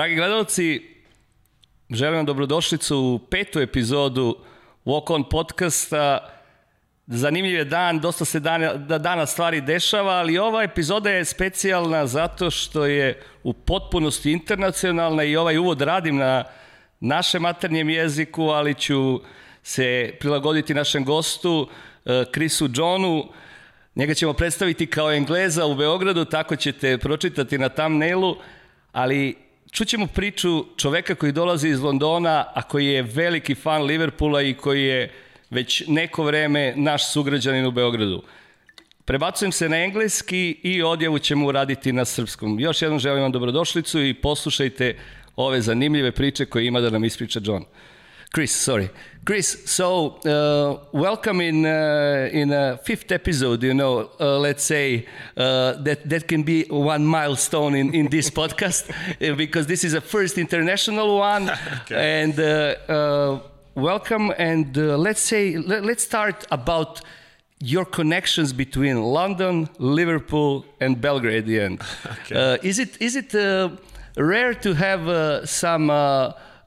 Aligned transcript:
Dragi 0.00 0.14
gledalci, 0.14 0.82
želim 1.90 2.16
vam 2.16 2.26
dobrodošlicu 2.26 2.98
u 2.98 3.18
petu 3.18 3.60
epizodu 3.60 4.36
Walk 4.84 5.14
On 5.14 5.28
podcasta. 5.28 6.28
Zanimljiv 7.06 7.54
je 7.54 7.64
dan, 7.64 7.98
dosta 8.00 8.24
se 8.24 8.40
dana, 8.40 8.74
da 8.74 8.98
dana 8.98 9.26
stvari 9.26 9.60
dešava, 9.60 10.12
ali 10.12 10.38
ova 10.38 10.62
epizoda 10.62 11.10
je 11.10 11.24
specijalna 11.24 12.06
zato 12.06 12.50
što 12.50 12.86
je 12.86 13.22
u 13.42 13.52
potpunosti 13.52 14.32
internacionalna 14.32 15.24
i 15.24 15.36
ovaj 15.36 15.58
uvod 15.58 15.80
radim 15.80 16.16
na 16.16 16.44
našem 17.00 17.42
maternjem 17.42 17.90
jeziku, 17.90 18.42
ali 18.42 18.74
ću 18.74 19.20
se 19.62 20.14
prilagoditi 20.20 20.74
našem 20.74 21.04
gostu, 21.04 21.68
Chrisu 22.32 22.68
Johnu. 22.74 23.32
Njega 23.94 24.14
ćemo 24.14 24.32
predstaviti 24.32 24.86
kao 24.86 25.12
Engleza 25.12 25.66
u 25.66 25.74
Beogradu, 25.74 26.24
tako 26.24 26.56
ćete 26.56 26.98
pročitati 26.98 27.58
na 27.58 27.68
thumbnailu, 27.68 28.36
ali 28.92 29.49
čućemo 29.70 30.06
priču 30.06 30.64
čoveka 30.76 31.14
koji 31.14 31.32
dolazi 31.32 31.68
iz 31.68 31.80
Londona, 31.80 32.44
a 32.54 32.62
koji 32.62 32.86
je 32.86 33.02
veliki 33.02 33.54
fan 33.54 33.82
Liverpoola 33.82 34.42
i 34.42 34.54
koji 34.54 34.84
je 34.84 35.12
već 35.50 35.82
neko 35.88 36.24
vreme 36.24 36.74
naš 36.76 37.12
sugrađanin 37.12 37.66
u 37.66 37.70
Beogradu. 37.70 38.22
Prebacujem 39.04 39.52
se 39.52 39.68
na 39.68 39.76
engleski 39.76 40.60
i 40.62 40.82
odjavu 40.82 41.18
ćemo 41.18 41.46
uraditi 41.46 41.92
na 41.92 42.04
srpskom. 42.04 42.60
Još 42.60 42.82
jednom 42.82 43.00
želim 43.00 43.22
vam 43.22 43.32
dobrodošlicu 43.32 44.04
i 44.04 44.14
poslušajte 44.14 44.96
ove 45.36 45.60
zanimljive 45.62 46.12
priče 46.12 46.44
koje 46.44 46.66
ima 46.66 46.80
da 46.80 46.90
nam 46.90 47.04
ispriča 47.04 47.40
John. 47.44 47.64
Chris, 48.32 48.52
sorry. 48.52 48.90
Chris, 49.24 49.62
so 49.66 50.16
uh, 50.24 50.86
welcome 50.92 51.40
in 51.40 51.66
uh, 51.66 52.28
in 52.32 52.52
a 52.52 52.78
fifth 52.78 53.10
episode. 53.12 53.62
You 53.62 53.74
know, 53.74 54.10
uh, 54.20 54.38
let's 54.38 54.62
say 54.62 55.06
uh, 55.36 55.72
that 55.82 56.08
that 56.08 56.28
can 56.28 56.42
be 56.44 56.64
one 56.70 57.04
milestone 57.04 57.74
in, 57.74 57.92
in 57.94 58.08
this 58.08 58.30
podcast 58.40 58.88
uh, 58.90 59.34
because 59.34 59.66
this 59.66 59.82
is 59.84 59.94
a 59.94 60.00
first 60.00 60.38
international 60.38 61.18
one. 61.18 61.50
Okay. 61.82 62.22
And 62.22 62.38
uh, 62.38 63.40
welcome. 63.74 64.32
And 64.38 64.76
let's 64.76 65.20
say 65.20 65.56
let, 65.56 65.84
let's 65.84 66.04
start 66.04 66.46
about 66.52 67.00
your 67.58 67.84
connections 67.84 68.52
between 68.52 69.02
London, 69.02 69.68
Liverpool, 69.78 70.64
and 70.80 71.00
Belgrade. 71.00 71.38
At 71.38 71.46
the 71.46 71.60
end, 71.60 71.82
Okay. 72.30 72.58
is 72.68 72.78
it 72.78 72.96
is 73.02 73.16
it 73.16 73.34
rare 74.16 74.54
to 74.54 74.74
have 74.74 75.48
some? 75.48 75.90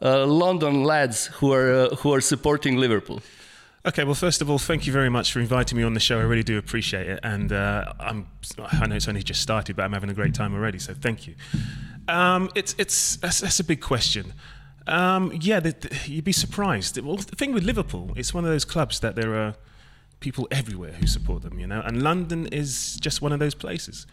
Uh, 0.04 0.26
London 0.26 0.84
lads 0.84 1.28
who 1.28 1.54
are 1.54 1.74
uh, 1.74 1.96
who 1.96 2.14
are 2.14 2.22
supporting 2.22 2.78
Liverpool. 2.78 3.22
Okay, 3.86 4.06
well, 4.06 4.16
first 4.16 4.42
of 4.42 4.50
all, 4.50 4.60
thank 4.60 4.88
you 4.88 4.94
very 4.94 5.10
much 5.10 5.34
for 5.34 5.42
inviting 5.42 5.78
me 5.78 5.84
on 5.84 5.94
the 5.94 6.00
show. 6.00 6.18
I 6.18 6.24
really 6.24 6.44
do 6.44 6.58
appreciate 6.58 7.08
it, 7.08 7.20
and 7.22 7.52
uh, 7.52 7.94
I 8.00 8.14
know 8.88 8.96
it's 8.96 9.10
only 9.10 9.24
just 9.24 9.42
started, 9.42 9.76
but 9.76 9.84
I'm 9.84 9.92
having 9.92 10.10
a 10.10 10.14
great 10.14 10.34
time 10.34 10.54
already. 10.54 10.80
So 10.80 10.94
thank 10.94 11.28
you. 11.28 11.36
Um, 12.08 12.50
it's 12.56 12.76
it's 12.78 13.18
that's, 13.18 13.42
that's, 13.42 13.60
a 13.60 13.64
big 13.64 13.82
question. 13.82 14.34
Um, 14.88 15.38
yeah, 15.42 15.60
the, 15.60 15.72
the, 15.72 16.12
you'd 16.12 16.24
be 16.24 16.32
surprised. 16.32 16.98
Well, 16.98 17.18
the 17.18 17.36
thing 17.36 17.54
with 17.54 17.64
Liverpool, 17.64 18.14
it's 18.16 18.34
one 18.34 18.46
of 18.46 18.52
those 18.52 18.64
clubs 18.66 19.02
that 19.02 19.16
there 19.16 19.36
are 19.36 19.56
people 20.22 20.48
everywhere 20.50 20.94
who 20.94 21.08
support 21.08 21.44
them. 21.44 21.60
You 21.60 21.68
know, 21.68 21.82
and 21.82 22.02
London 22.02 22.48
is 22.48 22.98
just 23.02 23.22
one 23.22 23.34
of 23.34 23.40
those 23.40 23.56
places. 23.56 24.08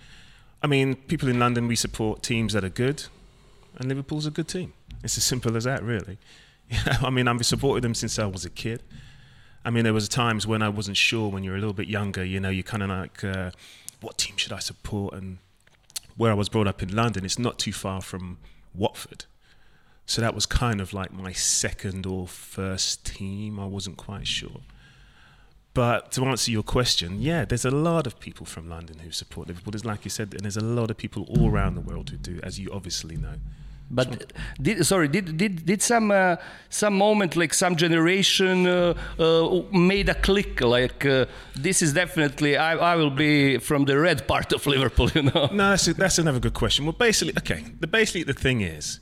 I 0.62 0.66
mean, 0.66 0.96
people 0.96 1.28
in 1.28 1.38
London 1.38 1.68
we 1.68 1.76
support 1.76 2.24
teams 2.24 2.54
that 2.54 2.64
are 2.64 2.68
good, 2.68 3.04
and 3.78 3.88
Liverpool's 3.88 4.26
a 4.26 4.30
good 4.32 4.48
team. 4.48 4.72
It's 5.02 5.16
as 5.16 5.24
simple 5.24 5.56
as 5.56 5.64
that, 5.64 5.82
really. 5.82 6.18
I 6.86 7.10
mean, 7.10 7.28
I've 7.28 7.44
supported 7.44 7.82
them 7.82 7.94
since 7.94 8.18
I 8.18 8.26
was 8.26 8.44
a 8.44 8.50
kid. 8.50 8.82
I 9.64 9.70
mean, 9.70 9.84
there 9.84 9.92
was 9.92 10.08
times 10.08 10.46
when 10.46 10.62
I 10.62 10.68
wasn't 10.68 10.96
sure. 10.96 11.28
When 11.28 11.44
you're 11.44 11.56
a 11.56 11.58
little 11.58 11.74
bit 11.74 11.88
younger, 11.88 12.24
you 12.24 12.40
know, 12.40 12.48
you're 12.48 12.62
kind 12.62 12.82
of 12.82 12.88
like, 12.88 13.24
uh, 13.24 13.50
what 14.00 14.18
team 14.18 14.36
should 14.36 14.52
I 14.52 14.58
support? 14.58 15.14
And 15.14 15.38
where 16.16 16.30
I 16.30 16.34
was 16.34 16.48
brought 16.48 16.66
up 16.66 16.82
in 16.82 16.94
London, 16.94 17.24
it's 17.24 17.38
not 17.38 17.58
too 17.58 17.72
far 17.72 18.00
from 18.00 18.38
Watford, 18.74 19.24
so 20.10 20.20
that 20.20 20.34
was 20.34 20.44
kind 20.44 20.80
of 20.80 20.92
like 20.92 21.12
my 21.12 21.30
second 21.30 22.04
or 22.04 22.26
first 22.26 23.06
team. 23.06 23.60
I 23.60 23.66
wasn't 23.66 23.96
quite 23.96 24.26
sure. 24.26 24.60
But 25.72 26.10
to 26.12 26.24
answer 26.24 26.50
your 26.50 26.64
question, 26.64 27.20
yeah, 27.22 27.44
there's 27.44 27.64
a 27.64 27.70
lot 27.70 28.08
of 28.08 28.18
people 28.18 28.44
from 28.44 28.68
London 28.68 28.98
who 28.98 29.12
support 29.12 29.46
Liverpool. 29.46 29.70
There's, 29.70 29.84
like 29.84 30.04
you 30.04 30.10
said, 30.10 30.34
and 30.34 30.40
there's 30.40 30.56
a 30.56 30.64
lot 30.64 30.90
of 30.90 30.96
people 30.96 31.26
all 31.28 31.48
around 31.48 31.76
the 31.76 31.80
world 31.80 32.10
who 32.10 32.16
do, 32.16 32.40
as 32.42 32.58
you 32.58 32.72
obviously 32.72 33.16
know. 33.16 33.34
But 33.90 34.32
did, 34.62 34.86
sorry, 34.86 35.08
did 35.08 35.36
did 35.36 35.66
did 35.66 35.82
some 35.82 36.12
uh, 36.12 36.36
some 36.68 36.96
moment 36.96 37.34
like 37.34 37.52
some 37.52 37.74
generation 37.74 38.66
uh, 38.66 38.94
uh, 39.18 39.62
made 39.72 40.08
a 40.08 40.14
click 40.14 40.60
like 40.60 41.04
uh, 41.04 41.26
this 41.56 41.82
is 41.82 41.92
definitely 41.92 42.56
I, 42.56 42.76
I 42.76 42.94
will 42.94 43.10
be 43.10 43.58
from 43.58 43.86
the 43.86 43.98
red 43.98 44.28
part 44.28 44.52
of 44.52 44.64
Liverpool, 44.66 45.10
you 45.10 45.22
know? 45.22 45.48
No, 45.52 45.70
that's, 45.70 45.88
a, 45.88 45.94
that's 45.94 46.18
another 46.18 46.38
good 46.38 46.54
question. 46.54 46.84
Well, 46.84 46.92
basically, 46.92 47.34
okay, 47.38 47.64
the 47.80 47.88
basically 47.88 48.22
the 48.22 48.32
thing 48.32 48.60
is, 48.60 49.00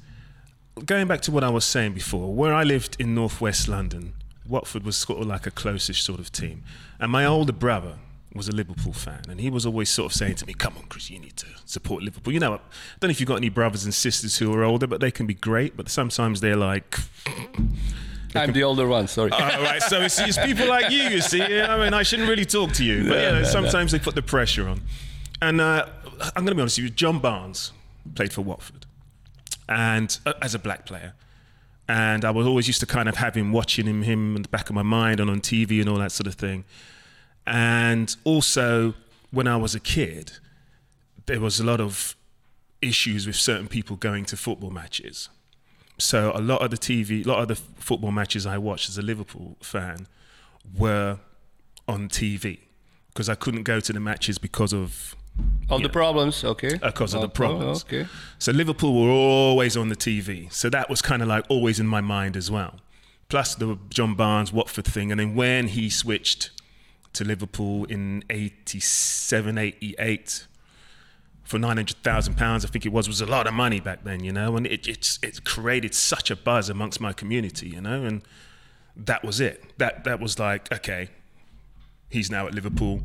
going 0.87 1.06
back 1.06 1.21
to 1.22 1.32
what 1.32 1.44
I 1.44 1.50
was 1.50 1.66
saying 1.66 1.93
before, 1.93 2.34
where 2.34 2.54
I 2.54 2.62
lived 2.65 2.97
in 2.98 3.15
northwest 3.15 3.69
London, 3.69 4.15
Watford 4.48 4.84
was 4.84 4.97
sort 4.97 5.21
of 5.21 5.27
like 5.27 5.47
a 5.47 5.50
closest 5.50 6.03
sort 6.03 6.19
of 6.19 6.32
team, 6.32 6.62
and 6.98 7.12
my 7.12 7.27
older 7.27 7.53
brother 7.53 7.98
was 8.34 8.49
a 8.49 8.53
Liverpool 8.53 8.93
fan, 8.93 9.22
and 9.28 9.41
he 9.41 9.50
was 9.50 9.65
always 9.66 9.89
sort 9.89 10.12
of 10.12 10.16
saying 10.16 10.37
to 10.37 10.47
me, 10.47 10.53
"Come 10.55 10.77
on, 10.77 10.84
Chris, 10.89 11.11
you 11.11 11.19
need 11.19 11.37
to 11.37 11.47
support 11.65 12.03
Liverpool." 12.03 12.33
You 12.33 12.41
know, 12.41 12.55
I 12.55 12.59
don't 13.00 13.09
know 13.09 13.11
if 13.11 13.21
you've 13.21 13.28
got 13.28 13.37
any 13.37 13.49
brothers 13.49 13.84
and 13.84 13.94
sisters 13.94 14.37
who 14.39 14.53
are 14.55 14.62
older, 14.65 14.87
but 14.87 15.00
they 15.00 15.11
can 15.11 15.27
be 15.27 15.34
great, 15.34 15.77
but 15.77 15.89
sometimes 15.89 16.41
they're 16.41 16.56
like. 16.56 16.99
I'm 18.34 18.53
the 18.53 18.62
older 18.62 18.87
one, 18.87 19.09
sorry. 19.09 19.31
All 19.33 19.39
right, 19.41 19.83
so 19.83 20.03
it's, 20.03 20.19
it's 20.21 20.37
people 20.39 20.69
like 20.69 20.91
you, 20.91 21.05
you 21.05 21.21
see. 21.22 21.41
I 21.43 21.83
mean, 21.83 21.94
I 21.94 22.03
shouldn't 22.03 22.28
really 22.28 22.44
talk 22.44 22.72
to 22.72 22.84
you, 22.84 23.05
but 23.05 23.09
No, 23.09 23.15
yeah, 23.22 23.31
no, 23.31 23.39
no. 23.43 23.49
sometimes 23.49 23.91
they 23.93 23.99
put 23.99 24.15
the 24.15 24.22
pressure 24.22 24.69
on. 24.69 24.83
And 25.41 25.60
uh, 25.62 25.87
I'm 26.37 26.45
going 26.45 26.49
to 26.49 26.55
be 26.55 26.60
honest 26.60 26.77
with 26.77 26.84
you, 26.84 26.91
John 26.91 27.21
Barnes 27.21 27.72
played 28.15 28.33
for 28.33 28.43
Watford, 28.43 28.84
and 29.69 30.16
uh, 30.27 30.34
as 30.43 30.55
a 30.55 30.59
black 30.59 30.84
player, 30.84 31.15
and 31.89 32.22
I 32.25 32.31
was 32.31 32.47
always 32.47 32.66
used 32.66 32.81
to 32.81 32.87
kind 32.87 33.09
of 33.09 33.16
have 33.16 33.34
him 33.34 33.50
watching 33.50 33.87
him, 33.87 34.03
him 34.03 34.37
in 34.37 34.43
the 34.43 34.49
back 34.50 34.69
of 34.69 34.75
my 34.75 34.83
mind 34.83 35.21
and 35.21 35.31
on 35.31 35.41
TV 35.41 35.81
and 35.81 35.89
all 35.89 35.97
that 35.99 36.12
sort 36.12 36.27
of 36.27 36.34
thing. 36.34 36.65
And 37.48 38.14
also, 38.25 38.94
when 39.31 39.48
I 39.48 39.56
was 39.56 39.75
a 39.75 39.81
kid, 39.81 40.32
there 41.26 41.41
was 41.41 41.59
a 41.59 41.64
lot 41.64 41.81
of 41.81 42.14
issues 42.82 43.26
with 43.26 43.36
certain 43.36 43.69
people 43.69 43.97
going 43.97 44.25
to 44.26 44.36
football 44.36 44.70
matches. 44.70 45.31
So 45.98 46.31
a 46.34 46.41
lot 46.41 46.62
of 46.62 46.70
the 46.70 46.76
TV, 46.76 47.25
a 47.25 47.28
lot 47.28 47.41
of 47.41 47.48
the 47.48 47.56
football 47.56 48.12
matches 48.12 48.47
I 48.47 48.59
watched 48.59 48.88
as 48.88 48.98
a 48.98 49.03
Liverpool 49.03 49.56
fan 49.60 50.06
were 50.76 51.19
on 51.88 52.09
TV 52.09 52.60
because 53.09 53.28
I 53.28 53.34
couldn't 53.34 53.62
go 53.62 53.80
to 53.80 53.92
the 53.92 54.00
matches 54.00 54.38
because 54.38 54.72
of 54.72 55.16
of 55.70 55.82
the 55.82 55.88
problems, 55.88 56.44
okay. 56.44 56.75
Uh, 56.82 56.91
because 56.91 57.15
of 57.15 57.20
the 57.20 57.26
oh, 57.26 57.30
oh, 57.30 57.32
problems. 57.32 57.84
Okay. 57.84 58.06
So 58.38 58.53
Liverpool 58.53 59.00
were 59.00 59.10
always 59.10 59.76
on 59.76 59.88
the 59.88 59.97
TV. 59.97 60.53
So 60.53 60.69
that 60.70 60.91
was 60.91 61.00
kind 61.00 61.22
of 61.22 61.28
like 61.28 61.44
always 61.48 61.78
in 61.78 61.86
my 61.86 62.00
mind 62.00 62.36
as 62.36 62.50
well. 62.50 62.76
Plus 63.28 63.54
the 63.54 63.78
John 63.91 64.15
Barnes 64.15 64.53
Watford 64.53 64.86
thing. 64.86 65.10
And 65.10 65.20
then 65.20 65.34
when 65.34 65.69
he 65.69 65.91
switched 65.91 66.50
to 67.19 67.25
Liverpool 67.25 67.84
in 67.87 68.23
87, 68.31 69.59
88 69.59 70.47
for 71.43 71.59
£900,000, 71.59 72.41
I 72.43 72.59
think 72.69 72.87
it 72.87 72.93
was, 72.93 73.09
was 73.09 73.21
a 73.21 73.27
lot 73.27 73.47
of 73.47 73.55
money 73.55 73.81
back 73.81 74.05
then, 74.05 74.23
you 74.23 74.33
know, 74.33 74.56
and 74.56 74.67
it, 74.67 74.87
it's, 74.87 75.19
it 75.23 75.45
created 75.45 75.95
such 75.95 76.31
a 76.31 76.37
buzz 76.37 76.69
amongst 76.69 77.01
my 77.01 77.12
community, 77.12 77.71
you 77.71 77.81
know, 77.81 78.05
and 78.05 78.23
that 78.95 79.25
was 79.25 79.41
it. 79.41 79.65
That, 79.78 80.05
that 80.05 80.21
was 80.21 80.39
like, 80.39 80.71
okay, 80.73 81.09
he's 82.09 82.31
now 82.31 82.47
at 82.47 82.55
Liverpool. 82.55 83.01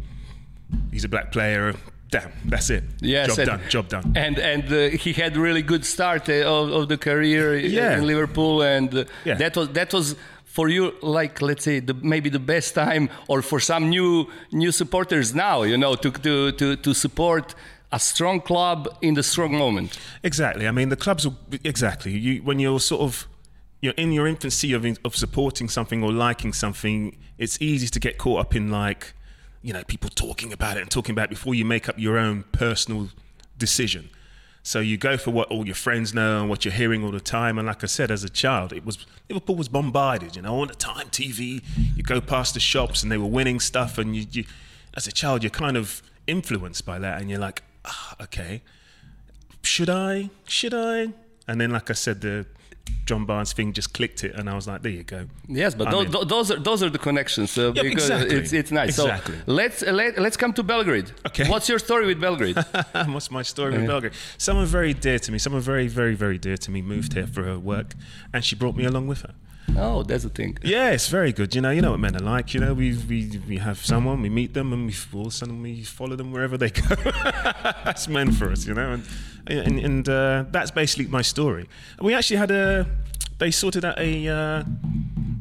He's 0.91 1.03
a 1.05 1.09
black 1.09 1.31
player. 1.31 1.73
Damn, 2.11 2.31
that's 2.45 2.69
it. 2.69 2.83
Yes, 3.01 3.35
job 3.35 3.45
done. 3.47 3.61
Job 3.69 3.87
done. 3.87 4.13
And 4.15 4.37
and 4.37 4.71
uh, 4.71 4.89
he 5.03 5.13
had 5.13 5.35
really 5.35 5.63
good 5.63 5.83
start 5.83 6.29
uh, 6.29 6.33
of, 6.45 6.69
of 6.71 6.87
the 6.87 6.97
career 6.97 7.57
Yeah. 7.57 7.97
in 7.97 8.05
Liverpool, 8.05 8.61
and 8.61 8.93
uh, 8.93 9.05
Yeah. 9.25 9.33
that 9.35 9.57
was 9.57 9.69
that 9.69 9.91
was 9.93 10.15
for 10.53 10.69
you 10.69 10.93
like 11.01 11.41
let's 11.41 11.63
say 11.63 11.79
the, 11.79 11.95
maybe 11.95 12.29
the 12.29 12.45
best 12.53 12.75
time, 12.75 13.09
or 13.27 13.41
for 13.41 13.59
some 13.59 13.89
new 13.89 14.27
new 14.51 14.71
supporters 14.71 15.33
now, 15.33 15.63
you 15.63 15.77
know, 15.77 15.95
to 15.95 16.11
to 16.11 16.51
to, 16.51 16.75
to 16.75 16.93
support 16.93 17.55
a 17.91 17.99
strong 17.99 18.39
club 18.39 18.87
in 19.01 19.15
the 19.15 19.23
strong 19.23 19.57
moment. 19.57 19.97
Exactly. 20.21 20.67
I 20.67 20.71
mean, 20.71 20.89
the 20.89 20.95
clubs 20.95 21.27
exactly 21.63 22.11
you 22.11 22.43
when 22.43 22.59
you're 22.59 22.79
sort 22.79 23.01
of 23.01 23.27
you're 23.81 23.97
in 23.97 24.11
your 24.11 24.27
infancy 24.27 24.73
of 24.73 24.85
of 25.03 25.15
supporting 25.15 25.69
something 25.69 26.03
or 26.03 26.11
liking 26.11 26.53
something. 26.53 27.17
It's 27.39 27.59
easy 27.59 27.87
to 27.87 27.99
get 27.99 28.19
caught 28.19 28.39
up 28.41 28.55
in 28.55 28.69
like 28.69 29.13
you 29.63 29.73
know 29.73 29.83
people 29.85 30.11
talking 30.11 30.53
about 30.53 30.77
it 30.77 30.81
and 30.81 30.91
talking 30.91 31.13
about 31.13 31.25
it 31.25 31.29
before 31.31 31.55
you 31.55 31.65
make 31.65 31.89
up 31.89 31.97
your 31.97 32.19
own 32.19 32.43
personal 32.51 33.09
decision. 33.57 34.11
So 34.65 34.79
you 34.79 34.95
go 34.95 35.17
for 35.17 35.31
what 35.31 35.49
all 35.49 35.65
your 35.65 35.75
friends 35.75 36.13
know 36.13 36.39
and 36.39 36.49
what 36.49 36.63
you're 36.63 36.73
hearing 36.73 37.03
all 37.03 37.11
the 37.11 37.19
time. 37.19 37.57
And 37.57 37.67
like 37.67 37.83
I 37.83 37.87
said, 37.87 38.09
as 38.09 38.23
a 38.23 38.29
child, 38.29 38.71
it 38.71 38.85
was 38.85 39.05
Liverpool 39.29 39.55
was 39.55 39.67
bombarded. 39.67 40.37
You 40.37 40.41
know, 40.41 40.55
all 40.55 40.65
the 40.65 40.73
time, 40.73 41.09
TV. 41.09 41.61
You 41.95 42.01
go 42.01 42.21
past 42.21 42.53
the 42.53 42.61
shops 42.61 43.03
and 43.03 43.11
they 43.11 43.17
were 43.17 43.27
winning 43.27 43.59
stuff, 43.59 43.97
and 43.97 44.15
you, 44.15 44.25
you 44.31 44.45
as 44.93 45.05
a 45.05 45.11
child, 45.11 45.43
you're 45.43 45.49
kind 45.49 45.75
of 45.75 46.01
influenced 46.27 46.85
by 46.85 46.97
that, 46.97 47.19
and 47.19 47.29
you're 47.29 47.39
like, 47.39 47.61
ah, 47.83 48.15
okay, 48.21 48.61
should 49.63 49.89
I? 49.89 50.29
Should 50.47 50.73
I? 50.73 51.09
And 51.45 51.59
then, 51.59 51.71
like 51.71 51.89
I 51.89 51.93
said, 51.93 52.21
the 52.21 52.45
John 53.05 53.25
Barnes 53.25 53.51
thing 53.51 53.73
just 53.73 53.93
clicked 53.93 54.23
it, 54.23 54.33
and 54.35 54.49
I 54.49 54.55
was 54.55 54.65
like, 54.65 54.81
there 54.81 54.91
you 54.91 55.03
go. 55.03 55.27
Yes, 55.47 55.75
but 55.75 55.91
those, 55.91 56.09
those 56.27 56.51
are 56.51 56.59
those 56.59 56.81
are 56.83 56.89
the 56.89 56.97
connections 56.97 57.57
uh, 57.57 57.73
Yeah, 57.75 57.83
because 57.83 58.09
exactly. 58.09 58.35
it's 58.37 58.53
it's 58.53 58.71
nice. 58.71 58.89
Exactly. 58.97 59.35
So 59.35 59.41
let's 59.47 59.83
uh, 59.83 59.91
let, 59.91 60.17
let's 60.19 60.37
come 60.37 60.53
to 60.53 60.63
Belgrade. 60.63 61.11
Okay. 61.27 61.49
What's 61.49 61.67
your 61.67 61.79
story 61.79 62.05
with 62.05 62.21
Belgrade? 62.21 62.55
What's 63.07 63.29
my 63.29 63.41
story 63.41 63.71
with 63.77 63.87
Belgrade? 63.87 64.13
Someone 64.37 64.65
very 64.67 64.93
dear 64.93 65.19
to 65.19 65.31
me, 65.33 65.37
someone 65.37 65.61
very, 65.61 65.87
very, 65.87 66.15
very 66.15 66.37
dear 66.37 66.55
to 66.57 66.71
me 66.71 66.81
moved 66.81 67.13
here 67.13 67.27
for 67.27 67.43
her 67.43 67.59
work, 67.59 67.93
and 68.33 68.43
she 68.45 68.55
brought 68.55 68.75
me 68.77 68.85
along 68.85 69.07
with 69.07 69.21
her. 69.23 69.33
oh, 69.77 70.03
that's 70.03 70.23
a 70.25 70.29
thing. 70.29 70.57
Yeah, 70.63 70.91
it's 70.91 71.07
very 71.09 71.33
good. 71.33 71.53
You 71.55 71.61
know, 71.61 71.71
you 71.71 71.81
know 71.81 71.91
what 71.91 71.99
men 71.99 72.15
are 72.15 72.19
like. 72.35 72.53
You 72.53 72.61
know, 72.61 72.73
we 72.73 72.95
we, 73.09 73.19
we 73.49 73.57
have 73.57 73.79
someone, 73.85 74.21
we 74.21 74.29
meet 74.29 74.53
them, 74.53 74.71
and 74.71 74.87
we 74.87 74.93
all 75.13 75.27
of 75.27 75.27
a 75.27 75.31
sudden 75.31 75.61
we 75.61 75.83
follow 75.83 76.15
them 76.15 76.31
wherever 76.31 76.57
they 76.57 76.69
go. 76.69 76.95
that's 77.85 78.07
men 78.07 78.31
for 78.31 78.49
us, 78.51 78.65
you 78.65 78.73
know, 78.73 78.91
and 78.93 79.03
and, 79.47 79.79
and 79.79 80.09
uh, 80.09 80.45
that's 80.51 80.71
basically 80.71 81.07
my 81.07 81.21
story. 81.21 81.67
We 81.99 82.13
actually 82.13 82.37
had 82.37 82.51
a. 82.51 82.87
They 83.39 83.51
sorted 83.51 83.85
out 83.85 83.99
a. 83.99 84.27
Uh, 84.27 84.63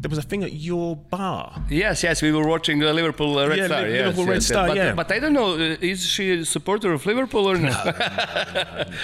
there 0.03 0.11
was 0.11 0.19
a 0.19 0.23
thing 0.31 0.43
at 0.43 0.53
your 0.53 0.97
bar. 0.97 1.63
Yes, 1.71 2.03
yes, 2.03 2.21
we 2.23 2.33
were 2.33 2.47
watching 2.47 2.83
uh, 2.83 2.93
Liverpool 2.93 3.39
uh, 3.39 3.47
Red 3.49 3.59
Yeah, 3.59 3.67
Star. 3.67 3.83
Li- 3.83 3.91
yes, 3.95 4.01
Liverpool 4.07 4.27
Red 4.27 4.35
yes, 4.35 4.47
Star, 4.47 4.67
But, 4.69 4.77
yeah. 4.77 4.95
but 4.95 5.11
I 5.13 5.19
don't 5.21 5.33
know, 5.33 5.55
uh, 5.55 5.77
is 5.93 6.05
she 6.05 6.33
a 6.33 6.45
supporter 6.45 6.93
of 6.93 7.07
Liverpool 7.07 7.47
or 7.49 7.57
not? 7.57 7.85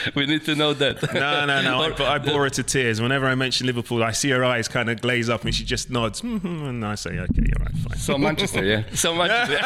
we 0.16 0.26
need 0.26 0.44
to 0.44 0.54
know 0.54 0.72
that. 0.74 0.96
No, 1.14 1.46
no, 1.46 1.62
no. 1.62 1.80
I, 1.82 1.88
Or- 1.90 2.02
I 2.02 2.18
bore 2.28 2.42
her 2.44 2.50
to 2.50 2.62
tears. 2.62 3.00
Whenever 3.00 3.26
I 3.26 3.34
mention 3.34 3.66
Liverpool, 3.66 4.02
I 4.02 4.12
see 4.12 4.30
her 4.30 4.44
eyes 4.44 4.66
kind 4.68 4.90
of 4.90 5.00
glaze 5.00 5.28
up, 5.30 5.44
and 5.44 5.54
she 5.54 5.64
just 5.64 5.90
nods, 5.90 6.20
mm-hmm, 6.22 6.64
and 6.70 6.84
I 6.84 6.94
say, 6.96 7.10
"Okay, 7.10 7.46
all 7.56 7.64
right, 7.64 7.76
fine." 7.84 7.98
So 7.98 8.18
Manchester, 8.18 8.64
yeah. 8.64 8.82
So 8.94 9.14
Manchester. 9.14 9.60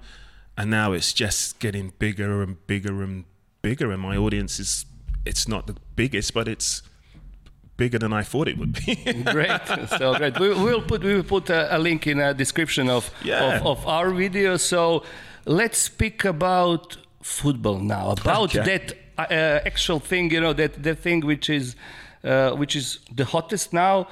and 0.57 0.71
now 0.71 0.93
it's 0.93 1.13
just 1.13 1.59
getting 1.59 1.93
bigger 1.99 2.43
and 2.43 2.67
bigger 2.67 3.03
and 3.03 3.25
bigger. 3.63 3.91
And 3.93 4.01
my 4.03 4.17
audience 4.17 4.59
is 4.61 4.87
it's 5.25 5.47
not 5.49 5.67
the 5.67 5.75
biggest, 5.97 6.35
but 6.35 6.49
it's 6.49 6.83
bigger 7.77 7.99
than 7.99 8.13
I 8.13 8.23
thought 8.23 8.49
it 8.49 8.59
would 8.59 8.73
be. 8.87 8.95
great, 9.33 9.61
so 9.99 10.15
great. 10.17 10.39
We 10.41 10.49
will 10.49 10.83
put 10.83 11.03
we 11.03 11.15
will 11.15 11.23
put 11.25 11.51
a, 11.51 11.77
a 11.77 11.79
link 11.79 12.07
in 12.07 12.21
a 12.21 12.35
description 12.35 12.89
of, 12.91 13.11
Yeah. 13.23 13.57
of 13.59 13.67
of 13.67 13.87
our 13.87 14.11
video. 14.11 14.57
So 14.57 15.03
let's 15.45 15.79
speak 15.79 16.25
about 16.25 16.97
football 17.23 17.79
now. 17.79 18.11
About 18.13 18.55
Okay. 18.57 18.65
that 18.79 18.95
uh, 19.19 19.67
actual 19.67 20.01
thing, 20.01 20.31
you 20.33 20.41
know, 20.41 20.53
that 20.55 20.83
that 20.83 20.99
thing 20.99 21.21
which 21.27 21.49
is 21.51 21.77
uh, 22.25 22.51
which 22.53 22.75
is 22.77 22.99
the 23.17 23.25
hottest 23.25 23.73
now. 23.73 24.07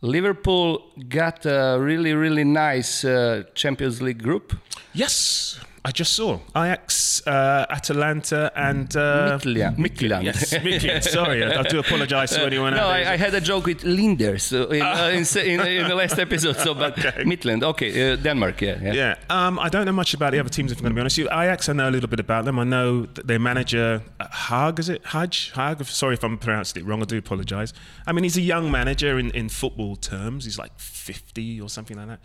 Liverpool 0.00 0.82
got 1.08 1.46
a 1.46 1.78
really 1.80 2.12
really 2.14 2.44
nice 2.44 3.04
uh, 3.04 3.42
Champions 3.54 4.02
League 4.02 4.22
group. 4.22 4.52
Yes, 4.92 5.58
I 5.86 5.90
just 5.90 6.14
saw 6.14 6.38
Ajax, 6.56 7.26
uh, 7.26 7.66
Atalanta, 7.68 8.50
and 8.56 8.96
uh. 8.96 9.38
Midtjylland. 9.42 10.24
Yes. 10.24 11.10
Sorry, 11.12 11.44
I, 11.44 11.60
I 11.60 11.62
do 11.64 11.78
apologise 11.78 12.30
to 12.30 12.42
anyone 12.46 12.72
else. 12.72 12.80
No, 12.80 12.88
I. 12.88 13.12
I 13.12 13.16
had 13.18 13.34
a 13.34 13.40
joke 13.40 13.66
with 13.66 13.82
Lijnders 13.82 14.50
in, 14.52 14.80
uh, 14.82 15.10
in, 15.12 15.60
in, 15.60 15.82
in 15.82 15.88
the 15.88 15.94
last 15.94 16.18
episode. 16.18 16.56
So, 16.56 16.74
but 16.74 16.94
Okay. 16.98 17.24
Midland, 17.24 17.62
okay, 17.64 18.12
uh, 18.12 18.16
Denmark, 18.16 18.60
yeah, 18.62 18.78
yeah. 18.80 18.92
Yeah, 18.92 19.14
um, 19.28 19.58
I 19.58 19.68
don't 19.68 19.84
know 19.84 19.92
much 19.92 20.14
about 20.14 20.32
the 20.32 20.40
other 20.40 20.48
teams. 20.48 20.72
If 20.72 20.78
I'm 20.78 20.82
going 20.84 20.92
to 20.92 20.94
be 20.94 21.00
honest 21.00 21.18
with 21.18 21.26
you, 21.26 21.30
Ajax, 21.38 21.68
I 21.68 21.72
know 21.74 21.88
a 21.88 21.90
little 21.90 22.08
bit 22.08 22.20
about 22.20 22.44
them. 22.44 22.58
I 22.58 22.64
know 22.64 23.06
that 23.14 23.26
their 23.26 23.38
manager, 23.38 24.02
uh, 24.20 24.28
Hag, 24.30 24.78
is 24.78 24.88
it 24.88 25.04
Haj? 25.04 25.52
Hag. 25.52 25.84
Sorry 25.84 26.14
if 26.14 26.24
I'm 26.24 26.38
pronouncing 26.38 26.82
it 26.82 26.86
wrong. 26.88 27.02
I 27.02 27.04
do 27.04 27.18
apologise. 27.18 27.72
I 28.06 28.12
mean, 28.12 28.24
he's 28.24 28.36
a 28.38 28.42
young 28.42 28.70
manager 28.70 29.18
in, 29.18 29.30
in 29.32 29.48
football 29.48 29.96
terms. 29.96 30.44
He's 30.44 30.58
like 30.58 30.72
50 30.78 31.60
or 31.60 31.68
something 31.68 31.96
like 31.96 32.08
that. 32.08 32.20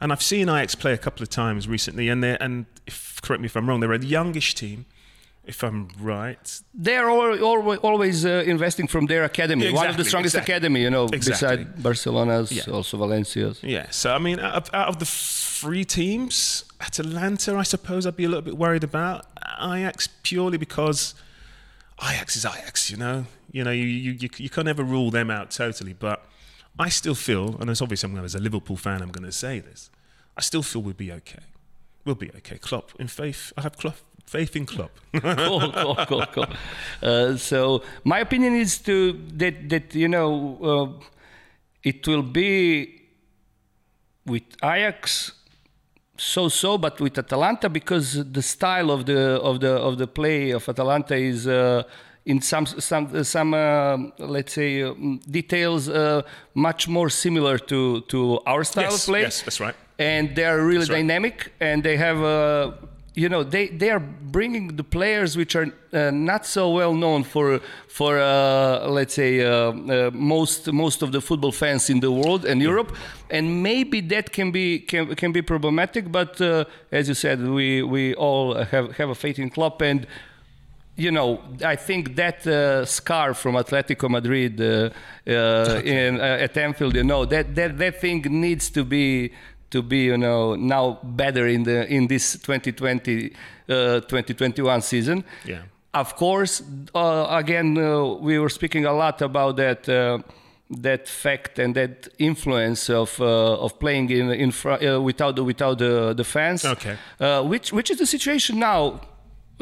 And 0.00 0.12
I've 0.12 0.22
seen 0.22 0.48
Ajax 0.48 0.74
play 0.74 0.92
a 0.92 0.98
couple 0.98 1.22
of 1.22 1.28
times 1.28 1.68
recently, 1.68 2.08
and 2.08 2.22
they 2.24 2.36
and 2.38 2.66
if, 2.86 3.20
correct 3.22 3.40
me 3.42 3.46
if 3.46 3.56
I'm 3.56 3.68
wrong, 3.68 3.80
they're 3.80 3.92
a 3.92 3.98
youngish 4.04 4.54
team. 4.54 4.86
If 5.44 5.64
I'm 5.64 5.88
right, 5.98 6.60
They're 6.74 7.08
al- 7.08 7.34
al- 7.34 7.76
always 7.78 8.24
uh, 8.26 8.44
investing 8.46 8.86
from 8.86 9.06
their 9.06 9.24
academy. 9.24 9.64
Yeah, 9.66 9.72
One 9.72 9.88
of 9.88 9.96
the 9.96 10.04
strongest 10.04 10.34
exactly. 10.34 10.54
academy, 10.54 10.82
you 10.82 10.90
know, 10.90 11.06
Exactly. 11.06 11.64
beside 11.64 11.82
Barcelona's, 11.82 12.52
Yeah. 12.52 12.72
also 12.72 12.98
Valencia's. 12.98 13.58
Yeah, 13.62 13.86
so 13.90 14.14
I 14.14 14.18
mean, 14.18 14.38
out 14.38 14.54
of, 14.54 14.70
out 14.74 14.88
of 14.88 14.98
the 14.98 15.06
three 15.06 15.84
teams, 15.84 16.64
Atalanta, 16.80 17.56
I 17.56 17.62
suppose 17.64 18.06
I'd 18.06 18.16
be 18.16 18.24
a 18.24 18.28
little 18.28 18.42
bit 18.42 18.56
worried 18.58 18.84
about. 18.84 19.26
Ajax 19.60 20.08
purely 20.22 20.58
because 20.58 21.14
Ajax 22.02 22.36
is 22.36 22.44
Ajax, 22.44 22.90
you 22.90 22.96
know. 22.98 23.24
You 23.50 23.64
know, 23.64 23.72
you 23.72 23.84
you 23.84 24.12
you, 24.12 24.28
you 24.36 24.50
can't 24.50 24.68
ever 24.68 24.84
rule 24.84 25.10
them 25.10 25.30
out 25.30 25.50
totally, 25.50 25.94
but 25.94 26.24
I 26.78 26.88
still 26.88 27.14
feel, 27.14 27.56
and 27.60 27.68
it's 27.68 27.82
obviously 27.82 28.08
I'm 28.08 28.14
going 28.14 28.24
as 28.24 28.34
a 28.34 28.40
Liverpool 28.40 28.76
fan, 28.76 29.02
I'm 29.02 29.10
going 29.10 29.26
to 29.26 29.32
say 29.32 29.60
this. 29.60 29.90
I 30.36 30.40
still 30.40 30.62
feel 30.62 30.82
we'll 30.82 30.94
be 30.94 31.12
okay. 31.12 31.42
We'll 32.04 32.14
be 32.14 32.30
okay. 32.36 32.58
Klopp, 32.58 32.92
in 32.98 33.08
faith, 33.08 33.52
I 33.56 33.62
have 33.62 33.76
Klopp, 33.76 33.96
faith 34.26 34.56
in 34.56 34.64
Klopp. 34.64 34.90
cool, 35.12 35.72
cool, 35.72 35.96
cool, 36.06 36.26
cool. 36.32 36.46
Uh, 37.02 37.36
so 37.36 37.82
my 38.04 38.20
opinion 38.20 38.54
is 38.54 38.78
to 38.78 39.12
that 39.36 39.68
that 39.68 39.94
you 39.94 40.08
know 40.08 40.58
uh, 40.62 41.04
it 41.82 42.06
will 42.08 42.22
be 42.22 43.02
with 44.24 44.44
Ajax 44.62 45.32
so-so, 46.16 46.78
but 46.78 47.00
with 47.00 47.18
Atalanta 47.18 47.68
because 47.68 48.30
the 48.32 48.42
style 48.42 48.90
of 48.90 49.04
the 49.06 49.40
of 49.40 49.60
the 49.60 49.72
of 49.72 49.98
the 49.98 50.06
play 50.06 50.50
of 50.50 50.68
Atalanta 50.68 51.16
is. 51.16 51.46
Uh, 51.46 51.82
in 52.26 52.40
some 52.40 52.66
some 52.66 53.24
some 53.24 53.54
uh, 53.54 53.96
let's 54.18 54.52
say 54.52 54.82
um, 54.82 55.20
details 55.30 55.88
uh, 55.88 56.22
much 56.54 56.88
more 56.88 57.08
similar 57.08 57.58
to 57.58 58.02
to 58.02 58.40
our 58.46 58.64
style 58.64 58.84
yes, 58.84 59.02
of 59.02 59.06
play 59.06 59.22
yes, 59.22 59.42
that's 59.42 59.60
right. 59.60 59.74
and 59.98 60.36
they 60.36 60.44
are 60.44 60.60
really 60.64 60.86
right. 60.86 60.98
dynamic 60.98 61.52
and 61.60 61.82
they 61.82 61.96
have 61.96 62.22
uh, 62.22 62.72
you 63.14 63.28
know 63.28 63.42
they, 63.42 63.68
they 63.68 63.90
are 63.90 64.00
bringing 64.00 64.76
the 64.76 64.84
players 64.84 65.36
which 65.36 65.56
are 65.56 65.66
uh, 65.92 66.10
not 66.10 66.46
so 66.46 66.70
well 66.70 66.94
known 66.94 67.24
for 67.24 67.60
for 67.88 68.18
uh, 68.18 68.86
let's 68.88 69.14
say 69.14 69.40
uh, 69.40 69.72
uh, 69.72 70.10
most 70.12 70.72
most 70.72 71.02
of 71.02 71.10
the 71.12 71.20
football 71.20 71.52
fans 71.52 71.90
in 71.90 72.00
the 72.00 72.10
world 72.10 72.44
and 72.44 72.62
Europe 72.62 72.94
and 73.30 73.62
maybe 73.62 74.00
that 74.00 74.32
can 74.32 74.50
be 74.52 74.78
can, 74.78 75.14
can 75.16 75.32
be 75.32 75.42
problematic 75.42 76.12
but 76.12 76.40
uh, 76.40 76.64
as 76.92 77.08
you 77.08 77.14
said 77.14 77.42
we 77.46 77.82
we 77.82 78.14
all 78.14 78.54
have 78.54 78.96
have 78.96 79.10
a 79.10 79.14
faith 79.14 79.38
in 79.38 79.50
Klopp 79.50 79.82
and 79.82 80.06
you 81.00 81.10
know, 81.10 81.40
I 81.64 81.76
think 81.76 82.14
that 82.16 82.46
uh, 82.46 82.84
scar 82.84 83.34
from 83.34 83.54
Atletico 83.54 84.08
Madrid 84.08 84.60
uh, 84.60 84.90
uh, 85.26 85.80
in 85.82 86.20
uh, 86.20 86.44
at 86.44 86.56
Anfield, 86.56 86.94
you 86.94 87.04
know, 87.04 87.24
that, 87.24 87.54
that 87.54 87.78
that 87.78 88.00
thing 88.00 88.22
needs 88.28 88.70
to 88.70 88.84
be 88.84 89.32
to 89.70 89.82
be, 89.82 90.04
you 90.04 90.18
know, 90.18 90.54
now 90.56 90.98
better 91.02 91.46
in 91.46 91.62
the 91.62 91.86
in 91.92 92.06
this 92.06 92.32
2020 92.32 93.32
uh, 93.68 94.00
2021 94.00 94.82
season. 94.82 95.24
Yeah. 95.44 95.62
Of 95.92 96.14
course, 96.16 96.62
uh, 96.94 97.26
again, 97.30 97.76
uh, 97.78 98.04
we 98.04 98.38
were 98.38 98.48
speaking 98.48 98.84
a 98.84 98.92
lot 98.92 99.22
about 99.22 99.56
that. 99.56 99.88
Uh, 99.88 100.18
that 100.70 101.08
fact 101.08 101.58
and 101.58 101.74
that 101.74 102.06
influence 102.18 102.88
of 102.88 103.20
uh, 103.20 103.58
of 103.58 103.78
playing 103.80 104.08
in 104.10 104.30
in 104.30 104.52
fr- 104.52 104.70
uh, 104.70 105.00
without 105.00 105.34
the, 105.34 105.42
without 105.42 105.78
the, 105.78 106.14
the 106.14 106.22
fans. 106.22 106.64
Okay. 106.64 106.96
Uh, 107.18 107.42
which 107.42 107.72
which 107.72 107.90
is 107.90 107.98
the 107.98 108.06
situation 108.06 108.60
now? 108.60 109.00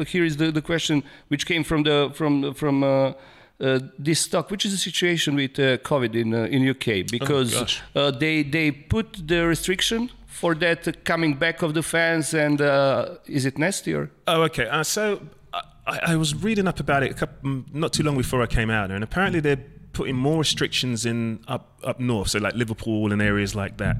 Here 0.07 0.25
is 0.25 0.37
the, 0.37 0.51
the 0.51 0.61
question 0.61 1.03
which 1.27 1.45
came 1.45 1.63
from 1.63 1.83
the 1.83 2.11
from 2.13 2.53
from 2.53 2.83
uh, 2.83 3.13
uh, 3.59 3.79
this 3.97 4.21
stock. 4.21 4.51
Which 4.51 4.65
is 4.65 4.71
the 4.71 4.77
situation 4.77 5.35
with 5.35 5.59
uh, 5.59 5.77
COVID 5.79 6.15
in 6.15 6.33
uh, 6.33 6.43
in 6.43 6.67
UK? 6.67 7.09
Because 7.09 7.53
gosh. 7.53 7.81
uh, 7.95 8.11
they 8.11 8.43
they 8.43 8.71
put 8.71 9.27
the 9.27 9.45
restriction 9.45 10.09
for 10.39 10.55
that 10.55 11.03
coming 11.03 11.33
back 11.33 11.61
of 11.61 11.73
the 11.73 11.83
fans? 11.83 12.33
And 12.33 12.61
uh, 12.61 13.15
is 13.25 13.45
it 13.45 13.57
nasty 13.57 13.93
or? 13.93 14.09
Oh, 14.27 14.43
okay. 14.43 14.67
Uh, 14.67 14.83
so 14.83 15.21
I, 15.85 15.99
I, 16.13 16.15
was 16.15 16.33
reading 16.33 16.67
up 16.67 16.79
about 16.79 17.03
it 17.03 17.11
a 17.11 17.13
couple, 17.13 17.63
not 17.73 17.93
too 17.93 18.03
long 18.03 18.15
before 18.15 18.41
I 18.41 18.47
came 18.47 18.69
out, 18.69 18.91
and 18.91 19.03
apparently 19.03 19.39
they're 19.41 19.63
putting 19.91 20.15
more 20.15 20.39
restrictions 20.39 21.05
in 21.05 21.43
up 21.47 21.79
up 21.83 21.99
north, 21.99 22.29
so 22.29 22.39
like 22.39 22.55
Liverpool 22.55 23.11
and 23.11 23.21
areas 23.21 23.55
like 23.55 23.77
that. 23.77 23.97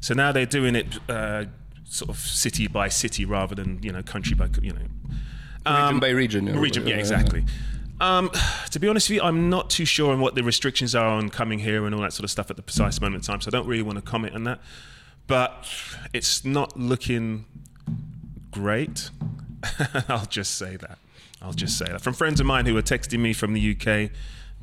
So 0.00 0.14
now 0.14 0.32
they're 0.32 0.46
doing 0.46 0.76
it 0.76 0.86
uh, 1.08 1.46
sort 1.84 2.10
of 2.10 2.18
city 2.18 2.68
by 2.68 2.88
city 2.88 3.24
rather 3.24 3.54
than 3.54 3.82
you 3.82 3.92
know 3.92 4.02
country 4.02 4.34
by 4.36 4.48
you 4.62 4.72
know 4.72 4.86
um, 5.66 5.76
region 5.76 6.00
by 6.00 6.08
region. 6.10 6.60
Region, 6.60 6.86
yeah, 6.86 6.96
exactly. 6.96 7.44
Um, 8.00 8.30
to 8.70 8.80
be 8.80 8.88
honest 8.88 9.10
with 9.10 9.16
you, 9.16 9.22
I'm 9.22 9.50
not 9.50 9.68
too 9.68 9.84
sure 9.84 10.12
on 10.12 10.20
what 10.20 10.34
the 10.34 10.42
restrictions 10.42 10.94
are 10.94 11.06
on 11.06 11.28
coming 11.28 11.58
here 11.58 11.84
and 11.84 11.94
all 11.94 12.00
that 12.00 12.14
sort 12.14 12.24
of 12.24 12.30
stuff 12.30 12.50
at 12.50 12.56
the 12.56 12.62
precise 12.62 13.00
moment 13.00 13.22
in 13.22 13.26
time, 13.26 13.40
so 13.40 13.48
I 13.48 13.50
don't 13.50 13.66
really 13.66 13.82
want 13.82 13.96
to 13.96 14.02
comment 14.02 14.34
on 14.34 14.44
that. 14.44 14.60
But 15.26 15.66
it's 16.12 16.44
not 16.44 16.78
looking 16.78 17.44
great. 18.50 19.10
I'll 20.08 20.26
just 20.26 20.56
say 20.56 20.76
that. 20.76 20.98
I'll 21.42 21.52
just 21.52 21.78
say 21.78 21.86
that. 21.86 22.00
From 22.00 22.14
friends 22.14 22.40
of 22.40 22.46
mine 22.46 22.66
who 22.66 22.76
are 22.76 22.82
texting 22.82 23.20
me 23.20 23.32
from 23.32 23.52
the 23.52 23.76
UK, 23.76 24.10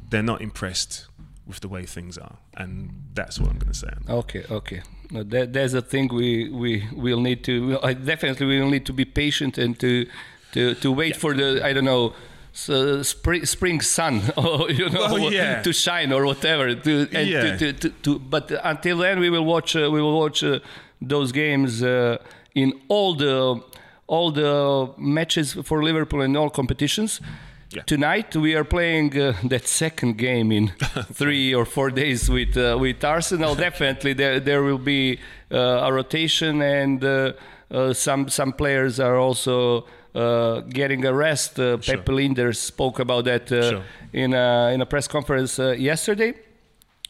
they're 0.10 0.24
not 0.24 0.42
impressed 0.42 1.08
with 1.46 1.60
the 1.62 1.68
way 1.68 1.86
things 1.86 2.18
are, 2.18 2.38
and 2.56 2.90
that's 3.14 3.40
what 3.40 3.50
I'm 3.50 3.58
going 3.58 3.72
to 3.72 3.78
say. 3.78 3.90
Okay, 4.10 4.44
okay. 4.50 4.82
No, 5.12 5.24
that, 5.24 5.54
there's 5.54 5.74
a 5.74 5.82
thing 5.82 6.10
we 6.14 6.50
we 6.50 6.88
will 6.92 7.22
need 7.22 7.44
to. 7.46 7.80
I 7.82 7.94
definitely 7.94 8.46
we 8.48 8.60
will 8.60 8.70
need 8.70 8.86
to 8.88 8.94
be 8.94 9.06
patient 9.06 9.58
and 9.58 9.80
to 9.80 10.08
to 10.54 10.76
to 10.76 10.92
wait 10.92 11.14
yeah. 11.14 11.20
for 11.20 11.34
the 11.34 11.62
I 11.64 11.74
don't 11.74 11.86
know. 11.86 12.14
So 12.54 13.04
spring, 13.04 13.46
spring 13.46 13.82
sun, 13.82 14.22
or 14.38 14.72
you 14.72 14.90
know, 14.90 15.14
well, 15.14 15.32
yeah. 15.32 15.62
to 15.62 15.72
shine 15.72 16.12
or 16.12 16.26
whatever. 16.26 16.74
To, 16.74 17.08
yeah. 17.12 17.56
To, 17.56 17.72
to, 17.72 17.90
to, 17.90 18.18
but 18.18 18.52
until 18.64 18.98
then, 18.98 19.20
we 19.20 19.30
will 19.30 19.46
watch. 19.46 19.76
Uh, 19.76 19.92
we 19.92 20.02
will 20.02 20.18
watch 20.18 20.44
uh, 20.44 20.60
those 21.00 21.32
games 21.32 21.84
uh, 21.84 22.18
in 22.56 22.74
all 22.88 23.14
the 23.14 23.62
all 24.08 24.32
the 24.32 24.92
matches 24.98 25.54
for 25.54 25.84
Liverpool 25.84 26.22
in 26.22 26.36
all 26.36 26.50
competitions. 26.50 27.22
Yeah. 27.70 27.84
Tonight 27.84 28.36
we 28.36 28.56
are 28.56 28.64
playing 28.64 29.20
uh, 29.20 29.34
that 29.44 29.68
second 29.68 30.18
game 30.18 30.54
in 30.54 30.70
three 31.12 31.54
or 31.54 31.66
four 31.66 31.92
days 31.92 32.30
with 32.30 32.56
uh, 32.56 32.78
with 32.80 33.04
Arsenal. 33.04 33.56
Definitely, 33.56 34.14
there 34.14 34.40
there 34.40 34.64
will 34.64 34.78
be 34.78 35.20
uh, 35.52 35.88
a 35.88 35.92
rotation, 35.92 36.62
and 36.62 37.04
uh, 37.04 37.34
uh, 37.70 37.92
some 37.94 38.30
some 38.30 38.54
players 38.54 39.02
are 39.02 39.18
also 39.18 39.86
uh, 40.18 40.62
getting 40.62 41.06
a 41.06 41.14
rest. 41.14 41.60
Uh, 41.60 41.80
sure. 41.82 41.98
Pep 41.98 42.06
Lijnders 42.06 42.58
spoke 42.58 43.00
about 43.00 43.26
that 43.26 43.50
sure. 43.50 43.84
in 44.14 44.34
a 44.34 44.72
in 44.74 44.82
a 44.82 44.86
press 44.86 45.08
conference 45.08 45.60
yesterday. 45.60 46.34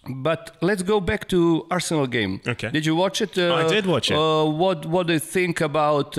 But 0.09 0.55
let's 0.61 0.83
go 0.83 1.01
back 1.01 1.27
to 1.29 1.65
Arsenal 1.69 2.07
game. 2.07 2.39
Okay. 2.47 2.69
Did 2.71 2.85
you 2.85 2.95
watch 2.95 3.21
it? 3.21 3.37
I 3.37 3.67
did 3.67 3.85
watch 3.85 4.11
it. 4.11 4.15
what 4.15 4.85
what 4.85 5.07
do 5.07 5.13
you 5.13 5.19
think 5.19 5.61
about? 5.61 6.17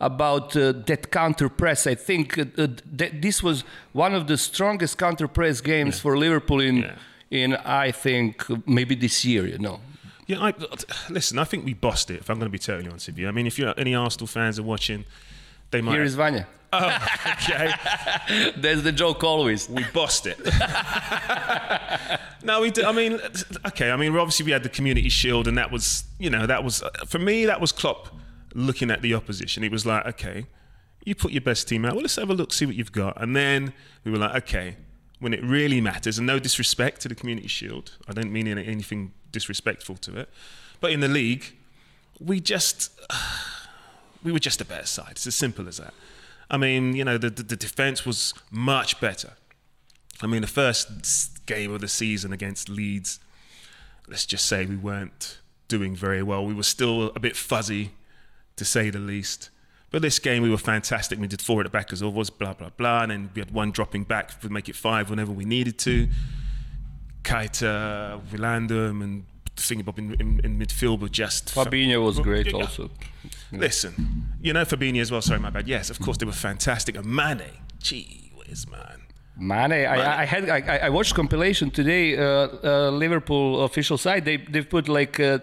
about 0.00 0.56
uh, 0.56 0.72
that 0.86 1.10
counter 1.10 1.48
press. 1.48 1.86
I 1.86 1.94
think 1.94 2.38
uh, 2.38 2.44
that 2.56 3.22
this 3.22 3.42
was 3.42 3.64
one 3.92 4.14
of 4.14 4.26
the 4.26 4.36
strongest 4.36 4.98
counter 4.98 5.28
press 5.28 5.60
games 5.60 5.96
yeah. 5.96 6.02
for 6.02 6.18
Liverpool 6.18 6.60
in 6.60 6.76
yeah. 6.76 6.96
in 7.30 7.54
I 7.54 7.92
think 7.92 8.44
maybe 8.66 8.94
this 8.94 9.24
year. 9.24 9.46
You 9.46 9.58
know. 9.58 9.80
Yeah, 10.26 10.40
I, 10.40 10.54
listen. 11.10 11.38
I 11.38 11.44
think 11.44 11.64
we 11.64 11.74
bossed 11.74 12.10
it. 12.10 12.20
If 12.20 12.30
I'm 12.30 12.38
going 12.38 12.50
to 12.50 12.52
be 12.52 12.58
totally 12.58 12.88
honest 12.88 13.08
with 13.08 13.18
you, 13.18 13.28
I 13.28 13.30
mean, 13.30 13.46
if 13.46 13.58
you're 13.58 13.74
any 13.76 13.94
Arsenal 13.94 14.26
fans 14.26 14.58
are 14.58 14.62
watching, 14.62 15.04
they 15.70 15.80
might. 15.80 15.92
Here 15.92 16.02
is 16.02 16.14
Vanya. 16.14 16.46
Oh, 16.72 16.98
okay. 17.34 17.72
There's 18.56 18.82
the 18.82 18.92
joke 18.92 19.22
always. 19.22 19.68
We 19.68 19.84
bossed 19.92 20.26
it. 20.26 20.38
no, 22.42 22.60
we 22.60 22.70
did. 22.70 22.84
I 22.84 22.92
mean, 22.92 23.20
okay. 23.66 23.90
I 23.90 23.96
mean, 23.96 24.16
obviously 24.16 24.46
we 24.46 24.52
had 24.52 24.62
the 24.62 24.68
Community 24.68 25.08
Shield, 25.08 25.46
and 25.46 25.56
that 25.56 25.70
was, 25.70 26.04
you 26.18 26.30
know, 26.30 26.46
that 26.46 26.64
was 26.64 26.82
uh, 26.82 26.90
for 27.06 27.18
me. 27.18 27.46
That 27.46 27.60
was 27.60 27.70
Klopp 27.70 28.08
looking 28.54 28.90
at 28.90 29.02
the 29.02 29.14
opposition. 29.14 29.62
He 29.62 29.68
was 29.68 29.86
like, 29.86 30.06
okay, 30.06 30.46
you 31.04 31.14
put 31.14 31.32
your 31.32 31.42
best 31.42 31.68
team 31.68 31.84
out. 31.84 31.92
Well, 31.92 32.02
let's 32.02 32.16
have 32.16 32.30
a 32.30 32.34
look, 32.34 32.52
see 32.52 32.66
what 32.66 32.76
you've 32.76 32.92
got. 32.92 33.20
And 33.22 33.36
then 33.36 33.72
we 34.04 34.10
were 34.10 34.18
like, 34.18 34.34
okay, 34.44 34.76
when 35.20 35.34
it 35.34 35.42
really 35.44 35.80
matters, 35.80 36.18
and 36.18 36.26
no 36.26 36.38
disrespect 36.38 37.02
to 37.02 37.08
the 37.08 37.14
Community 37.14 37.48
Shield, 37.48 37.92
I 38.08 38.12
don't 38.12 38.32
mean 38.32 38.46
anything 38.46 39.12
disrespectful 39.30 39.96
to 39.96 40.18
it, 40.18 40.28
but 40.80 40.92
in 40.92 41.00
the 41.00 41.08
league, 41.08 41.56
we 42.20 42.40
just 42.40 42.98
we 44.24 44.32
were 44.32 44.40
just 44.40 44.60
a 44.60 44.64
better 44.64 44.86
side. 44.86 45.12
It's 45.12 45.26
as 45.26 45.34
simple 45.34 45.68
as 45.68 45.76
that. 45.76 45.94
I 46.50 46.56
mean, 46.56 46.96
you 46.96 47.04
know, 47.04 47.18
the, 47.18 47.30
the, 47.30 47.42
the 47.42 47.56
defense 47.56 48.04
was 48.04 48.34
much 48.50 49.00
better. 49.00 49.34
I 50.22 50.26
mean, 50.26 50.40
the 50.40 50.48
first 50.48 51.46
game 51.46 51.72
of 51.72 51.80
the 51.80 51.88
season 51.88 52.32
against 52.32 52.68
Leeds, 52.68 53.20
let's 54.08 54.26
just 54.26 54.46
say 54.46 54.64
we 54.64 54.76
weren't 54.76 55.38
doing 55.68 55.94
very 55.94 56.22
well. 56.22 56.44
We 56.44 56.54
were 56.54 56.62
still 56.62 57.12
a 57.14 57.20
bit 57.20 57.36
fuzzy 57.36 57.92
to 58.56 58.64
say 58.64 58.90
the 58.90 58.98
least. 58.98 59.50
But 59.90 60.02
this 60.02 60.18
game, 60.18 60.42
we 60.42 60.50
were 60.50 60.58
fantastic. 60.58 61.18
We 61.18 61.26
did 61.26 61.40
four 61.40 61.60
at 61.60 61.64
the 61.64 61.70
back 61.70 61.92
as 61.92 62.02
always, 62.02 62.30
blah, 62.30 62.54
blah, 62.54 62.70
blah. 62.70 63.02
And 63.02 63.12
then 63.12 63.30
we 63.34 63.40
had 63.40 63.52
one 63.52 63.70
dropping 63.70 64.04
back 64.04 64.40
to 64.40 64.48
make 64.48 64.68
it 64.68 64.76
five 64.76 65.10
whenever 65.10 65.32
we 65.32 65.44
needed 65.44 65.78
to. 65.80 66.08
Keita, 67.22 68.20
Wijnaldum, 68.30 69.02
and 69.02 69.24
Thingbob 69.56 69.98
in, 69.98 70.14
in, 70.14 70.40
in, 70.42 70.58
midfield 70.58 71.00
were 71.00 71.08
just. 71.08 71.46
Fabinho 71.54 72.04
was 72.04 72.18
great 72.18 72.46
yeah. 72.46 72.54
also. 72.54 72.90
Listen, 73.58 74.28
you 74.40 74.52
know 74.52 74.64
Fabinho 74.64 75.00
as 75.00 75.10
well. 75.10 75.22
Sorry, 75.22 75.40
my 75.40 75.50
bad. 75.50 75.68
Yes, 75.68 75.90
of 75.90 76.00
course 76.00 76.16
they 76.16 76.26
were 76.26 76.32
fantastic. 76.32 76.96
And 76.96 77.06
Mane, 77.06 77.50
gee 77.78 78.32
whiz, 78.36 78.68
man. 78.68 79.02
Mane, 79.36 79.70
Mane. 79.70 79.86
I, 79.86 80.22
I, 80.22 80.24
had 80.24 80.48
I, 80.48 80.78
I 80.78 80.88
watched 80.90 81.14
compilation 81.14 81.70
today. 81.70 82.16
Uh, 82.16 82.48
uh, 82.62 82.90
Liverpool 82.90 83.64
official 83.64 83.98
side 83.98 84.24
they 84.24 84.36
they 84.36 84.62
put 84.62 84.88
like 84.88 85.18
uh, 85.18 85.38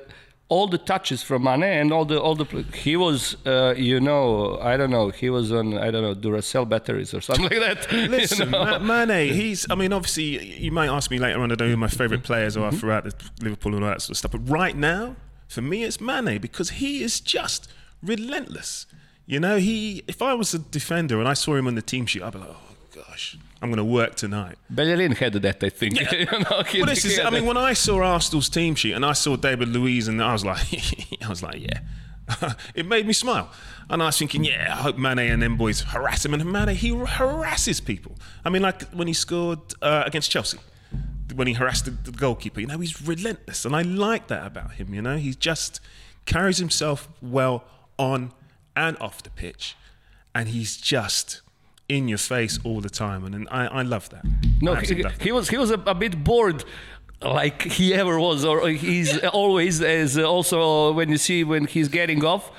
all 0.51 0.67
the 0.67 0.77
touches 0.77 1.23
from 1.23 1.43
Mane 1.43 1.63
and 1.63 1.93
all 1.93 2.03
the 2.03 2.21
all 2.21 2.35
the 2.35 2.45
he 2.73 2.97
was 2.97 3.37
uh, 3.45 3.73
you 3.77 4.01
know 4.01 4.59
I 4.61 4.75
don't 4.75 4.89
know 4.89 5.09
he 5.09 5.29
was 5.29 5.49
on 5.51 5.77
I 5.77 5.91
don't 5.91 6.03
know 6.03 6.13
Duracell 6.13 6.67
batteries 6.67 7.13
or 7.13 7.21
something 7.21 7.45
like 7.49 7.59
that. 7.59 7.91
Listen, 8.09 8.47
you 8.47 8.51
know? 8.51 8.79
Mane, 8.79 9.33
he's 9.33 9.65
I 9.69 9.75
mean 9.75 9.93
obviously 9.93 10.45
you 10.57 10.71
might 10.71 10.89
ask 10.89 11.09
me 11.09 11.19
later 11.19 11.39
on 11.39 11.53
I 11.53 11.55
don't 11.55 11.69
know 11.69 11.71
who 11.71 11.77
my 11.77 11.87
favourite 11.87 12.23
players 12.23 12.57
are 12.57 12.69
mm-hmm. 12.69 12.79
throughout 12.79 13.05
the 13.05 13.13
Liverpool 13.41 13.75
and 13.75 13.83
all 13.85 13.89
that 13.91 14.01
sort 14.01 14.11
of 14.11 14.17
stuff, 14.17 14.31
but 14.31 14.49
right 14.49 14.75
now 14.75 15.15
for 15.47 15.61
me 15.61 15.83
it's 15.85 16.01
Mane 16.01 16.37
because 16.39 16.71
he 16.71 17.01
is 17.01 17.21
just 17.21 17.69
relentless. 18.03 18.85
You 19.25 19.39
know, 19.39 19.57
he 19.57 20.03
if 20.07 20.21
I 20.21 20.33
was 20.33 20.53
a 20.53 20.59
defender 20.59 21.19
and 21.19 21.27
I 21.27 21.33
saw 21.33 21.55
him 21.55 21.67
on 21.67 21.75
the 21.75 21.81
team 21.81 22.05
sheet, 22.05 22.23
I'd 22.23 22.33
be 22.33 22.39
like, 22.39 22.49
oh 22.49 22.75
gosh, 22.93 23.37
I'm 23.61 23.69
going 23.69 23.77
to 23.77 23.83
work 23.83 24.15
tonight. 24.15 24.57
Bellerin 24.69 25.11
had 25.13 25.33
that, 25.33 25.63
I 25.63 25.69
think. 25.69 25.99
Yeah. 25.99 26.13
you 26.15 26.25
know, 26.25 26.45
well, 26.49 26.85
this 26.85 27.05
is, 27.05 27.19
I 27.19 27.29
mean, 27.29 27.45
when 27.45 27.57
I 27.57 27.73
saw 27.73 28.01
Arsenal's 28.01 28.49
team 28.49 28.75
sheet 28.75 28.93
and 28.93 29.05
I 29.05 29.13
saw 29.13 29.35
David 29.35 29.69
Luiz, 29.69 30.07
and 30.07 30.21
I 30.21 30.33
was 30.33 30.43
like, 30.43 30.67
I 31.23 31.29
was 31.29 31.43
like, 31.43 31.61
yeah. 31.61 32.53
it 32.75 32.85
made 32.85 33.05
me 33.05 33.13
smile. 33.13 33.51
And 33.89 34.01
I 34.01 34.07
was 34.07 34.17
thinking, 34.17 34.43
yeah, 34.43 34.73
I 34.73 34.81
hope 34.81 34.97
Mane 34.97 35.19
and 35.19 35.41
them 35.41 35.57
boys 35.57 35.81
harass 35.81 36.25
him. 36.25 36.33
And 36.33 36.51
Mane, 36.51 36.69
he 36.69 36.89
harasses 36.89 37.79
people. 37.79 38.15
I 38.43 38.49
mean, 38.49 38.61
like 38.61 38.83
when 38.91 39.07
he 39.07 39.13
scored 39.13 39.59
uh, 39.81 40.03
against 40.05 40.31
Chelsea, 40.31 40.57
when 41.35 41.47
he 41.47 41.53
harassed 41.53 41.85
the, 41.85 41.91
the 41.91 42.11
goalkeeper, 42.11 42.61
you 42.61 42.67
know, 42.67 42.79
he's 42.79 43.01
relentless. 43.01 43.65
And 43.65 43.75
I 43.75 43.81
like 43.81 44.27
that 44.27 44.45
about 44.45 44.73
him, 44.73 44.93
you 44.93 45.01
know. 45.01 45.17
He 45.17 45.33
just 45.33 45.79
carries 46.25 46.57
himself 46.57 47.09
well 47.21 47.63
on 48.01 48.33
and 48.75 48.97
off 48.99 49.23
the 49.23 49.29
pitch. 49.29 49.77
And 50.33 50.49
he's 50.49 50.77
just 50.77 51.41
in 51.87 52.07
your 52.07 52.17
face 52.17 52.57
all 52.63 52.79
the 52.79 52.89
time, 52.89 53.25
and, 53.25 53.35
and 53.35 53.47
I, 53.51 53.65
I 53.67 53.81
love 53.81 54.09
that. 54.09 54.23
No, 54.61 54.75
he, 54.75 55.03
he, 55.19 55.31
was 55.31 55.49
he 55.49 55.57
was 55.57 55.71
a, 55.71 55.79
a, 55.85 55.93
bit 55.93 56.23
bored. 56.23 56.63
Like 57.21 57.63
he 57.63 57.93
ever 57.93 58.17
was, 58.17 58.45
or 58.45 58.69
he's 58.69 59.17
always 59.25 59.81
as 59.81 60.17
also 60.17 60.93
when 60.93 61.09
you 61.09 61.17
see 61.17 61.43
when 61.43 61.65
he's 61.65 61.89
getting 61.89 62.23
off, 62.23 62.49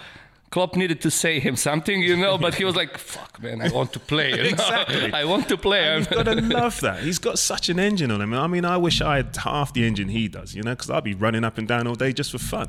Klopp 0.50 0.76
needed 0.76 1.00
to 1.00 1.10
say 1.10 1.40
him 1.40 1.56
something, 1.56 2.02
you 2.02 2.14
know, 2.14 2.36
but 2.36 2.54
he 2.54 2.64
was 2.64 2.76
like, 2.76 2.98
"Fuck, 3.12 3.42
man, 3.42 3.62
I 3.62 3.70
want 3.70 3.94
to 3.94 3.98
play." 3.98 4.30
You 4.32 4.36
know? 4.36 4.42
exactly. 4.50 5.12
I 5.20 5.24
want 5.24 5.48
to 5.48 5.56
play. 5.56 5.96
you've 5.96 6.10
got 6.10 6.24
to 6.24 6.34
love 6.58 6.78
that. 6.82 7.02
He's 7.02 7.18
got 7.18 7.38
such 7.38 7.70
an 7.70 7.80
engine 7.80 8.10
on 8.10 8.20
him. 8.20 8.34
I 8.34 8.46
mean, 8.46 8.66
I 8.66 8.76
wish 8.76 9.00
I 9.00 9.16
had 9.16 9.34
half 9.34 9.72
the 9.72 9.84
engine 9.86 10.08
he 10.08 10.28
does, 10.28 10.54
you 10.54 10.62
know, 10.62 10.72
because 10.72 10.90
I'd 10.90 11.04
be 11.04 11.14
running 11.14 11.42
up 11.42 11.56
and 11.56 11.66
down 11.66 11.86
all 11.86 11.94
day 11.94 12.12
just 12.12 12.30
for 12.32 12.38
fun. 12.38 12.68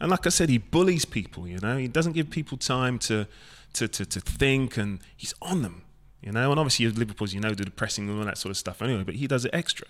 And 0.00 0.10
like 0.10 0.26
I 0.26 0.30
said, 0.30 0.48
he 0.48 0.58
bullies 0.58 1.04
people. 1.04 1.46
You 1.46 1.58
know, 1.58 1.76
he 1.76 1.88
doesn't 1.88 2.12
give 2.12 2.30
people 2.30 2.56
time 2.58 2.98
to 3.00 3.26
to 3.74 3.88
to, 3.88 4.04
to 4.06 4.20
think, 4.20 4.76
and 4.76 5.00
he's 5.16 5.34
on 5.42 5.62
them. 5.62 5.82
You 6.22 6.32
know, 6.32 6.50
and 6.50 6.60
obviously 6.60 6.86
Liverpool's, 6.88 7.32
you 7.32 7.40
know, 7.40 7.54
do 7.54 7.64
the 7.64 7.70
pressing 7.70 8.08
and 8.08 8.18
all 8.18 8.24
that 8.26 8.36
sort 8.36 8.50
of 8.50 8.56
stuff 8.58 8.82
anyway, 8.82 9.04
but 9.04 9.14
he 9.14 9.26
does 9.26 9.46
it 9.46 9.50
extra. 9.54 9.86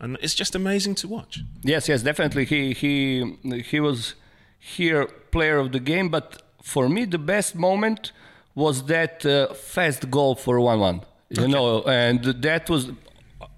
And 0.00 0.18
it's 0.20 0.34
just 0.34 0.56
amazing 0.56 0.96
to 0.96 1.08
watch. 1.08 1.40
Yes, 1.62 1.88
yes, 1.88 2.02
definitely. 2.02 2.44
He 2.44 2.72
he 2.72 3.62
he 3.62 3.80
was 3.80 4.14
here 4.58 5.06
player 5.30 5.58
of 5.58 5.72
the 5.72 5.80
game, 5.80 6.08
but 6.08 6.42
for 6.62 6.88
me 6.88 7.04
the 7.04 7.18
best 7.18 7.54
moment 7.54 8.12
was 8.54 8.84
that 8.86 9.24
uh, 9.24 9.52
fast 9.54 10.10
goal 10.10 10.34
for 10.34 10.58
1-1. 10.58 11.02
You 11.30 11.42
okay. 11.42 11.52
know, 11.52 11.82
and 11.84 12.22
that 12.24 12.68
was 12.68 12.90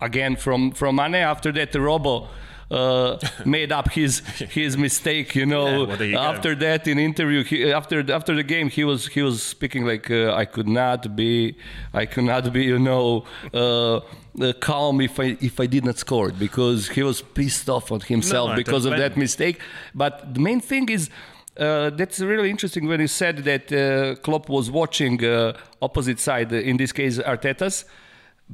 again 0.00 0.36
from 0.36 0.70
from 0.72 0.96
Mane 0.96 1.16
after 1.16 1.50
that 1.52 1.72
the 1.72 1.80
Robo 1.80 2.28
uh, 2.74 3.18
made 3.44 3.70
up 3.78 3.86
his 3.92 4.20
his 4.58 4.76
mistake. 4.76 5.34
You 5.34 5.46
know, 5.46 5.68
yeah, 5.86 6.02
you 6.02 6.18
after 6.18 6.54
go. 6.54 6.60
that 6.66 6.86
in 6.86 6.98
interview, 6.98 7.44
he, 7.44 7.72
after 7.72 7.96
after 8.12 8.34
the 8.34 8.46
game, 8.54 8.68
he 8.78 8.84
was 8.84 9.00
he 9.16 9.22
was 9.22 9.42
speaking 9.42 9.82
like 9.86 10.10
uh, 10.10 10.42
I 10.42 10.44
could 10.54 10.68
not 10.68 11.14
be, 11.14 11.56
I 11.92 12.04
could 12.06 12.24
not 12.24 12.52
be, 12.52 12.64
you 12.64 12.78
know. 12.78 13.24
Uh, 13.52 14.00
uh 14.40 14.52
calm 14.70 15.00
if 15.00 15.20
I 15.20 15.36
if 15.40 15.60
I 15.64 15.66
did 15.74 15.84
not 15.84 15.96
score 15.96 16.26
it 16.30 16.38
because 16.46 16.80
he 16.96 17.02
was 17.04 17.22
pissed 17.22 17.68
off 17.76 17.92
on 17.92 18.00
himself 18.00 18.48
no, 18.50 18.56
because 18.56 18.84
of 18.84 18.94
that 19.02 19.16
mistake. 19.16 19.56
But 19.94 20.34
the 20.34 20.40
main 20.40 20.60
thing 20.60 20.88
is 20.88 21.08
uh, 21.56 21.90
that's 21.90 22.18
really 22.18 22.50
interesting 22.50 22.88
when 22.88 23.00
you 23.00 23.06
said 23.06 23.36
that 23.50 23.64
uh, 23.72 24.20
Klopp 24.22 24.48
was 24.48 24.72
watching 24.72 25.24
uh, 25.24 25.52
opposite 25.80 26.18
side, 26.18 26.52
uh, 26.52 26.56
in 26.70 26.76
this 26.76 26.90
case 26.90 27.18
Arteta's, 27.18 27.84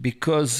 because 0.09 0.53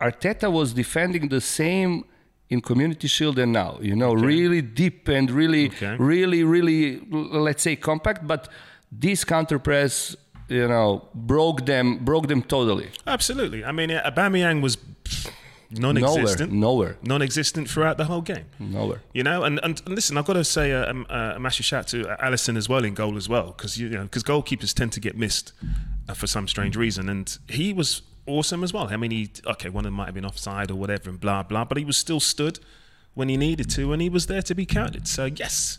Arteta 0.00 0.52
was 0.52 0.74
defending 0.74 1.28
the 1.28 1.40
same 1.40 2.04
in 2.48 2.60
Community 2.60 3.08
Shield 3.08 3.38
and 3.38 3.52
now. 3.52 3.78
You 3.80 3.96
know, 3.96 4.12
really 4.14 4.62
deep 4.62 5.08
and 5.08 5.30
really, 5.30 5.66
Okay. 5.68 5.96
really, 5.98 6.44
really, 6.44 7.00
let's 7.10 7.62
say 7.62 7.76
compact. 7.76 8.26
But 8.26 8.48
this 8.92 9.24
counter 9.24 9.58
press, 9.58 10.16
you 10.48 10.68
know, 10.68 11.08
broke 11.14 11.66
them, 11.66 11.98
broke 12.04 12.28
them 12.28 12.42
totally. 12.42 12.88
Absolutely. 13.06 13.64
I 13.64 13.72
mean, 13.72 13.90
Aubameyang 13.90 14.62
was 14.62 14.78
non-existent, 15.70 16.52
Nowhere, 16.52 16.96
non-existent 17.02 17.68
throughout 17.68 17.96
the 17.98 18.04
whole 18.04 18.20
game. 18.22 18.44
nowhere. 18.60 19.02
You 19.12 19.24
know, 19.24 19.42
and, 19.42 19.58
and, 19.64 19.82
and 19.84 19.94
listen, 19.94 20.16
I've 20.16 20.24
got 20.24 20.34
to 20.34 20.44
say 20.44 20.70
a, 20.70 20.90
a, 20.90 21.34
a 21.36 21.40
massive 21.40 21.66
shout 21.66 21.88
to 21.88 22.08
uh, 22.08 22.16
Alisson 22.24 22.56
as 22.56 22.68
well 22.68 22.84
in 22.84 22.94
goal 22.94 23.16
as 23.16 23.28
well, 23.28 23.48
because 23.48 23.76
you 23.76 23.88
know, 23.88 24.04
because 24.04 24.22
goalkeepers 24.22 24.72
tend 24.72 24.92
to 24.92 25.00
get 25.00 25.16
missed 25.16 25.52
uh, 26.08 26.14
for 26.14 26.26
some 26.28 26.46
strange 26.46 26.76
reason, 26.76 27.08
and 27.08 27.38
he 27.48 27.72
was 27.72 28.02
awesome 28.26 28.62
as 28.64 28.72
well. 28.72 28.88
I 28.88 28.96
mean, 28.96 29.10
he 29.10 29.30
okay, 29.46 29.68
one 29.68 29.84
of 29.84 29.88
them 29.88 29.94
might 29.94 30.06
have 30.06 30.14
been 30.14 30.26
offside 30.26 30.70
or 30.70 30.76
whatever, 30.76 31.10
and 31.10 31.20
blah 31.20 31.42
blah, 31.42 31.64
but 31.64 31.78
he 31.78 31.84
was 31.84 31.96
still 31.96 32.20
stood 32.20 32.58
when 33.14 33.28
he 33.28 33.36
needed 33.36 33.70
to, 33.70 33.92
and 33.92 34.02
he 34.02 34.08
was 34.08 34.26
there 34.26 34.42
to 34.42 34.54
be 34.54 34.66
counted. 34.66 35.08
So 35.08 35.24
yes, 35.24 35.78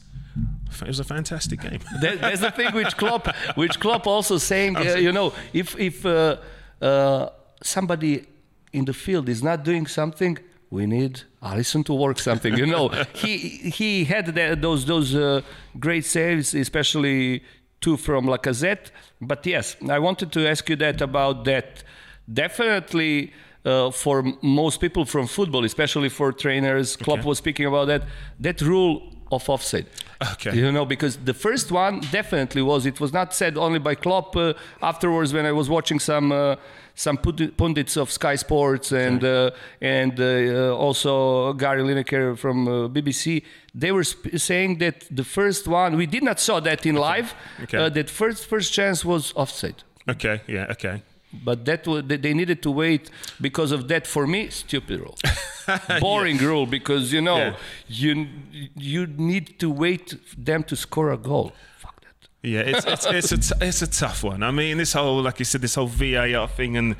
it 0.81 0.87
was 0.87 0.99
a 0.99 1.03
fantastic 1.03 1.61
game. 1.61 1.79
that, 2.01 2.19
that's 2.21 2.41
the 2.41 2.51
thing 2.51 2.73
which 2.73 2.97
Klopp, 2.97 3.27
which 3.55 3.79
Klopp 3.79 4.07
also 4.07 4.37
saying, 4.37 4.77
uh, 4.77 4.95
you 4.95 5.11
know, 5.11 5.33
if 5.53 5.77
if 5.79 6.05
uh, 6.05 6.37
uh, 6.81 7.29
somebody 7.63 8.25
in 8.73 8.85
the 8.85 8.93
field 8.93 9.29
is 9.29 9.41
not 9.43 9.63
doing 9.63 9.87
something, 9.87 10.37
we 10.69 10.85
need 10.85 11.21
Alisson 11.41 11.85
to 11.85 11.93
work 11.93 12.19
something. 12.19 12.57
You 12.57 12.65
know, 12.65 12.89
he 13.13 13.37
he 13.37 14.05
had 14.05 14.27
that, 14.35 14.61
those 14.61 14.85
those 14.85 15.15
uh, 15.15 15.41
great 15.79 16.05
saves, 16.05 16.53
especially 16.53 17.43
two 17.79 17.97
from 17.97 18.25
Lacazette. 18.25 18.91
But 19.21 19.45
yes, 19.45 19.77
I 19.89 19.99
wanted 19.99 20.31
to 20.33 20.47
ask 20.47 20.67
you 20.69 20.75
that 20.77 21.01
about 21.01 21.45
that. 21.45 21.83
Definitely. 22.31 23.31
Uh, 23.65 23.91
for 23.91 24.23
most 24.41 24.79
people 24.79 25.03
from 25.03 25.27
football, 25.27 25.65
especially 25.65 26.07
for 26.07 26.31
trainers, 26.31 26.95
Klopp 26.95 27.19
Okay. 27.19 27.27
was 27.27 27.37
speaking 27.39 27.65
about 27.65 27.87
that. 27.87 28.03
That 28.39 28.61
rule 28.61 29.01
of 29.29 29.49
offside. 29.49 29.87
Okay. 30.33 30.55
You 30.55 30.71
know, 30.71 30.85
because 30.85 31.17
the 31.17 31.33
first 31.33 31.69
one 31.69 31.99
definitely 32.11 32.61
was. 32.61 32.85
It 32.85 33.01
was 33.01 33.11
not 33.11 33.33
said 33.33 33.57
only 33.57 33.79
by 33.79 33.95
Klopp. 33.95 34.37
Uh, 34.37 34.53
afterwards, 34.81 35.33
when 35.33 35.45
I 35.45 35.51
was 35.51 35.67
watching 35.69 35.99
some 35.99 36.31
uh, 36.31 36.55
some 36.95 37.17
pundits 37.17 37.97
of 37.97 38.09
Sky 38.09 38.35
Sports 38.37 38.93
and 38.93 39.21
uh, 39.25 39.51
and 39.81 40.17
uh, 40.17 40.73
also 40.85 41.51
Gary 41.53 41.83
Lineker 41.83 42.37
from 42.37 42.67
uh, 42.69 42.71
BBC, 42.87 43.43
they 43.75 43.91
were 43.91 44.05
sp- 44.07 44.37
saying 44.37 44.77
that 44.77 45.03
the 45.11 45.25
first 45.25 45.67
one 45.67 45.97
we 45.97 46.05
did 46.05 46.23
not 46.23 46.39
saw 46.39 46.61
that 46.61 46.85
in 46.85 46.95
live. 46.95 47.35
Okay. 47.63 47.77
Uh, 47.77 47.89
that 47.89 48.09
first 48.09 48.45
first 48.45 48.71
chance 48.71 49.03
was 49.03 49.33
offside. 49.35 49.83
okay, 50.09 50.39
yeah, 50.47 50.71
okay. 50.71 51.01
But 51.33 51.65
that 51.65 51.85
wa- 51.87 52.01
they 52.05 52.33
needed 52.33 52.61
to 52.63 52.71
wait 52.71 53.09
because 53.41 53.71
of 53.73 53.87
that. 53.89 54.07
For 54.07 54.25
me, 54.25 54.49
stupid 54.49 54.99
rule, 55.01 55.17
boring 55.99 56.37
rule. 56.37 56.65
Because 56.65 57.11
you 57.11 57.21
know, 57.21 57.37
Yeah. 57.37 57.55
you 57.87 58.27
you 58.75 59.07
need 59.07 59.59
to 59.59 59.69
wait 59.69 60.15
them 60.37 60.63
to 60.63 60.75
score 60.75 61.11
a 61.11 61.17
goal. 61.17 61.51
Fuck 61.79 62.01
that. 62.01 62.29
Yeah, 62.43 62.61
it's 62.61 62.85
it's 62.85 63.05
it's 63.05 63.31
a, 63.31 63.37
t- 63.37 63.65
it's 63.65 63.81
a 63.81 63.87
tough 63.87 64.23
one. 64.23 64.41
I 64.41 64.51
mean, 64.51 64.77
this 64.77 64.93
whole 64.93 65.21
like 65.21 65.39
you 65.39 65.45
said, 65.45 65.61
this 65.61 65.75
whole 65.75 65.87
VAR 65.87 66.47
thing, 66.47 66.77
and 66.77 66.95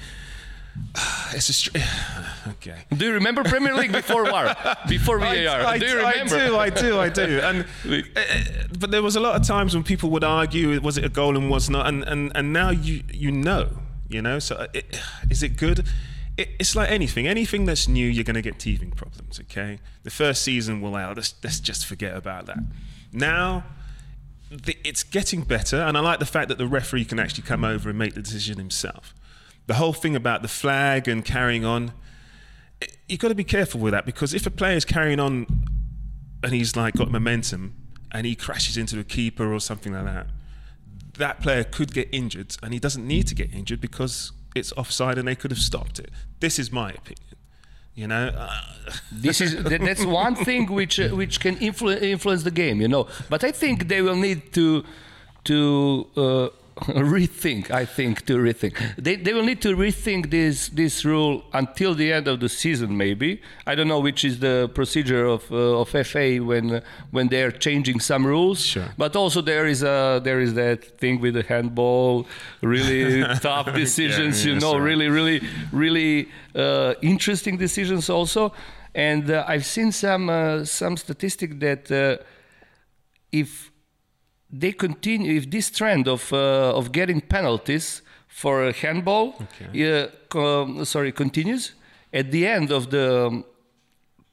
it's 1.33 1.49
a 1.49 1.53
str- 1.53 1.77
okay. 2.49 2.83
Do 2.95 3.05
you 3.05 3.13
remember 3.13 3.43
Premier 3.43 3.73
League 3.73 3.91
before 3.93 4.25
VAR? 4.29 4.55
Before 4.89 5.19
VAR? 5.19 5.61
I, 5.65 5.77
do 5.77 5.85
you 5.85 6.01
I 6.05 6.23
do, 6.25 6.57
I 6.57 6.69
do, 6.69 6.99
I 6.99 7.09
do. 7.09 7.39
And 7.43 7.65
uh, 7.89 8.01
but 8.77 8.91
there 8.91 9.01
was 9.01 9.15
a 9.15 9.19
lot 9.21 9.35
of 9.39 9.47
times 9.47 9.73
when 9.73 9.83
people 9.83 10.09
would 10.11 10.23
argue, 10.23 10.79
was 10.81 10.97
it 10.97 11.05
a 11.05 11.09
goal 11.09 11.37
and 11.37 11.49
was 11.49 11.69
not, 11.69 11.87
and 11.87 12.03
and, 12.03 12.31
and 12.35 12.51
now 12.53 12.69
you 12.71 13.03
you 13.13 13.31
know, 13.31 13.69
you 14.09 14.21
know. 14.21 14.39
So 14.39 14.55
uh, 14.55 14.67
it, 14.73 14.99
is 15.29 15.43
it 15.43 15.57
good? 15.57 15.85
It, 16.37 16.49
it's 16.59 16.75
like 16.75 16.89
anything. 16.91 17.27
Anything 17.27 17.65
that's 17.65 17.87
new, 17.87 18.07
you're 18.07 18.23
going 18.23 18.35
to 18.35 18.41
get 18.41 18.59
teething 18.59 18.91
problems. 18.91 19.39
Okay, 19.39 19.79
the 20.03 20.09
first 20.09 20.41
season 20.43 20.81
will 20.81 20.95
out. 20.95 21.17
Let's 21.17 21.35
let's 21.43 21.59
just 21.59 21.85
forget 21.85 22.15
about 22.15 22.45
that. 22.47 22.59
Now. 23.11 23.63
The, 24.49 24.77
it's 24.85 25.03
getting 25.03 25.41
better, 25.41 25.75
and 25.75 25.97
I 25.97 25.99
like 25.99 26.19
the 26.19 26.25
fact 26.25 26.47
that 26.47 26.57
the 26.57 26.67
referee 26.67 27.03
can 27.03 27.19
actually 27.19 27.43
come 27.43 27.65
over 27.65 27.89
and 27.89 27.99
make 27.99 28.13
the 28.13 28.21
decision 28.21 28.57
himself. 28.57 29.13
The 29.65 29.73
whole 29.73 29.91
thing 29.91 30.15
about 30.15 30.41
the 30.41 30.47
flag 30.47 31.09
and 31.09 31.25
carrying 31.25 31.65
on, 31.65 31.91
you've 33.07 33.19
got 33.19 33.27
to 33.27 33.35
be 33.35 33.43
careful 33.43 33.81
with 33.81 33.91
that 33.91 34.05
because 34.05 34.33
if 34.33 34.45
a 34.45 34.51
player 34.51 34.75
is 34.75 34.85
carrying 34.85 35.19
on 35.19 35.47
and 36.43 36.53
he's 36.53 36.75
like 36.75 36.95
got 36.95 37.11
momentum 37.11 37.75
and 38.11 38.25
he 38.25 38.35
crashes 38.35 38.77
into 38.77 38.99
a 38.99 39.03
keeper 39.03 39.53
or 39.53 39.59
something 39.59 39.93
like 39.93 40.05
that, 40.05 40.27
that 41.17 41.41
player 41.41 41.63
could 41.63 41.93
get 41.93 42.07
injured 42.11 42.55
and 42.61 42.73
he 42.73 42.79
doesn't 42.79 43.05
need 43.07 43.27
to 43.27 43.35
get 43.35 43.53
injured 43.53 43.81
because 43.81 44.31
it's 44.55 44.71
offside 44.73 45.17
and 45.17 45.27
they 45.27 45.35
could 45.35 45.51
have 45.51 45.59
stopped 45.59 45.99
it. 45.99 46.09
This 46.39 46.59
is 46.59 46.71
my 46.71 46.89
opinion. 46.91 47.35
You 47.95 48.07
know, 48.07 48.27
uh, 48.27 48.49
This 49.11 49.41
is 49.41 49.63
that, 49.63 49.81
that's 49.81 50.05
one 50.05 50.35
thing 50.35 50.71
which 50.71 50.99
uh, 50.99 51.09
which 51.09 51.39
can 51.39 51.55
influ- 51.57 52.01
influence 52.01 52.43
the 52.43 52.51
game, 52.51 52.79
you 52.79 52.87
know. 52.87 53.07
But 53.29 53.43
I 53.43 53.51
think 53.51 53.87
they 53.87 54.01
will 54.01 54.15
need 54.15 54.53
to 54.53 54.83
to 55.45 56.07
uh, 56.15 56.47
rethink. 56.87 57.71
I 57.71 57.85
think 57.85 58.25
to 58.25 58.37
rethink. 58.37 58.75
They, 58.97 59.15
they 59.15 59.33
will 59.33 59.43
need 59.43 59.61
to 59.61 59.75
rethink 59.75 60.29
this 60.29 60.69
this 60.69 61.03
rule 61.03 61.43
until 61.53 61.95
the 61.95 62.13
end 62.13 62.27
of 62.27 62.39
the 62.39 62.49
season, 62.49 62.95
maybe. 62.95 63.41
I 63.65 63.75
don't 63.75 63.87
know 63.87 63.99
which 63.99 64.23
is 64.23 64.39
the 64.39 64.69
procedure 64.73 65.25
of 65.25 65.51
uh, 65.51 65.81
of 65.81 65.89
FA 65.89 66.37
when 66.37 66.81
when 67.11 67.29
they 67.29 67.43
are 67.43 67.51
changing 67.51 67.99
some 67.99 68.25
rules. 68.27 68.59
Sure. 68.63 68.89
But 68.97 69.15
also 69.15 69.41
there 69.41 69.65
is 69.65 69.81
a 69.83 70.21
there 70.23 70.39
is 70.39 70.53
that 70.53 70.99
thing 70.99 71.19
with 71.19 71.33
the 71.33 71.43
handball, 71.43 72.27
really 72.61 73.23
tough 73.41 73.73
decisions. 73.73 74.45
you 74.45 74.53
yes, 74.53 74.61
know, 74.61 74.73
sir. 74.73 74.81
really, 74.81 75.09
really, 75.09 75.41
really 75.71 76.29
uh, 76.55 76.93
interesting 77.01 77.57
decisions 77.57 78.09
also. 78.09 78.53
And 78.93 79.29
uh, 79.29 79.45
I've 79.47 79.65
seen 79.65 79.91
some 79.91 80.29
uh, 80.29 80.65
some 80.65 80.97
statistic 80.97 81.59
that 81.59 81.91
uh, 81.91 82.23
if 83.31 83.71
they 84.51 84.71
continue, 84.71 85.37
if 85.37 85.49
this 85.49 85.69
trend 85.71 86.07
of 86.07 86.31
uh, 86.33 86.77
of 86.77 86.91
getting 86.91 87.21
penalties 87.21 88.01
for 88.27 88.71
handball, 88.71 89.33
uh, 89.73 90.07
co- 90.29 90.83
sorry, 90.83 91.11
continues 91.11 91.73
at 92.13 92.31
the 92.31 92.47
end 92.47 92.71
of 92.71 92.89
the 92.89 93.27
um, 93.27 93.43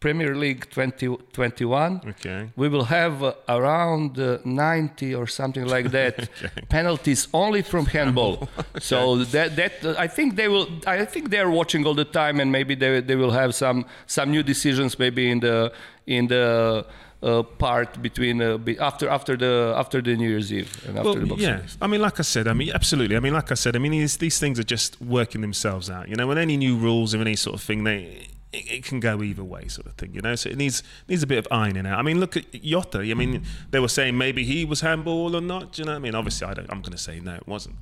Premier 0.01 0.35
League 0.37 0.69
2021, 0.71 2.01
Okay. 2.11 2.51
we 2.57 2.69
will 2.69 2.85
have 2.85 3.23
uh, 3.23 3.33
around 3.49 4.19
uh, 4.19 4.37
90 4.45 5.15
or 5.15 5.27
something 5.27 5.65
like 5.67 5.91
that 5.93 6.29
penalties 6.69 7.27
only 7.33 7.63
from 7.63 7.87
handball. 7.87 8.49
So 8.81 9.25
that 9.25 9.57
that 9.57 9.73
uh, 9.85 9.95
I 10.05 10.09
think 10.09 10.37
they 10.37 10.49
will. 10.49 10.67
I 10.87 11.05
think 11.07 11.31
they 11.31 11.39
are 11.39 11.51
watching 11.51 11.87
all 11.87 11.95
the 11.95 12.05
time, 12.05 12.41
and 12.43 12.51
maybe 12.53 12.75
they 12.77 13.01
they 13.01 13.17
will 13.17 13.31
have 13.33 13.53
some 13.55 13.85
some 14.07 14.31
new 14.31 14.43
decisions 14.43 14.99
maybe 14.99 15.31
in 15.31 15.41
the 15.41 15.73
in 16.07 16.27
the. 16.29 16.85
Uh, 17.25 17.43
part 17.43 18.03
between 18.03 18.43
uh, 18.43 18.59
be, 18.59 18.79
after 18.79 19.09
after 19.09 19.35
the 19.35 19.73
after 19.79 20.03
the 20.03 20.15
New 20.15 20.29
Year's 20.29 20.53
Eve 20.53 20.71
and 20.87 20.99
after 20.99 21.13
the 21.13 21.21
Well, 21.21 21.29
Boxing 21.29 21.49
yeah. 21.49 21.63
I 21.81 21.87
mean, 21.87 22.03
like 22.03 22.21
I 22.21 22.23
said, 22.23 22.47
I 22.47 22.53
mean, 22.53 22.71
absolutely. 22.75 23.17
I 23.17 23.21
mean, 23.21 23.33
like 23.33 23.51
I 23.51 23.55
said, 23.55 23.75
I 23.75 23.79
mean, 23.79 23.93
these, 23.93 24.19
these 24.19 24.39
things 24.39 24.61
are 24.61 24.69
just 24.77 25.01
working 25.01 25.41
themselves 25.41 25.89
out. 25.89 26.11
You 26.11 26.17
know, 26.17 26.27
with 26.27 26.37
any 26.37 26.59
new 26.59 26.77
rules 26.77 27.15
or 27.15 27.23
any 27.23 27.35
sort 27.37 27.57
of 27.57 27.63
thing, 27.63 27.85
they 27.85 28.29
it, 28.53 28.71
it 28.71 28.85
can 28.85 29.01
go 29.01 29.23
either 29.23 29.43
way, 29.43 29.69
sort 29.69 29.87
of 29.87 29.95
thing. 29.95 30.13
You 30.13 30.21
know, 30.21 30.35
so 30.35 30.51
it 30.51 30.59
needs 30.59 30.83
needs 31.09 31.23
a 31.23 31.27
bit 31.27 31.39
of 31.39 31.49
ironing 31.51 31.87
out. 31.87 31.99
I 31.99 32.03
mean, 32.03 32.21
look 32.21 32.37
at 32.37 32.53
Jota. 32.63 32.99
I 32.99 33.15
mean, 33.15 33.43
they 33.71 33.81
were 33.81 33.89
saying 33.89 34.19
maybe 34.19 34.45
he 34.45 34.67
was 34.67 34.83
handball 34.83 35.35
or 35.35 35.41
not. 35.41 35.73
Do 35.73 35.81
you 35.81 35.87
know 35.87 35.93
what 35.93 35.97
I 35.97 36.01
mean? 36.01 36.15
Obviously, 36.15 36.47
I 36.47 36.53
don't. 36.53 36.71
I'm 36.71 36.83
going 36.83 36.93
to 36.93 36.99
say 36.99 37.21
no, 37.21 37.37
it 37.37 37.49
wasn't. 37.49 37.77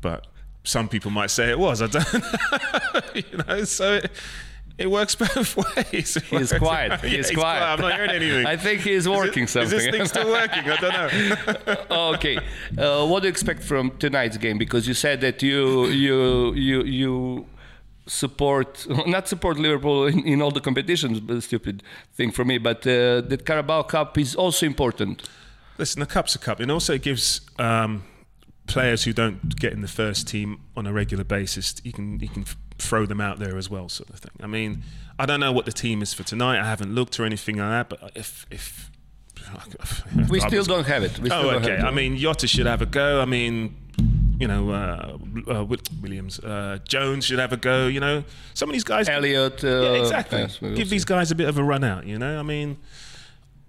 But 0.00 0.26
some 0.64 0.88
people 0.88 1.12
might 1.12 1.30
say 1.30 1.50
it 1.50 1.58
was. 1.60 1.82
I 1.82 1.86
don't. 1.86 2.12
know. 2.12 3.00
you 3.14 3.44
know, 3.46 3.62
so. 3.62 3.94
It, 3.94 4.10
it 4.80 4.90
works 4.90 5.14
both 5.24 5.56
ways. 5.56 6.16
It 6.16 6.24
He's 6.24 6.50
works- 6.52 6.58
quiet. 6.58 6.90
Yeah, 7.04 7.08
He's 7.10 7.30
quiet. 7.30 7.62
I'm 7.62 7.80
not 7.80 7.92
hearing 7.94 8.10
anything. 8.10 8.46
I 8.46 8.56
think 8.56 8.80
he's 8.80 9.08
working 9.08 9.44
is, 9.44 9.50
it- 9.50 9.52
something. 9.52 9.78
Is 9.78 9.84
this 9.84 9.94
thing 9.94 10.06
still 10.06 10.28
working? 10.30 10.64
I 10.74 10.76
don't 10.76 10.96
know. 11.90 12.08
okay. 12.14 12.36
Uh, 12.76 13.06
what 13.06 13.20
do 13.20 13.26
you 13.28 13.30
expect 13.30 13.62
from 13.62 13.90
tonight's 13.98 14.38
game? 14.38 14.58
Because 14.58 14.88
you 14.88 14.94
said 14.94 15.20
that 15.20 15.42
you 15.42 15.86
you 16.04 16.52
you 16.54 16.82
you 16.84 17.46
support 18.06 18.86
not 19.06 19.28
support 19.28 19.56
Liverpool 19.58 20.06
in, 20.06 20.20
in 20.26 20.42
all 20.42 20.50
the 20.50 20.60
competitions, 20.60 21.20
but 21.20 21.42
stupid 21.42 21.82
thing 22.14 22.30
for 22.32 22.44
me. 22.44 22.58
But 22.58 22.78
uh, 22.86 23.20
the 23.20 23.38
Carabao 23.44 23.82
Cup 23.82 24.18
is 24.18 24.34
also 24.34 24.66
important. 24.66 25.28
Listen, 25.78 26.00
the 26.00 26.06
cup's 26.06 26.34
a 26.34 26.38
cup, 26.38 26.60
and 26.60 26.70
also 26.70 26.92
it 26.94 27.02
gives 27.02 27.40
um, 27.58 28.02
players 28.66 29.04
who 29.04 29.12
don't 29.12 29.56
get 29.56 29.72
in 29.72 29.80
the 29.80 29.88
first 29.88 30.28
team 30.28 30.60
on 30.76 30.86
a 30.86 30.92
regular 30.92 31.24
basis. 31.24 31.74
You 31.84 31.92
can 31.92 32.20
you 32.20 32.28
can 32.28 32.44
throw 32.80 33.06
them 33.06 33.20
out 33.20 33.38
there 33.38 33.56
as 33.56 33.68
well, 33.70 33.88
sort 33.88 34.10
of 34.10 34.16
thing. 34.16 34.32
I 34.42 34.46
mean, 34.46 34.82
I 35.18 35.26
don't 35.26 35.40
know 35.40 35.52
what 35.52 35.64
the 35.66 35.72
team 35.72 36.02
is 36.02 36.12
for 36.14 36.22
tonight. 36.22 36.58
I 36.60 36.64
haven't 36.64 36.94
looked 36.94 37.18
or 37.20 37.24
anything 37.24 37.56
like 37.58 37.88
that. 37.88 37.88
But 38.00 38.12
if 38.14 38.46
if 38.50 38.90
We 40.28 40.40
still 40.40 40.64
don't 40.64 40.86
have 40.86 41.02
it. 41.02 41.18
We 41.18 41.30
Oh, 41.30 41.50
okay. 41.50 41.74
it. 41.74 41.80
I 41.80 41.90
mean, 41.90 42.16
Jota 42.16 42.46
should 42.46 42.66
have 42.66 42.82
a 42.82 42.86
go. 42.86 43.20
I 43.20 43.24
mean, 43.24 43.74
you 44.38 44.46
know, 44.48 44.70
uh, 44.70 45.18
uh, 45.52 45.64
Williams, 46.02 46.38
uh, 46.40 46.78
Jones 46.86 47.24
should 47.26 47.38
have 47.38 47.52
a 47.52 47.56
go. 47.56 47.86
You 47.86 48.00
know, 48.00 48.24
some 48.54 48.68
of 48.68 48.72
these 48.74 48.84
guys. 48.84 49.08
Elliot. 49.08 49.64
Uh, 49.64 49.68
Yeah, 49.82 49.92
exactly. 50.00 50.40
yes, 50.40 50.58
Give 50.58 50.88
these 50.88 51.04
guys 51.04 51.30
a 51.30 51.34
bit 51.34 51.48
of 51.48 51.58
a 51.58 51.64
run 51.64 51.84
out, 51.84 52.06
you 52.06 52.18
know? 52.18 52.38
I 52.38 52.42
mean, 52.42 52.78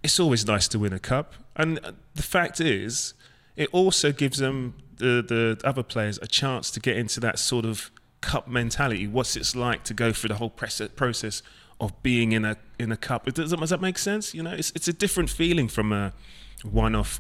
it's 0.04 0.19
always 0.19 0.45
nice 0.45 0.67
to 0.69 0.80
win 0.80 0.93
a 0.93 1.00
cup. 1.00 1.34
And 1.56 1.80
uh, 1.84 1.91
the 2.15 2.24
fact 2.24 2.60
is, 2.60 3.13
it 3.56 3.69
also 3.71 4.12
gives 4.12 4.38
them 4.38 4.74
the 4.97 5.24
the 5.28 5.67
other 5.67 5.84
players 5.84 6.19
a 6.21 6.28
chance 6.28 6.71
to 6.71 6.80
get 6.80 6.95
into 6.95 7.19
that 7.19 7.39
sort 7.39 7.65
of 7.65 7.91
cup 8.21 8.47
mentality. 8.47 9.07
What's 9.07 9.36
it's 9.36 9.55
like 9.55 9.84
to 9.86 9.93
go 9.93 10.13
through 10.13 10.29
the 10.29 10.36
whole 10.36 10.49
process 10.49 10.89
process 10.95 11.43
of 11.79 12.01
being 12.03 12.31
in 12.31 12.45
a 12.45 12.57
in 12.79 12.91
a 12.91 12.97
cup? 12.97 13.25
Does, 13.25 13.51
does 13.51 13.69
that 13.69 13.81
make 13.81 13.97
sense? 13.97 14.34
You 14.34 14.43
know, 14.43 14.53
it's 14.53 14.71
it's 14.75 14.88
a 14.88 14.93
different 14.93 15.29
feeling 15.29 15.67
from 15.67 15.91
a 15.91 16.13
one-off. 16.63 17.19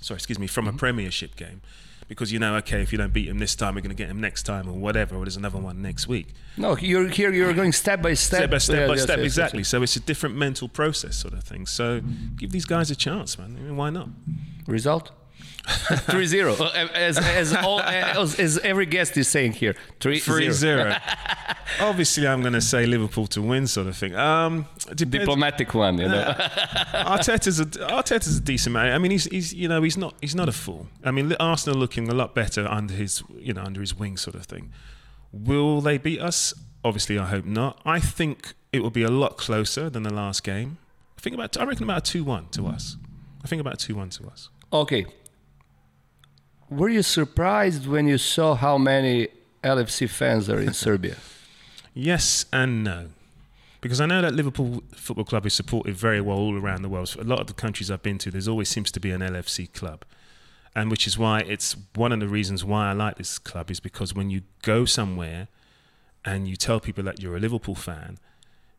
Sorry, 0.00 0.16
excuse 0.16 0.38
me, 0.38 0.46
from 0.48 0.66
a 0.66 0.70
mm-hmm. 0.70 0.78
Premiership 0.78 1.36
game. 1.36 1.62
Because 2.08 2.30
you 2.30 2.38
know, 2.38 2.56
okay, 2.56 2.82
if 2.82 2.92
you 2.92 2.98
don't 2.98 3.12
beat 3.12 3.28
him 3.28 3.38
this 3.38 3.54
time, 3.54 3.74
we're 3.74 3.80
going 3.80 3.96
to 3.96 3.96
get 3.96 4.10
him 4.10 4.20
next 4.20 4.42
time, 4.42 4.68
or 4.68 4.74
whatever, 4.74 5.14
or 5.16 5.24
there's 5.24 5.36
another 5.36 5.58
one 5.58 5.80
next 5.80 6.08
week. 6.08 6.26
No, 6.58 6.76
you're 6.76 7.08
here. 7.08 7.32
You're 7.32 7.54
going 7.54 7.72
step 7.72 8.02
by 8.02 8.12
step. 8.14 8.38
Step 8.38 8.50
by 8.50 8.58
step 8.58 8.76
Yeah, 8.76 8.86
by 8.88 8.94
yes, 8.94 9.02
step, 9.04 9.18
yes, 9.18 9.24
exactly. 9.24 9.60
yes. 9.60 9.68
So 9.68 9.82
it's 9.82 9.96
a 9.96 10.00
different 10.00 10.36
mental 10.36 10.68
process, 10.68 11.16
sort 11.16 11.32
of 11.32 11.44
thing. 11.44 11.64
So 11.64 12.02
give 12.36 12.50
these 12.50 12.66
guys 12.66 12.90
a 12.90 12.96
chance, 12.96 13.38
man. 13.38 13.56
I 13.58 13.62
mean, 13.62 13.76
why 13.76 13.88
not? 13.88 14.08
Result. 14.66 15.12
3-0 15.64 16.60
Uh, 16.60 16.88
as, 16.94 17.18
as, 17.18 17.54
all, 17.54 17.80
as, 17.80 18.38
as 18.38 18.58
every 18.58 18.86
guest 18.86 19.16
is 19.16 19.28
saying 19.28 19.52
here 19.52 19.74
3 20.00 20.18
Three 20.18 20.50
zero. 20.50 20.94
Obviously, 21.80 22.26
I'm 22.26 22.40
going 22.42 22.52
to 22.52 22.60
say 22.60 22.84
Liverpool 22.86 23.26
to 23.28 23.40
win, 23.42 23.66
sort 23.66 23.86
of 23.86 23.96
thing. 23.96 24.14
Um, 24.14 24.66
depends. 24.94 25.18
diplomatic 25.18 25.72
one 25.74 25.98
you 25.98 26.08
know 26.08 26.34
Arteta's 26.36 27.60
a 27.60 27.66
Arteta's 27.66 28.36
a 28.36 28.40
decent 28.40 28.74
man. 28.74 28.92
I 28.92 28.98
mean, 28.98 29.10
he's 29.10 29.24
he's 29.24 29.54
you 29.54 29.68
know 29.68 29.82
he's 29.82 29.96
not 29.96 30.14
he's 30.20 30.34
not 30.34 30.48
a 30.48 30.52
fool. 30.52 30.88
I 31.04 31.10
mean, 31.10 31.32
Arsenal 31.40 31.78
looking 31.78 32.08
a 32.08 32.14
lot 32.14 32.34
better 32.34 32.66
under 32.66 32.94
his 32.94 33.22
you 33.38 33.52
know 33.52 33.62
under 33.62 33.80
his 33.80 33.94
wing, 33.94 34.16
sort 34.16 34.36
of 34.36 34.44
thing. 34.44 34.72
Will 35.32 35.80
they 35.80 35.96
beat 35.98 36.20
us? 36.20 36.52
Obviously, 36.84 37.18
I 37.18 37.26
hope 37.26 37.44
not. 37.44 37.80
I 37.84 38.00
think 38.00 38.54
it 38.72 38.82
will 38.82 38.90
be 38.90 39.02
a 39.02 39.10
lot 39.10 39.36
closer 39.36 39.88
than 39.88 40.02
the 40.02 40.12
last 40.12 40.42
game. 40.42 40.78
I 41.16 41.20
think 41.20 41.34
about 41.34 41.56
I 41.56 41.64
reckon 41.64 41.84
about 41.84 42.08
a 42.08 42.12
two-one 42.12 42.48
to 42.50 42.66
us. 42.66 42.96
I 43.44 43.48
think 43.48 43.60
about 43.60 43.74
a 43.74 43.86
two-one 43.86 44.10
to 44.10 44.26
us. 44.26 44.50
okay 44.72 45.06
were 46.76 46.88
you 46.88 47.02
surprised 47.02 47.86
when 47.86 48.06
you 48.06 48.18
saw 48.18 48.54
how 48.54 48.78
many 48.78 49.28
LFC 49.62 50.08
fans 50.08 50.48
are 50.48 50.60
in 50.60 50.72
Serbia 50.84 51.16
Yes 51.94 52.46
and 52.52 52.82
no. 52.82 53.08
Because 53.80 54.00
I 54.00 54.06
know 54.06 54.22
that 54.22 54.34
Liverpool 54.34 54.82
Football 54.94 55.24
Club 55.24 55.44
is 55.44 55.54
supported 55.54 55.94
very 55.94 56.20
well 56.20 56.38
all 56.38 56.56
around 56.56 56.82
the 56.82 56.88
world. 56.88 57.08
So 57.08 57.20
a 57.20 57.24
lot 57.24 57.40
of 57.40 57.48
the 57.48 57.52
countries 57.52 57.90
I've 57.90 58.02
been 58.02 58.18
to, 58.18 58.30
there's 58.30 58.48
always 58.48 58.68
seems 58.68 58.90
to 58.92 59.00
be 59.00 59.10
an 59.10 59.20
LFC 59.20 59.70
club. 59.72 60.04
And 60.74 60.90
which 60.90 61.06
is 61.06 61.18
why 61.18 61.40
it's 61.40 61.76
one 61.94 62.12
of 62.12 62.20
the 62.20 62.28
reasons 62.28 62.64
why 62.64 62.88
I 62.88 62.92
like 62.92 63.18
this 63.18 63.38
club 63.38 63.70
is 63.70 63.80
because 63.80 64.14
when 64.14 64.30
you 64.30 64.42
go 64.62 64.84
somewhere 64.84 65.48
and 66.24 66.48
you 66.48 66.56
tell 66.56 66.80
people 66.80 67.04
that 67.04 67.20
you're 67.20 67.36
a 67.36 67.40
Liverpool 67.40 67.74
fan, 67.74 68.18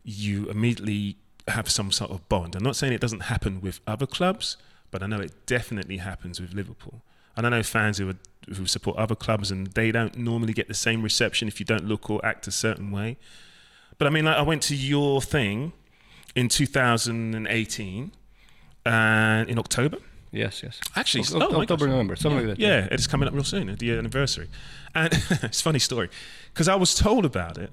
you 0.04 0.50
immediately 0.50 1.18
have 1.50 1.70
some 1.70 1.92
sort 1.92 2.10
of 2.10 2.28
bond. 2.30 2.56
I'm 2.56 2.64
not 2.64 2.78
saying 2.78 2.94
it 2.94 3.02
doesn't 3.02 3.24
happen 3.24 3.62
with 3.62 3.80
other 3.86 4.08
clubs, 4.08 4.58
but 4.90 5.04
I 5.04 5.08
know 5.08 5.20
it 5.20 5.46
definitely 5.46 5.98
happens 5.98 6.40
with 6.40 6.54
Liverpool. 6.54 7.02
And 7.36 7.46
I 7.46 7.50
know 7.50 7.64
fans 7.64 7.98
who 7.98 8.10
are, 8.10 8.16
who 8.56 8.66
support 8.66 8.98
other 8.98 9.16
clubs 9.16 9.52
and 9.52 9.68
they 9.68 9.92
don't 9.92 10.18
normally 10.18 10.54
get 10.54 10.68
the 10.68 10.74
same 10.74 11.02
reception 11.02 11.48
if 11.48 11.60
you 11.60 11.66
don't 11.66 11.86
look 11.88 12.10
or 12.10 12.24
act 12.26 12.48
a 12.48 12.52
certain 12.52 12.92
way. 12.92 13.18
But 13.98 14.08
I 14.08 14.10
mean, 14.12 14.26
like, 14.26 14.38
I 14.38 14.42
went 14.42 14.62
to 14.64 14.76
your 14.76 15.22
thing 15.22 15.74
in 16.36 16.50
2018 16.50 18.12
and 18.86 19.48
uh, 19.48 19.52
in 19.52 19.58
October. 19.60 19.98
yes 20.32 20.62
yes 20.64 20.80
Actually, 20.96 21.24
Oc- 21.24 21.54
oh 21.54 21.62
October. 21.62 21.88
November 21.88 22.16
something 22.16 22.42
yeah, 22.42 22.48
like 22.48 22.58
that 22.58 22.64
Yeah, 22.64 22.88
it's 22.92 23.08
coming 23.08 23.28
up 23.28 23.34
real 23.34 23.44
soon, 23.44 23.74
the 23.76 23.92
anniversary. 23.98 24.50
And 24.94 25.14
it's 25.30 25.60
a 25.62 25.64
funny 25.64 25.80
story 25.80 26.10
because 26.54 26.68
I 26.68 26.76
was 26.76 26.94
told 26.96 27.24
about 27.26 27.58
it 27.58 27.72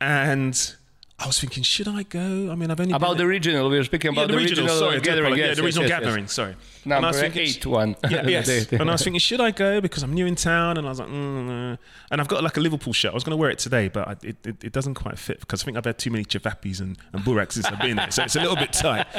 and 0.00 0.76
I 1.22 1.26
was 1.26 1.38
thinking, 1.38 1.62
should 1.62 1.86
I 1.86 2.02
go? 2.02 2.50
I 2.50 2.56
mean, 2.56 2.72
I've 2.72 2.80
only 2.80 2.92
about 2.92 3.16
the 3.16 3.26
regional 3.26 3.70
we 3.70 3.76
were 3.76 3.84
speaking 3.84 4.12
yeah, 4.12 4.22
about 4.24 4.32
the, 4.32 4.36
regional, 4.36 4.68
sorry, 4.68 4.96
I 4.96 4.98
gathering 4.98 5.36
yes, 5.36 5.38
yeah, 5.38 5.54
the 5.54 5.62
yes, 5.62 5.64
regional 5.64 5.88
yes, 5.88 5.90
yes. 5.90 6.00
gathering. 6.00 6.26
Sorry, 6.26 6.56
And 6.82 6.92
I 6.92 6.96
number 6.96 7.08
was 7.08 7.20
thinking, 7.20 7.42
eight 7.42 7.64
one 7.64 7.96
yeah, 8.10 8.26
yes. 8.26 8.72
And 8.72 8.90
I 8.90 8.92
was 8.94 9.04
thinking, 9.04 9.20
should 9.20 9.40
I 9.40 9.52
go 9.52 9.80
because 9.80 10.02
I'm 10.02 10.12
new 10.12 10.26
in 10.26 10.34
town? 10.34 10.78
And 10.78 10.86
I 10.86 10.90
was 10.90 10.98
like, 10.98 11.08
mm, 11.08 11.74
uh. 11.74 11.76
and 12.10 12.20
I've 12.20 12.26
got 12.26 12.42
like 12.42 12.56
a 12.56 12.60
Liverpool 12.60 12.92
shirt. 12.92 13.12
I 13.12 13.14
was 13.14 13.22
going 13.22 13.36
to 13.36 13.40
wear 13.40 13.50
it 13.50 13.60
today, 13.60 13.86
but 13.86 14.08
I, 14.08 14.12
it, 14.24 14.46
it, 14.46 14.64
it 14.64 14.72
doesn't 14.72 14.94
quite 14.94 15.16
fit 15.16 15.38
because 15.38 15.62
I 15.62 15.64
think 15.64 15.76
I've 15.76 15.84
had 15.84 15.96
too 15.96 16.10
many 16.10 16.24
Chavapis 16.24 16.80
and, 16.80 16.98
and 17.12 17.22
Buraks 17.22 17.52
since 17.52 17.66
I've 17.66 17.80
been 17.80 17.98
there, 17.98 18.10
so 18.10 18.24
it's 18.24 18.34
a 18.34 18.40
little 18.40 18.56
bit 18.56 18.72
tight. 18.72 19.06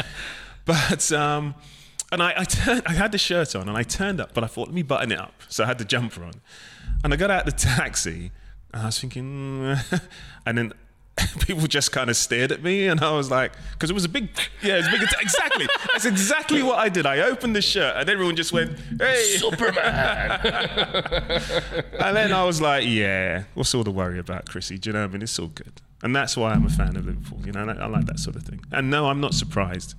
But 0.66 1.12
um, 1.12 1.56
and 2.10 2.24
I, 2.24 2.36
I 2.38 2.44
turned, 2.46 2.84
I 2.86 2.94
had 2.94 3.12
the 3.12 3.18
shirt 3.18 3.54
on 3.54 3.68
and 3.68 3.78
I 3.78 3.84
turned 3.84 4.22
up, 4.22 4.34
but 4.34 4.46
I 4.46 4.48
thought 4.48 4.70
let 4.70 4.74
me 4.74 4.82
button 4.82 5.12
it 5.12 5.20
up, 5.20 5.34
so 5.50 5.66
I 5.66 5.68
had 5.68 5.78
the 5.78 5.84
jumper 5.84 6.24
on, 6.24 6.36
and 7.04 7.13
I 7.13 7.18
got 7.18 7.30
out 7.30 7.44
the 7.44 7.52
taxi 7.52 8.32
and 8.74 8.82
I 8.82 8.86
was 8.86 9.00
thinking, 9.00 9.24
mm, 9.24 10.02
and 10.46 10.58
then. 10.58 10.74
People 11.39 11.67
just 11.67 11.91
kind 11.91 12.10
of 12.10 12.15
stared 12.15 12.52
at 12.52 12.63
me, 12.63 12.88
and 12.88 12.99
I 13.02 13.12
was 13.12 13.30
like, 13.30 13.52
because 13.73 13.89
it 13.89 13.93
was 13.93 14.06
a 14.06 14.10
big, 14.10 14.30
yeah, 14.63 14.76
it 14.76 14.78
was 14.78 14.88
a 14.88 14.91
big. 14.91 15.02
Exactly, 15.21 15.67
that's 15.91 16.06
exactly 16.06 16.63
what 16.63 16.80
I 16.80 16.89
did. 16.89 17.06
I 17.06 17.19
opened 17.21 17.56
the 17.56 17.62
shirt, 17.62 17.95
and 17.97 18.10
everyone 18.10 18.36
just 18.36 18.52
went, 18.52 18.78
"Hey, 18.99 19.36
Superman 19.38 19.84
and 21.99 22.15
then 22.15 22.34
I 22.34 22.43
was 22.43 22.62
like, 22.62 22.86
yeah, 22.88 23.43
what's 23.54 23.73
all 23.76 23.84
the 23.84 23.91
worry 23.91 24.19
about, 24.19 24.49
Chrissy? 24.49 24.78
Do 24.78 24.89
you 24.89 24.93
know 24.93 25.02
what 25.02 25.10
I 25.10 25.13
mean? 25.13 25.21
It's 25.21 25.38
all 25.39 25.47
good. 25.47 25.82
And 26.02 26.15
that's 26.15 26.36
why 26.36 26.52
I'm 26.52 26.65
a 26.65 26.69
fan 26.69 26.95
of 26.95 27.06
Liverpool. 27.06 27.39
You 27.45 27.52
know, 27.54 27.62
and 27.62 27.71
I, 27.71 27.86
I 27.86 27.88
like 27.88 28.06
that 28.06 28.19
sort 28.19 28.36
of 28.36 28.43
thing. 28.43 28.62
And 28.71 28.89
no, 28.89 29.08
I'm 29.08 29.21
not 29.21 29.34
surprised 29.34 29.95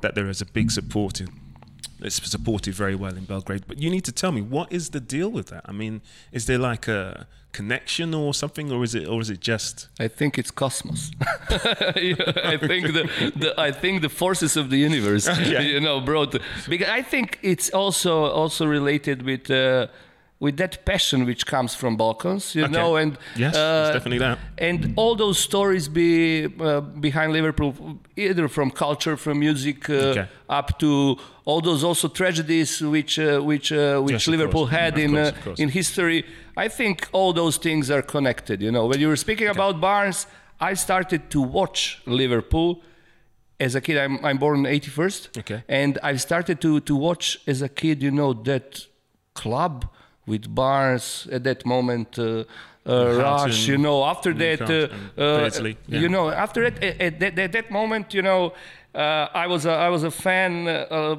that 0.00 0.14
there 0.14 0.28
is 0.28 0.40
a 0.40 0.46
big 0.46 0.70
support 0.70 1.20
in, 1.20 1.28
it's 2.00 2.16
supported 2.28 2.74
very 2.74 2.94
well 2.94 3.16
in 3.16 3.24
Belgrade. 3.24 3.64
But 3.66 3.78
you 3.78 3.90
need 3.90 4.04
to 4.04 4.12
tell 4.12 4.32
me, 4.32 4.42
what 4.42 4.70
is 4.72 4.90
the 4.90 5.00
deal 5.00 5.30
with 5.30 5.48
that? 5.48 5.62
I 5.64 5.72
mean, 5.72 6.02
is 6.32 6.46
there 6.46 6.58
like 6.58 6.88
a 6.88 7.26
connection 7.56 8.08
or 8.14 8.34
something, 8.34 8.66
or 8.74 8.80
is 8.84 8.94
it, 8.94 9.06
or 9.12 9.18
is 9.20 9.30
it 9.30 9.40
just... 9.52 9.88
I 10.06 10.08
think 10.08 10.30
it's 10.40 10.50
cosmos. 10.62 11.10
I 11.50 12.56
think 12.70 12.82
the, 12.96 13.04
the 13.42 13.54
I 13.68 13.70
think 13.82 14.02
the 14.02 14.08
forces 14.08 14.56
of 14.56 14.70
the 14.70 14.78
universe, 14.88 15.28
Okay. 15.34 15.72
you 15.72 15.80
know, 15.80 16.00
brought. 16.00 16.32
Because 16.68 16.88
I 16.88 17.02
think 17.12 17.38
it's 17.42 17.68
also 17.70 18.12
also 18.42 18.66
related 18.66 19.22
with 19.22 19.50
uh, 19.50 19.86
with 20.38 20.56
that 20.58 20.84
passion 20.84 21.24
which 21.26 21.42
comes 21.46 21.74
from 21.74 21.96
Balkans, 21.96 22.54
you 22.54 22.64
Okay. 22.64 22.72
know, 22.78 22.96
and 22.96 23.16
Yes, 23.36 23.54
uh, 23.54 23.84
it's 23.86 23.94
definitely 23.96 24.18
that. 24.26 24.38
and 24.68 24.92
all 24.96 25.16
those 25.16 25.38
stories 25.38 25.88
be 25.88 26.44
uh, 26.60 26.80
behind 27.00 27.32
Liverpool, 27.32 27.72
either 28.16 28.48
from 28.48 28.70
culture, 28.70 29.16
from 29.16 29.38
music, 29.38 29.88
uh, 29.88 29.94
Okay. 30.12 30.26
up 30.48 30.78
to 30.78 31.16
all 31.46 31.60
those 31.62 31.82
also 31.88 32.08
tragedies 32.08 32.80
which 32.82 33.18
uh, 33.18 33.40
which 33.50 33.72
uh, 33.72 34.00
which 34.06 34.12
Yes, 34.26 34.28
Liverpool 34.28 34.66
course. 34.66 34.80
had 34.80 34.92
Of 34.94 35.04
in 35.04 35.10
course, 35.12 35.28
uh, 35.32 35.44
course. 35.44 35.58
in 35.62 35.68
history. 35.70 36.24
I 36.56 36.68
think 36.68 37.08
all 37.12 37.32
those 37.32 37.58
things 37.58 37.90
are 37.90 38.02
connected. 38.02 38.62
You 38.62 38.72
know, 38.72 38.86
when 38.86 39.00
you 39.00 39.08
were 39.08 39.16
speaking 39.16 39.48
about 39.48 39.80
Barnes, 39.80 40.26
I 40.60 40.74
started 40.74 41.30
to 41.30 41.40
watch 41.42 42.00
Liverpool 42.06 42.82
as 43.60 43.74
a 43.74 43.80
kid. 43.80 43.98
I'm 43.98 44.24
I'm 44.24 44.38
born 44.38 44.64
'81st, 44.64 45.38
Okay. 45.38 45.62
and 45.68 45.98
I 46.02 46.16
started 46.16 46.60
to 46.60 46.80
to 46.80 46.96
watch 46.96 47.38
as 47.46 47.62
a 47.62 47.68
kid. 47.68 48.02
You 48.02 48.10
know 48.10 48.32
that 48.44 48.86
club 49.34 49.84
with 50.26 50.54
Barnes 50.54 51.28
at 51.30 51.44
that 51.44 51.64
moment. 51.66 52.18
Uh, 52.18 52.44
uh, 52.88 53.16
Rush, 53.18 53.66
you 53.66 53.78
know. 53.78 54.04
After 54.04 54.32
that, 54.34 54.60
uh, 54.62 55.20
uh, 55.20 55.50
yeah. 55.88 55.98
you 56.00 56.08
know, 56.08 56.30
after 56.30 56.70
that, 56.70 56.82
at, 56.82 57.00
at 57.00 57.20
that, 57.20 57.38
at 57.38 57.52
that 57.52 57.70
moment, 57.70 58.14
you 58.14 58.22
know, 58.22 58.52
uh, 58.94 59.26
I 59.34 59.46
was 59.48 59.66
a, 59.66 59.72
I 59.72 59.88
was 59.88 60.04
a 60.04 60.10
fan 60.10 60.68
uh, 60.68 61.16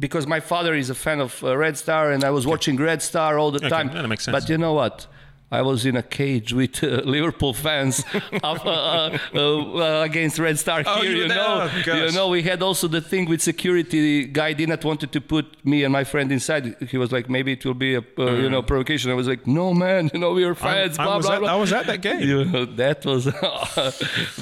because 0.00 0.26
my 0.26 0.40
father 0.40 0.74
is 0.74 0.90
a 0.90 0.94
fan 0.94 1.20
of 1.20 1.42
uh, 1.44 1.56
Red 1.56 1.76
Star, 1.78 2.10
and 2.10 2.24
I 2.24 2.30
was 2.30 2.44
watching 2.46 2.76
Red 2.76 3.00
Star 3.02 3.38
all 3.38 3.50
the 3.52 3.58
Okay, 3.58 3.68
time. 3.68 3.88
that 3.92 4.08
makes 4.08 4.24
sense. 4.24 4.34
But 4.36 4.48
you 4.48 4.58
know 4.58 4.72
what? 4.72 5.06
I 5.52 5.62
was 5.62 5.84
in 5.84 5.96
a 5.96 6.02
cage 6.02 6.52
with 6.52 6.82
uh, 6.84 6.86
Liverpool 7.16 7.52
fans 7.54 8.04
of, 8.42 8.64
uh, 8.64 9.18
uh, 9.34 9.38
uh, 9.38 10.02
against 10.04 10.38
Red 10.38 10.58
Star 10.58 10.82
Oh, 10.86 11.02
here. 11.02 11.10
you 11.10 11.22
You, 11.22 11.28
know, 11.28 11.68
Oh, 11.88 12.06
you 12.06 12.12
know, 12.12 12.28
we 12.28 12.42
had 12.42 12.62
also 12.62 12.86
the 12.88 13.00
thing 13.00 13.28
with 13.28 13.40
security. 13.42 14.26
guy 14.26 14.52
did 14.52 14.68
not 14.68 14.84
wanted 14.84 15.10
to 15.12 15.20
put 15.20 15.46
me 15.64 15.82
and 15.84 15.92
my 15.92 16.04
friend 16.04 16.30
inside. 16.30 16.76
He 16.88 16.96
was 16.98 17.10
like, 17.10 17.28
maybe 17.28 17.52
it 17.52 17.64
will 17.66 17.74
be 17.88 17.94
a 17.96 18.02
uh, 18.18 18.30
you 18.42 18.48
know 18.48 18.62
provocation. 18.62 19.10
I 19.10 19.14
was 19.14 19.26
like, 19.26 19.46
no 19.46 19.74
man, 19.74 20.10
you 20.14 20.20
know 20.20 20.32
we 20.32 20.44
are 20.44 20.54
Mm. 20.54 20.62
I, 20.66 20.74
fans. 20.88 20.98
I 20.98 21.06
was 21.16 21.26
blah, 21.26 21.34
at, 21.34 21.40
blah. 21.40 21.52
I 21.52 21.56
was 21.56 21.72
at 21.72 21.86
that 21.86 22.00
game. 22.00 22.20
You 22.20 22.44
know, 22.44 22.64
that 22.82 23.04
was, 23.04 23.24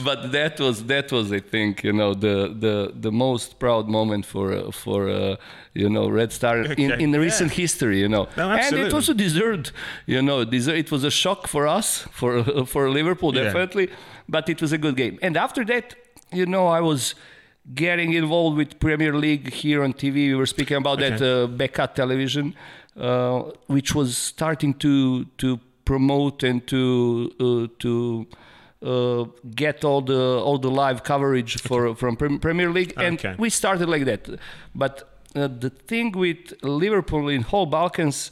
but 0.05 0.33
that 0.33 0.61
was 0.61 0.85
that 0.87 1.11
was 1.13 1.33
I 1.33 1.41
think 1.41 1.85
you 1.85 1.93
know 1.93 2.15
the 2.15 2.37
the 2.65 2.93
the 3.07 3.13
most 3.13 3.59
proud 3.59 3.89
moment 3.89 4.25
for 4.27 4.53
uh, 4.53 4.71
for 4.71 5.09
uh, 5.09 5.37
you 5.83 5.89
know 5.95 6.05
Red 6.21 6.31
Star 6.39 6.55
in, 6.59 6.71
Okay, 6.73 7.03
in 7.05 7.11
the 7.15 7.19
yeah. 7.19 7.29
recent 7.29 7.51
history. 7.63 7.99
You 8.05 8.09
know, 8.15 8.25
No, 8.37 8.45
and 8.65 8.77
it 8.87 8.93
also 8.99 9.13
deserved. 9.27 9.67
You 10.15 10.21
know, 10.29 10.39
deser- 10.55 10.79
it 10.85 10.89
was 10.95 11.03
a 11.05 11.11
shock 11.23 11.41
for 11.55 11.63
us 11.79 11.89
for 12.19 12.33
for 12.73 12.83
Liverpool 12.99 13.33
Yeah. 13.35 13.45
definitely, 13.45 13.87
but 14.35 14.45
it 14.49 14.59
was 14.63 14.73
a 14.73 14.79
good 14.85 14.97
game. 15.03 15.15
And 15.27 15.35
after 15.47 15.63
that, 15.73 15.87
you 16.41 16.47
know, 16.55 16.67
I 16.79 16.81
was. 16.91 17.15
Getting 17.75 18.11
involved 18.15 18.57
with 18.57 18.71
Premier 18.81 19.13
League 19.25 19.47
here 19.63 19.81
on 19.87 19.93
TV, 19.93 20.15
we 20.33 20.35
were 20.41 20.47
speaking 20.57 20.79
about 20.79 20.99
that 21.01 21.21
Okay. 21.21 21.43
uh, 21.43 21.59
BK 21.59 21.79
television, 22.01 22.55
uh, 22.97 23.41
which 23.75 23.91
was 23.99 24.17
starting 24.17 24.73
to 24.85 24.93
to 25.43 25.49
promote 25.85 26.39
and 26.49 26.59
to 26.73 26.81
uh, 27.47 27.67
to 27.85 27.93
uh, 28.83 29.25
get 29.55 29.85
all 29.85 30.01
the 30.01 30.23
all 30.47 30.59
the 30.59 30.71
live 30.71 31.03
coverage 31.03 31.53
for 31.61 31.95
from 31.95 32.17
Premier 32.17 32.71
League, 32.79 32.95
and 32.97 33.15
Okay. 33.19 33.35
we 33.39 33.51
started 33.51 33.89
like 33.95 34.05
that. 34.07 34.23
But 34.75 34.95
the 35.35 35.71
thing 35.87 36.13
with 36.13 36.55
Liverpool 36.63 37.29
in 37.29 37.43
whole 37.43 37.67
Balkans, 37.67 38.31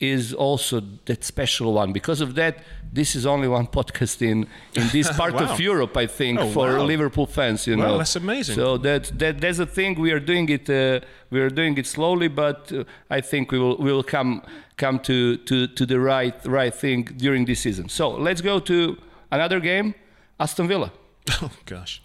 is 0.00 0.32
also 0.32 0.80
that 1.06 1.24
special 1.24 1.72
one. 1.72 1.92
Because 1.92 2.20
of 2.20 2.36
that, 2.36 2.58
this 2.92 3.16
is 3.16 3.26
only 3.26 3.48
one 3.48 3.66
podcast 3.78 4.22
in 4.22 4.46
in 4.74 4.88
this 4.92 5.10
part 5.16 5.34
Wow. 5.40 5.52
of 5.52 5.60
Europe, 5.60 5.96
I 5.96 6.06
think, 6.06 6.38
Oh, 6.38 6.48
for 6.50 6.68
wow. 6.78 6.84
Liverpool 6.84 7.26
fans. 7.26 7.66
You 7.66 7.76
Wow, 7.76 7.84
know, 7.86 7.98
that's 7.98 8.14
amazing. 8.16 8.54
So 8.54 8.78
that 8.78 9.10
that 9.18 9.40
that's 9.40 9.58
a 9.58 9.66
thing. 9.66 10.00
We 10.00 10.12
are 10.12 10.20
doing 10.20 10.48
it. 10.50 10.70
Uh, 10.70 11.00
we 11.30 11.40
are 11.40 11.50
doing 11.50 11.76
it 11.78 11.86
slowly, 11.86 12.28
but 12.28 12.70
uh, 12.72 12.84
I 13.10 13.20
think 13.20 13.50
we 13.50 13.58
will 13.58 13.76
we 13.76 13.90
will 13.92 14.04
come 14.04 14.42
come 14.76 15.00
to, 15.00 15.36
to 15.48 15.66
to 15.66 15.84
the 15.86 15.98
right 15.98 16.34
right 16.46 16.74
thing 16.74 17.02
during 17.16 17.46
this 17.46 17.58
season. 17.60 17.88
So 17.88 18.08
let's 18.10 18.40
go 18.40 18.60
to 18.60 18.96
another 19.32 19.58
game, 19.60 19.94
Aston 20.38 20.68
Villa. 20.68 20.90
Oh 21.42 21.50
gosh. 21.66 22.00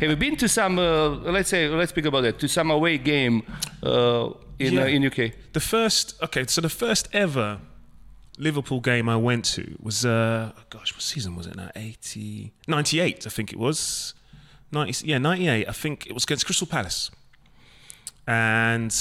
Have 0.00 0.10
you 0.10 0.16
been 0.16 0.36
to 0.36 0.48
some? 0.48 0.78
Uh, 0.78 1.08
let's 1.08 1.48
say 1.48 1.68
let's 1.68 1.90
speak 1.90 2.04
about 2.06 2.22
that. 2.22 2.38
To 2.38 2.48
some 2.48 2.70
away 2.70 2.98
game 2.98 3.42
uh, 3.82 4.30
in 4.58 4.74
Yeah. 4.74 4.82
uh, 4.82 4.86
in 4.86 5.04
UK. 5.06 5.32
The 5.52 5.60
first, 5.60 6.14
okay, 6.22 6.44
so 6.46 6.60
the 6.60 6.68
first 6.68 7.08
ever 7.12 7.58
Liverpool 8.38 8.80
game 8.80 9.08
I 9.08 9.16
went 9.16 9.44
to 9.56 9.76
was, 9.82 10.04
uh, 10.04 10.52
gosh, 10.70 10.92
what 10.94 11.02
season 11.02 11.36
was 11.36 11.46
it 11.46 11.56
now? 11.56 11.70
80, 11.76 12.52
98, 12.68 13.26
I 13.26 13.30
think 13.30 13.52
it 13.52 13.58
was. 13.58 14.14
90, 14.72 15.06
yeah, 15.06 15.18
98. 15.18 15.68
I 15.68 15.72
think 15.72 16.06
it 16.06 16.12
was 16.12 16.24
against 16.24 16.46
Crystal 16.46 16.66
Palace. 16.66 17.10
And 18.26 18.94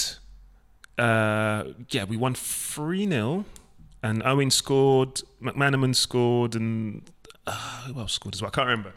uh, 0.97 1.63
yeah, 1.91 2.03
we 2.05 2.17
won 2.17 2.33
3 2.33 3.07
0. 3.07 3.45
And 4.01 4.23
Owen 4.23 4.49
scored, 4.49 5.21
McManaman 5.41 5.93
scored, 5.93 6.55
and 6.55 7.01
uh, 7.45 7.51
who 7.87 7.99
else 7.99 8.13
scored 8.13 8.33
as 8.33 8.41
well? 8.41 8.49
I 8.53 8.55
can't 8.55 8.67
remember. 8.67 8.93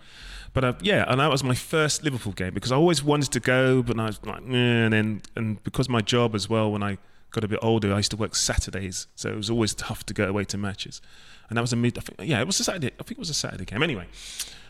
But 0.55 0.65
uh, 0.65 0.73
yeah, 0.81 1.05
and 1.09 1.21
that 1.21 1.31
was 1.31 1.43
my 1.43 1.55
first 1.55 2.05
Liverpool 2.05 2.33
game 2.33 2.53
because 2.53 2.73
I 2.73 2.77
always 2.77 3.03
wanted 3.03 3.33
to 3.33 3.41
go, 3.41 3.83
but 3.83 3.99
I 3.99 4.07
was 4.07 4.21
like, 4.25 4.43
"Meh," 4.43 4.85
and 4.85 4.93
then 4.93 5.23
and 5.35 5.63
because 5.65 5.89
my 5.89 6.01
job 6.01 6.35
as 6.35 6.49
well, 6.49 6.71
when 6.71 6.83
I 6.83 6.99
got 7.31 7.45
a 7.45 7.49
bit 7.49 7.59
older, 7.63 7.93
I 7.93 7.99
used 7.99 8.11
to 8.11 8.17
work 8.17 8.35
Saturdays, 8.35 9.07
so 9.15 9.31
it 9.31 9.37
was 9.37 9.49
always 9.49 9.75
tough 9.75 10.05
to 10.07 10.15
go 10.15 10.27
away 10.27 10.45
to 10.45 10.59
matches. 10.59 11.01
And 11.49 11.57
that 11.57 11.63
was 11.63 11.73
a 11.73 11.77
mid, 11.77 11.99
I 11.99 12.03
think, 12.03 12.29
yeah, 12.29 12.41
it 12.41 12.47
was 12.47 12.61
a 12.61 12.65
Saturday. 12.65 12.89
I 12.99 13.03
think 13.03 13.13
it 13.13 13.19
was 13.19 13.31
a 13.31 13.35
Saturday 13.35 13.65
game 13.65 13.83
anyway. 13.83 14.07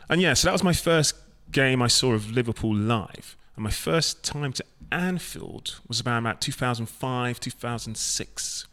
And 0.08 0.20
yeah, 0.20 0.34
so 0.34 0.48
that 0.48 0.52
was 0.52 0.64
my 0.64 0.72
first 0.72 1.14
game 1.50 1.82
I 1.82 1.86
saw 1.86 2.12
of 2.12 2.30
Liverpool 2.30 2.74
live. 2.74 3.36
And 3.56 3.64
my 3.64 3.70
first 3.70 4.24
time 4.24 4.52
to 4.54 4.64
Anfield 4.90 5.80
was 5.86 6.00
about, 6.00 6.18
about 6.18 6.40
2005, 6.40 7.38
2006 7.38 8.66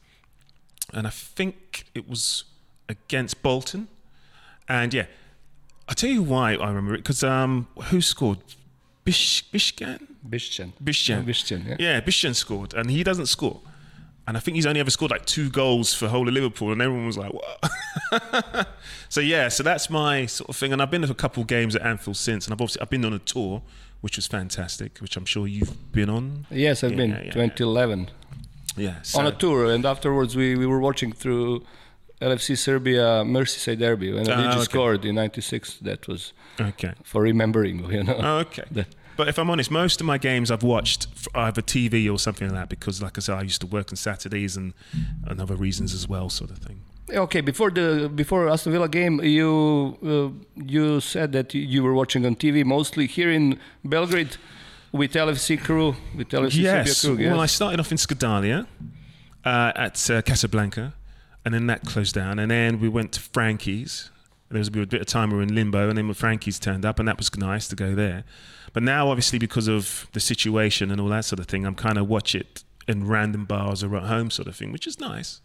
and 0.94 1.08
I 1.08 1.10
think 1.10 1.86
it 1.94 2.08
was 2.08 2.46
against 2.88 3.42
Bolton. 3.42 3.88
And 4.68 4.94
yeah, 4.94 5.06
I'll 5.90 5.96
tell 5.96 6.10
you 6.10 6.22
why 6.24 6.54
I 6.54 6.68
remember 6.68 6.94
it 6.94 7.00
because 7.00 7.24
um, 7.24 7.68
who 7.86 8.00
scored? 8.00 8.38
Bish 9.04 9.44
Bishkan? 9.52 10.08
Bishchen. 10.30 10.74
Bishchan. 10.84 11.26
Bishchen. 11.26 11.68
Yeah. 11.68 11.76
Yeah, 11.80 12.02
Bishchan 12.02 12.36
scored, 12.36 12.74
and 12.76 12.92
he 12.92 13.04
doesn't 13.04 13.26
score. 13.26 13.60
And 14.28 14.38
I 14.38 14.40
think 14.40 14.54
he's 14.54 14.68
only 14.68 14.80
ever 14.80 14.92
scored 14.92 15.10
like 15.10 15.26
two 15.26 15.50
goals 15.50 15.96
for 15.96 16.08
whole 16.08 16.28
of 16.28 16.34
Liverpool, 16.36 16.72
and 16.72 16.80
everyone 16.82 17.08
was 17.08 17.18
like, 17.18 17.34
"What?" 17.34 18.68
so 19.10 19.20
yeah, 19.22 19.48
so 19.50 19.64
that's 19.64 19.90
my 19.90 20.28
sort 20.28 20.50
of 20.50 20.56
thing. 20.56 20.72
And 20.72 20.82
I've 20.82 20.92
been 20.92 21.02
to 21.02 21.10
a 21.10 21.16
couple 21.16 21.44
games 21.44 21.76
at 21.76 21.82
Anfield 21.82 22.18
since, 22.18 22.46
and 22.46 22.54
I've 22.54 22.62
obviously 22.62 22.82
I've 22.84 22.92
been 22.92 23.04
on 23.06 23.14
a 23.14 23.20
tour, 23.20 23.64
which 24.02 24.18
was 24.18 24.28
fantastic, 24.28 25.00
which 25.00 25.18
I'm 25.18 25.26
sure 25.26 25.48
you've 25.48 25.92
been 25.92 26.12
on. 26.12 26.46
Yes, 26.52 26.84
I've 26.84 26.92
Yeah, 26.92 26.98
been 26.98 27.10
yeah. 27.12 27.32
2011 27.32 28.12
Yeah, 28.78 29.02
so, 29.02 29.20
on 29.20 29.26
a 29.26 29.32
tour, 29.32 29.72
and 29.72 29.84
afterwards 29.84 30.36
we, 30.36 30.56
we 30.56 30.68
were 30.68 30.80
watching 30.80 31.12
through 31.12 31.66
LFC 32.22 32.58
Serbia 32.58 33.24
Merseyside 33.24 33.80
derby 33.80 34.12
when 34.12 34.30
Ah, 34.30 34.34
Adigi 34.36 34.54
okay. 34.56 34.64
scored 34.64 35.06
in 35.06 35.16
'96. 35.16 35.78
That 35.82 36.08
was 36.08 36.34
okay. 36.60 36.94
for 37.04 37.22
remembering, 37.22 37.90
you 37.92 38.04
know. 38.04 38.18
Oh, 38.20 38.38
okay. 38.40 38.64
The- 38.72 38.86
But 39.18 39.28
if 39.28 39.38
I'm 39.38 39.50
honest, 39.50 39.70
most 39.72 40.00
of 40.02 40.06
my 40.08 40.18
games 40.18 40.50
I've 40.50 40.64
watched 40.64 41.08
either 41.36 41.62
TV 41.62 42.10
or 42.10 42.18
something 42.18 42.48
like 42.48 42.58
that 42.60 42.70
because, 42.70 43.02
like 43.04 43.18
I 43.18 43.22
said, 43.22 43.36
I 43.38 43.42
used 43.44 43.60
to 43.62 43.68
work 43.68 43.92
on 43.92 43.98
Saturdays 43.98 44.56
and, 44.58 44.74
and 45.28 45.42
other 45.42 45.58
reasons 45.58 45.94
as 45.94 46.08
well, 46.08 46.30
sort 46.30 46.52
of 46.52 46.58
thing. 46.60 46.80
Okay, 47.26 47.42
before 47.42 47.70
the 47.72 48.08
before 48.16 48.48
Aston 48.54 48.72
Villa 48.72 48.88
game, 48.88 49.20
you 49.24 49.50
uh, 50.12 50.30
you 50.76 51.00
said 51.02 51.32
that 51.32 51.54
you 51.54 51.84
were 51.84 51.94
watching 51.94 52.26
on 52.26 52.36
TV 52.36 52.64
mostly 52.64 53.08
here 53.08 53.32
in 53.32 53.58
Belgrade 53.84 54.38
with 54.92 55.12
LFC 55.14 55.58
crew, 55.58 55.96
with 56.18 56.30
LFC 56.30 56.62
yes. 56.62 56.98
Serbia 56.98 57.16
crew. 57.16 57.24
Yes. 57.26 57.32
Well, 57.32 57.42
I 57.42 57.48
started 57.48 57.80
off 57.80 57.92
in 57.92 57.98
Skadarlija 57.98 58.68
uh, 59.46 59.72
at 59.86 60.10
uh, 60.10 60.22
Casablanca, 60.22 60.94
and 61.50 61.56
then 61.56 61.66
that 61.66 61.84
closed 61.84 62.14
down, 62.14 62.38
and 62.38 62.52
then 62.52 62.80
we 62.80 62.88
went 62.88 63.12
to 63.14 63.20
Frankie's. 63.20 64.12
There 64.50 64.60
was 64.60 64.68
a 64.68 64.72
bit 64.72 64.94
of 65.02 65.08
time 65.08 65.32
we 65.32 65.38
were 65.38 65.42
in 65.42 65.56
limbo, 65.56 65.90
and 65.90 65.98
then 65.98 66.06
when 66.06 66.14
Frankie's 66.14 66.60
turned 66.60 66.86
up, 66.86 67.00
and 67.00 67.08
that 67.08 67.18
was 67.18 67.36
nice 67.38 67.68
to 67.70 67.76
go 67.76 67.96
there. 67.96 68.24
But 68.72 68.84
now, 68.84 69.10
obviously, 69.10 69.40
because 69.40 69.68
of 69.68 70.08
the 70.14 70.20
situation 70.20 70.92
and 70.92 71.02
all 71.02 71.08
that 71.08 71.26
sort 71.26 71.40
of 71.40 71.48
thing, 71.48 71.66
I'm 71.66 71.74
kind 71.74 71.98
of 71.98 72.08
watch 72.08 72.36
it 72.36 72.64
in 72.88 73.08
random 73.08 73.46
bars 73.46 73.84
or 73.84 73.96
at 73.96 74.04
home, 74.04 74.30
sort 74.30 74.48
of 74.48 74.56
thing, 74.56 74.72
which 74.72 74.86
is 74.86 75.00
nice. 75.00 75.42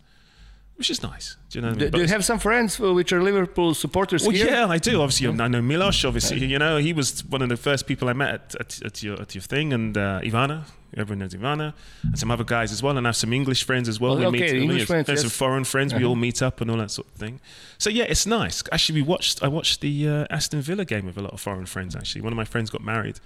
Which 0.76 0.90
is 0.90 1.02
nice. 1.02 1.38
Do 1.48 1.58
you 1.58 1.62
know 1.62 1.68
what 1.68 1.76
I 1.76 1.78
do, 1.78 1.84
mean? 1.84 1.92
do 1.92 2.00
you 2.00 2.08
have 2.08 2.22
some 2.22 2.38
friends 2.38 2.78
which 2.78 3.10
are 3.10 3.22
Liverpool 3.22 3.72
supporters 3.72 4.24
well, 4.24 4.32
here? 4.32 4.50
yeah, 4.50 4.66
I 4.66 4.76
do. 4.76 5.00
Obviously, 5.00 5.26
I 5.26 5.48
know 5.48 5.62
Milos. 5.62 6.04
Obviously, 6.04 6.44
you 6.44 6.58
know 6.58 6.76
he 6.76 6.92
was 6.92 7.24
one 7.24 7.40
of 7.40 7.48
the 7.48 7.56
first 7.56 7.86
people 7.86 8.10
I 8.10 8.12
met 8.12 8.34
at, 8.34 8.54
at, 8.56 8.82
at 8.82 9.02
your 9.02 9.18
at 9.22 9.34
your 9.34 9.40
thing, 9.40 9.72
and 9.72 9.96
uh, 9.96 10.20
Ivana. 10.22 10.64
Everyone 10.96 11.18
knows 11.20 11.34
Ivana, 11.34 11.74
and 12.02 12.18
some 12.18 12.30
other 12.30 12.44
guys 12.44 12.70
as 12.72 12.82
well, 12.82 12.96
and 12.96 13.06
I 13.06 13.08
have 13.08 13.16
some 13.16 13.32
English 13.32 13.64
friends 13.64 13.88
as 13.88 13.98
well. 14.00 14.12
Oh, 14.12 14.18
we 14.18 14.26
okay, 14.26 14.52
meet, 14.52 14.62
English 14.62 14.76
there's- 14.86 14.86
friends, 14.88 15.08
yes. 15.08 15.20
some 15.22 15.30
foreign 15.30 15.64
friends. 15.64 15.92
We 15.92 15.98
Uh-huh. 16.00 16.08
all 16.10 16.14
meet 16.16 16.40
up 16.42 16.60
and 16.60 16.70
all 16.70 16.76
that 16.78 16.90
sort 16.90 17.08
of 17.08 17.14
thing. 17.14 17.40
So 17.78 17.90
yeah, 17.90 18.04
it's 18.04 18.26
nice. 18.26 18.62
Actually, 18.72 19.02
we 19.02 19.06
watched. 19.08 19.42
I 19.42 19.48
watched 19.48 19.80
the 19.80 20.08
uh, 20.08 20.26
Aston 20.30 20.60
Villa 20.62 20.84
game 20.84 21.06
with 21.06 21.16
a 21.18 21.22
lot 21.22 21.32
of 21.32 21.40
foreign 21.40 21.66
friends. 21.66 21.94
Actually, 21.96 22.22
one 22.22 22.32
of 22.32 22.36
my 22.36 22.44
friends 22.44 22.70
got 22.70 22.82
married 22.82 23.20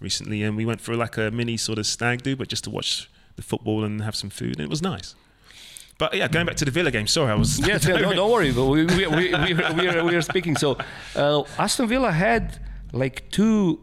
recently, 0.00 0.42
and 0.42 0.56
we 0.56 0.64
went 0.66 0.80
for 0.80 0.94
like 0.96 1.16
a 1.16 1.30
mini 1.30 1.56
sort 1.56 1.78
of 1.78 1.86
stag 1.86 2.22
do, 2.22 2.36
but 2.36 2.48
just 2.48 2.64
to 2.64 2.70
watch 2.70 3.08
the 3.36 3.42
football 3.42 3.84
and 3.84 4.02
have 4.02 4.14
some 4.14 4.30
food, 4.30 4.56
and 4.58 4.60
it 4.60 4.70
was 4.70 4.82
nice. 4.82 5.14
But 5.96 6.12
yeah, 6.14 6.26
going 6.28 6.44
back 6.46 6.56
to 6.56 6.64
the 6.64 6.70
Villa 6.72 6.90
game. 6.90 7.06
Sorry, 7.06 7.30
I 7.30 7.34
was. 7.36 7.58
Yes, 7.66 7.86
yeah, 7.86 7.96
no, 7.96 8.12
don't 8.20 8.30
worry. 8.30 8.50
But 8.52 8.66
we, 8.66 8.84
we, 8.84 9.06
we, 9.06 9.06
we, 9.06 9.32
are, 9.34 9.72
we, 9.72 9.88
are, 9.88 10.04
we 10.04 10.14
are 10.16 10.22
speaking. 10.22 10.56
So, 10.56 10.76
uh, 11.14 11.44
Aston 11.56 11.86
Villa 11.88 12.10
had 12.10 12.58
like 12.92 13.30
two 13.30 13.80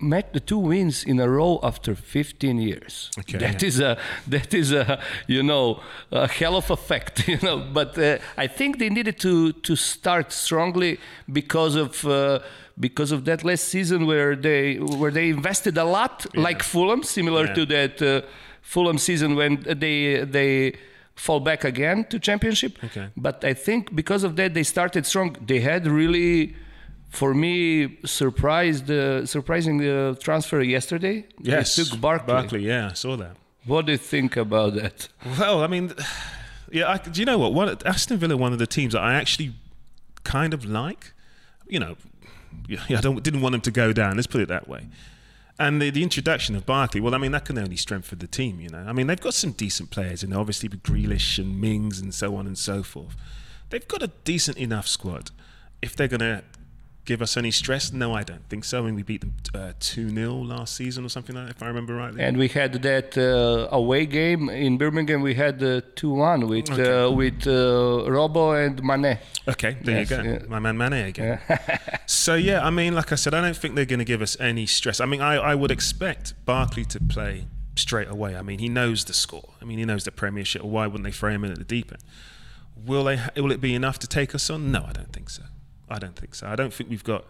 met 0.00 0.32
the 0.32 0.40
two 0.40 0.58
wins 0.58 1.04
in 1.04 1.20
a 1.20 1.28
row 1.28 1.58
after 1.62 1.94
15 1.94 2.58
years. 2.58 3.10
Okay, 3.18 3.38
That 3.38 3.62
yeah. 3.62 3.68
is 3.68 3.80
a 3.80 3.96
that 4.28 4.52
is 4.54 4.72
a 4.72 4.98
you 5.26 5.42
know 5.42 5.80
a 6.10 6.26
hell 6.28 6.56
of 6.56 6.70
a 6.70 6.76
fact. 6.76 7.28
You 7.28 7.38
know, 7.42 7.58
but 7.72 7.98
uh, 7.98 8.18
I 8.36 8.46
think 8.48 8.78
they 8.78 8.90
needed 8.90 9.18
to 9.20 9.52
to 9.52 9.76
start 9.76 10.32
strongly 10.32 10.98
because 11.32 11.76
of. 11.76 12.04
Uh, 12.04 12.38
because 12.80 13.12
of 13.14 13.24
that 13.24 13.44
last 13.44 13.68
season 13.68 14.04
where 14.04 14.34
they 14.34 14.78
where 14.98 15.12
they 15.12 15.28
invested 15.28 15.78
a 15.78 15.84
lot, 15.84 16.26
like 16.34 16.60
Fulham, 16.64 17.02
similar 17.04 17.44
Yeah. 17.46 17.54
to 17.54 17.66
that 17.66 18.02
uh, 18.02 18.22
Fulham 18.62 18.98
season 18.98 19.36
when 19.36 19.62
they 19.78 20.24
they 20.24 20.72
fall 21.14 21.38
back 21.40 21.62
again 21.64 22.04
to 22.10 22.18
championship. 22.18 22.72
Okay. 22.82 23.06
But 23.16 23.44
I 23.44 23.54
think 23.54 23.94
because 23.94 24.24
of 24.26 24.34
that 24.34 24.54
they 24.54 24.64
started 24.64 25.06
strong. 25.06 25.36
They 25.46 25.60
had 25.60 25.86
really, 25.86 26.56
for 27.14 27.34
me, 27.34 27.98
surprised 28.04 28.90
uh, 28.90 29.24
surprising 29.26 29.86
uh, 29.86 30.14
transfer 30.14 30.60
yesterday. 30.62 31.26
Yes, 31.40 31.76
they 31.76 31.84
took 31.84 32.00
Barkley. 32.00 32.26
Barkley, 32.26 32.66
yeah, 32.66 32.90
I 32.90 32.94
saw 32.94 33.16
that. 33.16 33.36
What 33.66 33.86
do 33.86 33.92
you 33.92 33.98
think 33.98 34.36
about 34.36 34.74
that? 34.74 35.08
Well, 35.38 35.62
I 35.62 35.66
mean, 35.66 35.92
yeah. 36.70 36.90
I, 36.90 36.98
do 36.98 37.18
you 37.20 37.24
know 37.24 37.38
what? 37.38 37.54
One, 37.54 37.76
Aston 37.86 38.18
Villa, 38.18 38.36
one 38.36 38.52
of 38.52 38.58
the 38.58 38.66
teams 38.66 38.92
that 38.92 39.02
I 39.02 39.14
actually 39.14 39.54
kind 40.24 40.52
of 40.52 40.64
like. 40.64 41.12
You 41.66 41.80
know, 41.80 41.96
yeah, 42.68 42.80
I 42.90 43.00
don't 43.00 43.22
didn't 43.22 43.40
want 43.40 43.52
them 43.52 43.62
to 43.62 43.70
go 43.70 43.92
down. 43.92 44.16
Let's 44.16 44.26
put 44.26 44.40
it 44.40 44.48
that 44.48 44.68
way. 44.68 44.88
And 45.58 45.80
the, 45.80 45.90
the 45.90 46.02
introduction 46.02 46.56
of 46.56 46.66
Barkley, 46.66 47.00
well, 47.00 47.14
I 47.14 47.18
mean, 47.18 47.30
that 47.30 47.44
can 47.44 47.56
only 47.58 47.76
strengthen 47.76 48.18
the 48.18 48.26
team. 48.26 48.60
You 48.60 48.70
know, 48.70 48.84
I 48.86 48.92
mean, 48.92 49.06
they've 49.06 49.20
got 49.20 49.34
some 49.34 49.52
decent 49.52 49.90
players, 49.90 50.22
and 50.22 50.34
obviously 50.34 50.68
with 50.68 50.82
Grealish 50.82 51.38
and 51.38 51.60
Mings 51.60 52.00
and 52.00 52.12
so 52.12 52.36
on 52.36 52.46
and 52.46 52.58
so 52.58 52.82
forth. 52.82 53.16
They've 53.70 53.86
got 53.86 54.02
a 54.02 54.08
decent 54.24 54.58
enough 54.58 54.86
squad. 54.86 55.30
If 55.80 55.96
they're 55.96 56.08
going 56.08 56.20
to 56.20 56.44
give 57.04 57.20
us 57.22 57.36
any 57.36 57.50
stress, 57.50 57.92
no, 57.92 58.14
I 58.14 58.22
don't 58.22 58.48
think 58.48 58.64
so. 58.64 58.78
I 58.82 58.86
mean, 58.86 58.94
we 58.94 59.02
beat 59.02 59.20
them 59.20 59.34
uh, 59.54 59.72
two 59.78 60.08
0 60.08 60.32
last 60.34 60.74
season 60.74 61.04
or 61.04 61.08
something 61.08 61.34
like 61.36 61.46
that, 61.46 61.56
if 61.56 61.62
I 61.62 61.66
remember 61.66 61.94
rightly. 61.94 62.22
And 62.22 62.36
we 62.36 62.48
had 62.48 62.72
that 62.82 63.16
uh, 63.18 63.68
away 63.74 64.06
game 64.06 64.48
in 64.48 64.78
Birmingham. 64.78 65.20
We 65.22 65.34
had 65.34 65.62
uh, 65.62 65.82
two 65.94 66.10
one 66.10 66.46
with 66.48 66.70
uh, 66.70 67.10
with 67.14 67.46
uh, 67.46 68.10
Robo 68.10 68.52
and 68.52 68.82
Mane. 68.82 69.18
Okay, 69.48 69.76
there 69.82 69.98
Yes, 70.00 70.10
you 70.10 70.16
go. 70.16 70.22
yeah. 70.22 70.38
My 70.48 70.58
man 70.58 70.76
Mane 70.78 71.04
again. 71.06 71.40
so 72.06 72.34
yeah, 72.34 72.64
I 72.66 72.70
mean, 72.70 72.94
like 72.94 73.12
I 73.12 73.16
said, 73.16 73.34
I 73.34 73.40
don't 73.40 73.56
think 73.56 73.74
they're 73.74 73.84
going 73.84 73.98
to 73.98 74.04
give 74.04 74.22
us 74.22 74.36
any 74.40 74.66
stress. 74.66 75.00
I 75.00 75.06
mean, 75.06 75.20
I, 75.20 75.34
I 75.34 75.54
would 75.54 75.70
expect 75.70 76.34
Barkley 76.46 76.84
to 76.86 77.00
play 77.00 77.46
straight 77.76 78.08
away. 78.08 78.36
I 78.36 78.42
mean, 78.42 78.60
he 78.60 78.68
knows 78.68 79.04
the 79.04 79.12
score. 79.12 79.50
I 79.60 79.64
mean, 79.64 79.78
he 79.78 79.84
knows 79.84 80.04
the 80.04 80.12
Premiership. 80.12 80.62
Why 80.62 80.86
wouldn't 80.86 81.04
they 81.04 81.10
throw 81.10 81.30
him 81.30 81.44
in 81.44 81.50
at 81.52 81.58
the 81.58 81.64
deep 81.64 81.92
end? 81.92 82.02
Will 82.86 83.04
they? 83.04 83.20
Will 83.36 83.52
it 83.52 83.60
be 83.60 83.74
enough 83.74 83.98
to 84.00 84.06
take 84.06 84.34
us 84.34 84.48
on? 84.50 84.72
No, 84.72 84.84
I 84.88 84.92
don't 84.92 85.12
think 85.12 85.28
so. 85.30 85.42
I 85.88 85.98
don't 85.98 86.16
think 86.16 86.34
so. 86.34 86.46
I 86.46 86.56
don't 86.56 86.72
think 86.72 86.90
we've 86.90 87.04
got. 87.04 87.24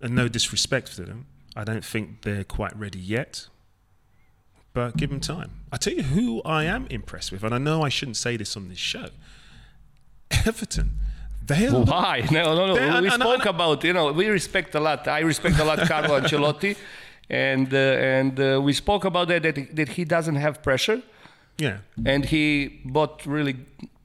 And 0.00 0.14
no 0.14 0.28
disrespect 0.28 0.96
to 0.96 1.02
them, 1.02 1.26
I 1.56 1.64
don't 1.64 1.84
think 1.84 2.22
they're 2.22 2.44
quite 2.44 2.76
ready 2.76 2.98
yet. 2.98 3.48
But 4.74 4.96
give 4.96 5.10
them 5.10 5.20
time. 5.20 5.52
I 5.72 5.76
tell 5.76 5.92
you 5.92 6.02
who 6.02 6.42
I 6.42 6.64
am 6.64 6.86
impressed 6.90 7.30
with, 7.30 7.44
and 7.44 7.54
I 7.54 7.58
know 7.58 7.82
I 7.82 7.88
shouldn't 7.88 8.16
say 8.16 8.36
this 8.36 8.56
on 8.56 8.68
this 8.68 8.78
show. 8.78 9.06
Everton. 10.44 10.98
They 11.46 11.68
are 11.68 11.84
Why? 11.84 12.26
No, 12.30 12.54
no, 12.54 12.74
no. 12.74 13.02
We 13.02 13.10
spoke 13.10 13.40
and- 13.40 13.46
about 13.46 13.84
you 13.84 13.92
know 13.92 14.12
we 14.12 14.28
respect 14.28 14.74
a 14.74 14.80
lot. 14.80 15.06
I 15.06 15.20
respect 15.20 15.58
a 15.58 15.64
lot 15.64 15.78
Carlo 15.80 16.20
Ancelotti, 16.20 16.76
and 17.30 17.72
uh, 17.72 17.76
and 17.76 18.40
uh, 18.40 18.60
we 18.62 18.72
spoke 18.72 19.04
about 19.04 19.28
that, 19.28 19.42
that 19.42 19.76
that 19.76 19.88
he 19.90 20.04
doesn't 20.04 20.36
have 20.36 20.62
pressure 20.62 21.02
yeah. 21.58 21.78
and 22.04 22.24
he 22.24 22.80
bought 22.84 23.24
really 23.26 23.56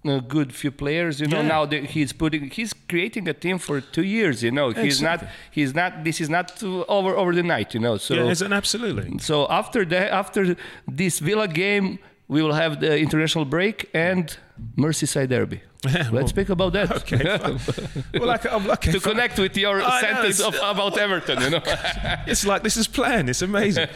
a 0.05 0.21
good 0.21 0.53
few 0.53 0.71
players. 0.71 1.19
You 1.19 1.27
know, 1.27 1.41
Yeah. 1.41 1.47
now 1.55 1.65
that 1.65 1.83
he's 1.87 2.13
putting, 2.13 2.49
he's 2.49 2.73
creating 2.87 3.27
a 3.27 3.33
team 3.33 3.57
for 3.59 3.81
two 3.81 4.03
years. 4.03 4.41
You 4.43 4.51
know, 4.51 4.69
he's 4.69 4.97
Exactly. 5.01 5.27
not, 5.27 5.35
he's 5.51 5.73
not. 5.75 6.03
This 6.03 6.21
is 6.21 6.29
not 6.29 6.63
over 6.87 7.15
over 7.15 7.33
the 7.35 7.43
night. 7.43 7.73
You 7.73 7.79
know, 7.81 7.97
so 7.97 8.13
yeah, 8.13 8.31
it's 8.31 8.41
an 8.41 8.53
absolutely. 8.53 9.19
so 9.19 9.47
after 9.49 9.83
that, 9.85 10.11
after 10.11 10.55
this 10.87 11.19
Villa 11.19 11.47
game, 11.47 11.99
we 12.27 12.41
will 12.41 12.53
have 12.53 12.79
the 12.79 12.97
international 12.97 13.45
break 13.45 13.89
and 13.93 14.37
Merseyside 14.77 15.29
derby. 15.29 15.61
Yeah, 15.85 15.93
well, 16.11 16.13
Let's 16.21 16.29
speak 16.31 16.49
about 16.49 16.73
that. 16.73 16.91
Okay, 16.91 17.23
well, 18.19 18.27
like, 18.27 18.45
I'm 18.51 18.67
lucky 18.67 18.91
to 18.91 18.99
connect 18.99 19.39
with 19.39 19.55
your 19.57 19.81
I 19.81 20.01
sentence 20.01 20.39
it's- 20.39 20.61
of, 20.61 20.75
about 20.75 20.97
Everton, 20.97 21.41
you 21.41 21.49
know. 21.51 21.61
it's 22.27 22.45
like 22.45 22.61
this 22.63 22.77
is 22.77 22.87
planned. 22.87 23.29
It's 23.29 23.41
amazing. 23.41 23.87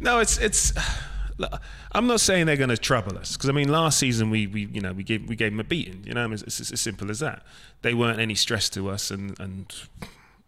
no, 0.00 0.18
it's 0.20 0.38
it's. 0.38 0.72
I'm 1.92 2.06
not 2.06 2.20
saying 2.20 2.46
they're 2.46 2.56
going 2.56 2.70
to 2.70 2.78
trouble 2.78 3.18
us 3.18 3.36
because 3.36 3.50
I 3.50 3.52
mean 3.52 3.68
last 3.68 3.98
season 3.98 4.30
we, 4.30 4.46
we 4.46 4.66
you 4.66 4.80
know 4.80 4.92
we 4.92 5.02
gave 5.02 5.28
we 5.28 5.36
gave 5.36 5.52
them 5.52 5.60
a 5.60 5.64
beating. 5.64 6.02
You 6.06 6.14
know 6.14 6.30
it's, 6.32 6.42
it's 6.42 6.72
as 6.72 6.80
simple 6.80 7.10
as 7.10 7.20
that. 7.20 7.42
They 7.82 7.94
weren't 7.94 8.20
any 8.20 8.34
stress 8.34 8.68
to 8.70 8.88
us, 8.88 9.10
and 9.10 9.38
and 9.38 9.72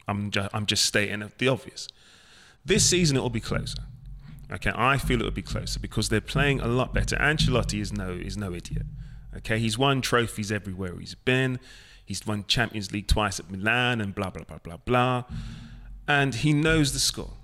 I'm 0.07 0.31
just 0.31 0.49
I'm 0.55 0.67
just 0.67 0.85
stating 0.85 1.31
the 1.39 1.49
obvious. 1.49 1.89
This 2.65 2.89
season 2.89 3.17
it 3.17 3.21
will 3.21 3.31
be 3.31 3.41
closer. 3.41 3.83
Okay, 4.51 4.73
I 4.75 4.97
feel 4.97 5.21
it 5.21 5.25
will 5.25 5.31
be 5.31 5.43
closer 5.43 5.79
because 5.79 6.09
they're 6.09 6.23
playing 6.23 6.61
a 6.61 6.69
lot 6.69 6.95
better. 6.95 7.17
Ancelotti 7.17 7.81
is 7.81 7.93
no 7.93 8.11
is 8.11 8.37
no 8.37 8.55
idiot. 8.55 8.87
Okay, 9.37 9.59
he's 9.59 9.77
won 9.77 10.01
trophies 10.01 10.51
everywhere 10.51 10.99
he's 10.99 11.15
been. 11.15 11.61
He's 12.05 12.27
won 12.27 12.45
Champions 12.49 12.91
League 12.91 13.09
twice 13.09 13.39
at 13.39 13.51
Milan 13.51 14.01
and 14.01 14.15
blah 14.15 14.31
blah 14.31 14.45
blah 14.45 14.59
blah 14.59 14.79
blah, 14.79 15.25
and 16.07 16.35
he 16.35 16.55
knows 16.55 16.95
the 16.95 16.99
score. 16.99 17.38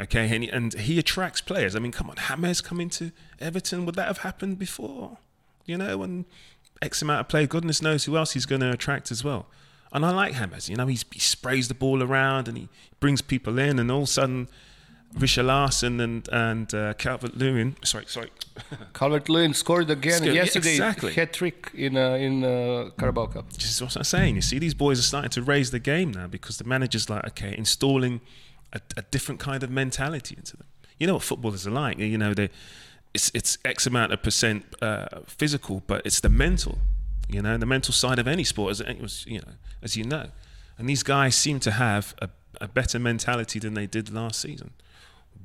Okay, 0.00 0.28
and 0.34 0.42
he, 0.42 0.50
and 0.50 0.74
he 0.74 0.98
attracts 0.98 1.40
players. 1.40 1.76
I 1.76 1.78
mean, 1.78 1.92
come 1.92 2.10
on, 2.10 2.16
James 2.16 2.60
coming 2.60 2.90
to 2.90 3.12
Everton 3.40 3.86
would 3.86 3.94
that 3.94 4.06
have 4.08 4.18
happened 4.18 4.58
before? 4.58 5.18
You 5.66 5.78
know, 5.78 6.02
and 6.02 6.24
X 6.82 7.00
amount 7.00 7.20
of 7.20 7.28
players. 7.28 7.48
Goodness 7.48 7.80
knows 7.80 8.04
who 8.04 8.16
else 8.16 8.32
he's 8.32 8.46
going 8.46 8.60
to 8.60 8.70
attract 8.70 9.10
as 9.10 9.22
well. 9.22 9.46
And 9.92 10.04
I 10.04 10.10
like 10.10 10.34
James. 10.34 10.68
You 10.68 10.76
know, 10.76 10.86
he's, 10.86 11.04
he 11.12 11.20
sprays 11.20 11.68
the 11.68 11.74
ball 11.74 12.02
around 12.02 12.48
and 12.48 12.58
he 12.58 12.68
brings 12.98 13.22
people 13.22 13.58
in, 13.58 13.78
and 13.78 13.90
all 13.90 13.98
of 13.98 14.04
a 14.04 14.06
sudden, 14.08 14.48
Richarlison 15.16 16.00
and 16.02 16.28
and 16.32 16.74
uh, 16.74 16.94
Calvert 16.94 17.36
Lewin. 17.36 17.76
Sorry, 17.84 18.04
sorry. 18.08 18.30
Calvert 18.94 19.28
Lewin 19.28 19.54
scored 19.54 19.88
again 19.90 20.18
Scored- 20.18 20.34
yesterday, 20.34 20.70
exactly. 20.72 21.12
hat 21.12 21.32
trick 21.32 21.70
in 21.74 21.96
uh, 21.96 22.14
in 22.14 22.42
uh, 22.44 22.90
Carabao 22.98 23.26
Cup. 23.26 23.52
This 23.52 23.70
is 23.70 23.80
what 23.80 23.96
I'm 23.96 24.02
saying. 24.04 24.34
You 24.34 24.42
see, 24.42 24.58
these 24.58 24.74
boys 24.74 24.98
are 24.98 25.02
starting 25.02 25.30
to 25.30 25.42
raise 25.42 25.70
the 25.70 25.78
game 25.78 26.10
now 26.10 26.26
because 26.26 26.58
the 26.58 26.64
manager's 26.64 27.08
like, 27.08 27.24
okay, 27.28 27.54
installing 27.56 28.20
a, 28.74 28.80
a 28.96 29.02
different 29.02 29.40
kind 29.40 29.62
of 29.62 29.70
mentality 29.70 30.34
into 30.36 30.56
them. 30.56 30.66
You 30.98 31.06
know 31.06 31.14
what 31.14 31.22
footballers 31.22 31.66
are 31.66 31.70
like. 31.70 31.98
You 31.98 32.18
know, 32.18 32.34
they 32.34 32.50
it's 33.14 33.30
it's 33.34 33.58
X 33.64 33.86
amount 33.86 34.12
of 34.12 34.22
percent 34.22 34.64
uh, 34.82 35.06
physical, 35.26 35.82
but 35.86 36.04
it's 36.04 36.20
the 36.20 36.28
mental. 36.28 36.78
You 37.28 37.40
know, 37.40 37.56
the 37.56 37.66
mental 37.66 37.94
side 37.94 38.18
of 38.18 38.28
any 38.28 38.44
sport, 38.44 38.80
as 38.80 39.24
you 39.26 39.38
know, 39.38 39.52
as 39.82 39.96
you 39.96 40.04
know, 40.04 40.26
and 40.76 40.88
these 40.88 41.02
guys 41.02 41.34
seem 41.34 41.60
to 41.60 41.70
have 41.70 42.14
a, 42.20 42.28
a 42.60 42.68
better 42.68 42.98
mentality 42.98 43.58
than 43.58 43.74
they 43.74 43.86
did 43.86 44.12
last 44.12 44.40
season. 44.40 44.72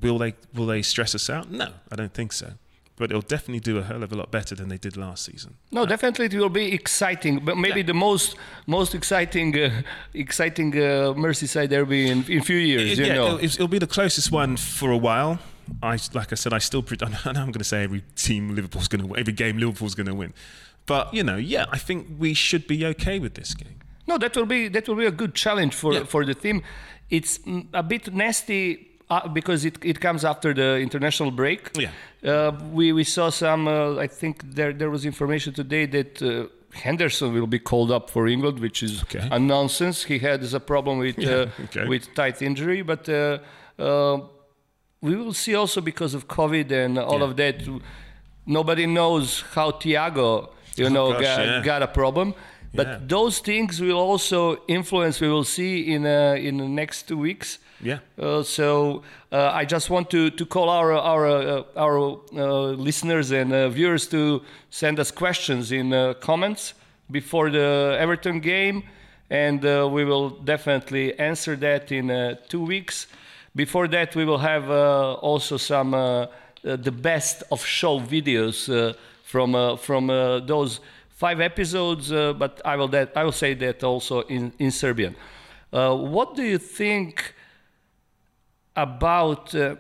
Will 0.02 0.18
they 0.18 0.34
will 0.54 0.66
they 0.66 0.82
stress 0.82 1.16
us 1.16 1.30
out? 1.30 1.50
No, 1.52 1.74
I 1.92 1.96
don't 1.96 2.14
think 2.14 2.34
so. 2.34 2.54
But 3.00 3.10
it'll 3.12 3.22
definitely 3.36 3.62
do 3.62 3.78
a 3.80 3.84
hell 3.84 4.04
of 4.04 4.12
a 4.12 4.16
lot 4.16 4.30
better 4.30 4.56
than 4.56 4.68
they 4.70 4.78
did 4.78 4.96
last 4.98 5.24
season. 5.24 5.56
No, 5.72 5.86
definitely 5.86 6.26
it 6.26 6.34
will 6.36 6.50
be 6.50 6.74
exciting, 6.74 7.40
but 7.46 7.56
maybe 7.58 7.82
the 7.82 7.94
most 7.94 8.36
most 8.68 8.94
exciting 8.94 9.58
uh, 9.58 9.82
exciting 10.14 10.74
uh, 10.78 11.14
Merseyside 11.16 11.70
derby 11.70 12.10
in 12.12 12.26
in 12.28 12.44
few 12.44 12.58
years. 12.58 13.00
you 13.00 13.06
yeah, 13.06 13.14
know, 13.16 13.28
it'll, 13.38 13.46
it'll 13.46 13.68
be 13.68 13.80
the 13.80 13.88
closest 13.88 14.32
one 14.32 14.58
for 14.58 14.92
a 14.92 14.98
while. 14.98 15.40
I 15.82 15.98
like 16.14 16.32
I 16.34 16.36
said, 16.36 16.52
I 16.54 16.60
still. 16.60 16.84
pre- 16.84 16.98
I 17.26 17.32
know 17.32 17.42
I'm 17.42 17.52
going 17.52 17.64
to 17.68 17.72
say 17.74 17.84
every 17.84 18.04
team 18.16 18.54
Liverpool's 18.56 18.88
going 18.90 19.02
to 19.02 19.08
win, 19.08 19.20
every 19.20 19.34
game 19.34 19.58
Liverpool's 19.58 19.96
going 19.96 20.08
to 20.08 20.16
win, 20.16 20.34
but 20.86 21.14
you 21.14 21.24
know, 21.24 21.38
yeah, 21.38 21.66
I 21.72 21.78
think 21.78 22.08
we 22.20 22.34
should 22.34 22.68
be 22.68 22.86
okay 22.88 23.18
with 23.20 23.34
this 23.36 23.54
game. 23.54 23.80
No, 24.08 24.18
that 24.18 24.36
will 24.36 24.46
be 24.48 24.68
that 24.70 24.88
will 24.88 24.96
be 24.98 25.06
a 25.06 25.12
good 25.22 25.36
challenge 25.36 25.74
for 25.74 25.94
Yeah. 25.94 26.04
for 26.06 26.26
the 26.26 26.34
team. 26.34 26.64
It's 27.10 27.40
mm, 27.40 27.66
a 27.74 27.82
bit 27.84 28.14
nasty 28.14 28.89
uh, 29.10 29.28
because 29.28 29.66
it, 29.66 29.78
it 29.84 30.00
comes 30.00 30.24
after 30.24 30.54
the 30.54 30.78
international 30.80 31.32
break. 31.32 31.62
Yeah. 31.76 31.92
Uh, 32.24 32.52
we 32.72 32.92
we 32.94 33.04
saw 33.04 33.30
some. 33.32 33.68
Uh, 33.68 33.96
I 34.06 34.08
think 34.08 34.42
there 34.56 34.74
there 34.74 34.90
was 34.90 35.06
information 35.06 35.54
today 35.54 35.86
that. 35.88 36.22
Uh, 36.22 36.48
Henderson 36.72 37.34
will 37.34 37.48
be 37.48 37.58
called 37.58 37.92
up 37.92 38.12
for 38.12 38.28
England, 38.28 38.60
which 38.60 38.84
is 38.84 39.02
Okay. 39.02 39.28
a 39.32 39.40
nonsense. 39.40 40.04
He 40.04 40.20
had 40.20 40.44
a 40.54 40.60
problem 40.60 41.00
with 41.00 41.18
Yeah, 41.18 41.32
uh, 41.32 41.64
okay. 41.66 41.88
with 41.88 42.14
tight 42.14 42.44
injury, 42.44 42.84
but 42.84 43.10
uh, 43.10 43.40
we 45.02 45.16
will 45.16 45.34
see 45.34 45.56
also 45.56 45.82
because 45.82 46.14
of 46.14 46.28
COVID 46.28 46.72
and 46.72 47.00
all 47.00 47.20
Yeah. 47.20 47.26
of 47.26 47.36
that. 47.38 47.56
Nobody 48.46 48.86
knows 48.86 49.44
how 49.56 49.72
Thiago, 49.72 50.50
you 50.76 50.90
know, 50.90 51.12
gosh, 51.14 51.22
got, 51.24 51.46
yeah. 51.46 51.62
got 51.64 51.82
a 51.82 51.88
problem. 51.88 52.34
But 52.74 52.88
Yeah. 52.88 53.00
those 53.08 53.40
things 53.42 53.80
will 53.82 53.98
also 53.98 54.58
influence. 54.68 55.20
We 55.26 55.28
will 55.32 55.44
see 55.46 55.94
in 55.94 56.06
uh, 56.06 56.36
in 56.48 56.58
the 56.58 56.68
next 56.68 57.08
two 57.08 57.18
weeks. 57.18 57.60
Yeah. 57.82 58.00
Uh, 58.22 58.44
so 58.44 59.04
uh, 59.32 59.62
I 59.62 59.66
just 59.66 59.90
want 59.90 60.10
to, 60.10 60.30
to 60.30 60.46
call 60.46 60.70
our 60.70 60.92
our 60.94 61.26
uh, 61.26 61.64
our 61.76 61.98
uh, 62.34 62.76
listeners 62.86 63.32
and 63.32 63.54
uh, 63.54 63.70
viewers 63.70 64.08
to 64.08 64.42
send 64.70 65.00
us 65.00 65.12
questions 65.12 65.72
in 65.72 65.94
uh, 65.94 66.14
comments 66.20 66.74
before 67.12 67.50
the 67.52 67.96
Everton 68.00 68.40
game, 68.42 68.84
and 69.30 69.66
uh, 69.66 69.88
we 69.92 70.04
will 70.06 70.30
definitely 70.44 71.18
answer 71.20 71.56
that 71.58 71.92
in 71.92 72.12
uh, 72.12 72.36
two 72.50 72.64
weeks. 72.68 73.08
Before 73.56 73.88
that, 73.88 74.16
we 74.16 74.26
will 74.26 74.38
have 74.40 74.70
uh, 74.70 75.14
also 75.22 75.58
some 75.58 75.94
uh, 75.96 76.00
uh, 76.00 76.28
the 76.76 76.92
best 76.92 77.44
of 77.50 77.66
show 77.66 78.00
videos 78.00 78.68
uh, 78.70 78.94
from 79.24 79.56
uh, 79.56 79.76
from 79.78 80.10
uh, 80.10 80.40
those 80.46 80.80
five 81.24 81.40
episodes. 81.52 82.12
Uh, 82.12 82.34
but 82.34 82.54
I 82.66 82.76
will 82.78 82.90
that 82.90 83.10
I 83.16 83.24
will 83.26 83.38
say 83.44 83.54
that 83.56 83.84
also 83.84 84.16
in 84.36 84.44
in 84.60 84.72
Serbian. 84.72 85.14
Uh, 85.72 85.96
what 86.16 86.36
do 86.36 86.44
you 86.44 86.58
think? 86.58 87.14
about 88.76 89.54
uh, 89.56 89.76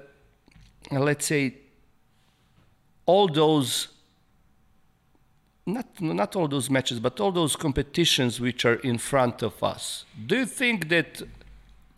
let's 0.91 1.25
say 1.25 1.55
all 3.05 3.27
those 3.27 3.87
not 5.65 5.87
not 6.01 6.35
all 6.35 6.47
those 6.47 6.69
matches 6.69 6.99
but 6.99 7.19
all 7.19 7.31
those 7.31 7.55
competitions 7.55 8.39
which 8.39 8.65
are 8.65 8.79
in 8.91 8.97
front 8.97 9.41
of 9.41 9.53
us 9.63 10.05
do 10.25 10.35
you 10.37 10.45
think 10.45 10.89
that 10.89 11.21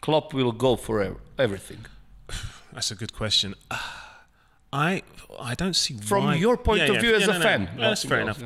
Klopp 0.01 0.34
will 0.34 0.51
go 0.51 0.75
for 0.75 1.17
everything 1.38 1.86
That's 2.73 2.91
a 2.91 2.95
good 2.95 3.13
question. 3.13 3.56
I 4.73 5.04
I 5.51 5.54
don't 5.56 5.75
see 5.75 5.95
From 6.12 6.23
why, 6.25 6.36
your 6.36 6.56
point 6.56 6.89
of 6.89 6.95
view 7.04 7.13
as 7.15 7.27
a 7.27 7.38
fan. 7.47 7.62
No, 7.75 7.82
that's 7.89 8.06
fair 8.06 8.21
enough. 8.21 8.41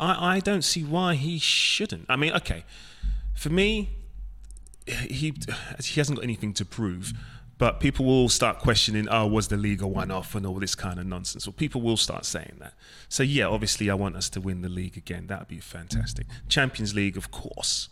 I, 0.00 0.36
I 0.36 0.40
don't 0.40 0.62
see 0.62 0.82
why 0.82 1.14
he 1.14 1.38
shouldn't. 1.38 2.06
I 2.08 2.16
mean, 2.16 2.32
okay, 2.32 2.64
for 3.34 3.50
me, 3.50 3.90
he 4.86 5.34
he 5.82 6.00
hasn't 6.00 6.16
got 6.16 6.24
anything 6.24 6.52
to 6.54 6.64
prove. 6.64 7.12
But 7.58 7.78
people 7.78 8.06
will 8.06 8.30
start 8.30 8.58
questioning, 8.58 9.06
oh, 9.10 9.26
was 9.26 9.48
the 9.48 9.58
league 9.58 9.82
a 9.82 9.86
one-off 9.86 10.34
and 10.34 10.46
all 10.46 10.58
this 10.58 10.74
kind 10.74 10.98
of 10.98 11.04
nonsense? 11.04 11.46
Well, 11.46 11.52
people 11.52 11.82
will 11.82 11.98
start 11.98 12.24
saying 12.24 12.56
that. 12.60 12.72
So 13.10 13.22
yeah, 13.22 13.48
obviously, 13.48 13.90
I 13.90 13.94
want 13.94 14.16
us 14.16 14.30
to 14.30 14.40
win 14.40 14.62
the 14.62 14.70
league 14.70 14.96
again. 14.96 15.26
That 15.26 15.40
would 15.40 15.48
be 15.48 15.58
fantastic. 15.58 16.26
Champions 16.48 16.94
League, 16.94 17.18
of 17.18 17.30
course. 17.30 17.90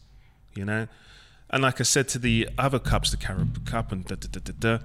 You 0.54 0.64
know, 0.64 0.88
and 1.50 1.62
like 1.62 1.80
I 1.80 1.84
said 1.84 2.08
to 2.08 2.18
the 2.18 2.48
other 2.56 2.78
cups, 2.78 3.10
the 3.10 3.18
Carabao 3.18 3.60
Cup 3.66 3.92
and 3.92 4.06
da 4.06 4.14
da 4.14 4.28
da 4.32 4.40
da 4.42 4.52
da, 4.58 4.84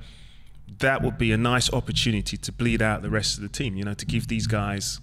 that 0.79 1.01
would 1.01 1.17
be 1.17 1.31
a 1.31 1.37
nice 1.37 1.71
opportunity 1.71 2.35
to 2.35 2.51
bleed 2.51 2.81
out 2.81 3.01
the 3.03 3.09
rest 3.09 3.37
of 3.37 3.43
the 3.43 3.49
team. 3.49 3.77
You 3.77 3.85
know, 3.85 3.93
to 3.93 4.05
give 4.05 4.27
these 4.27 4.47
guys 4.47 4.99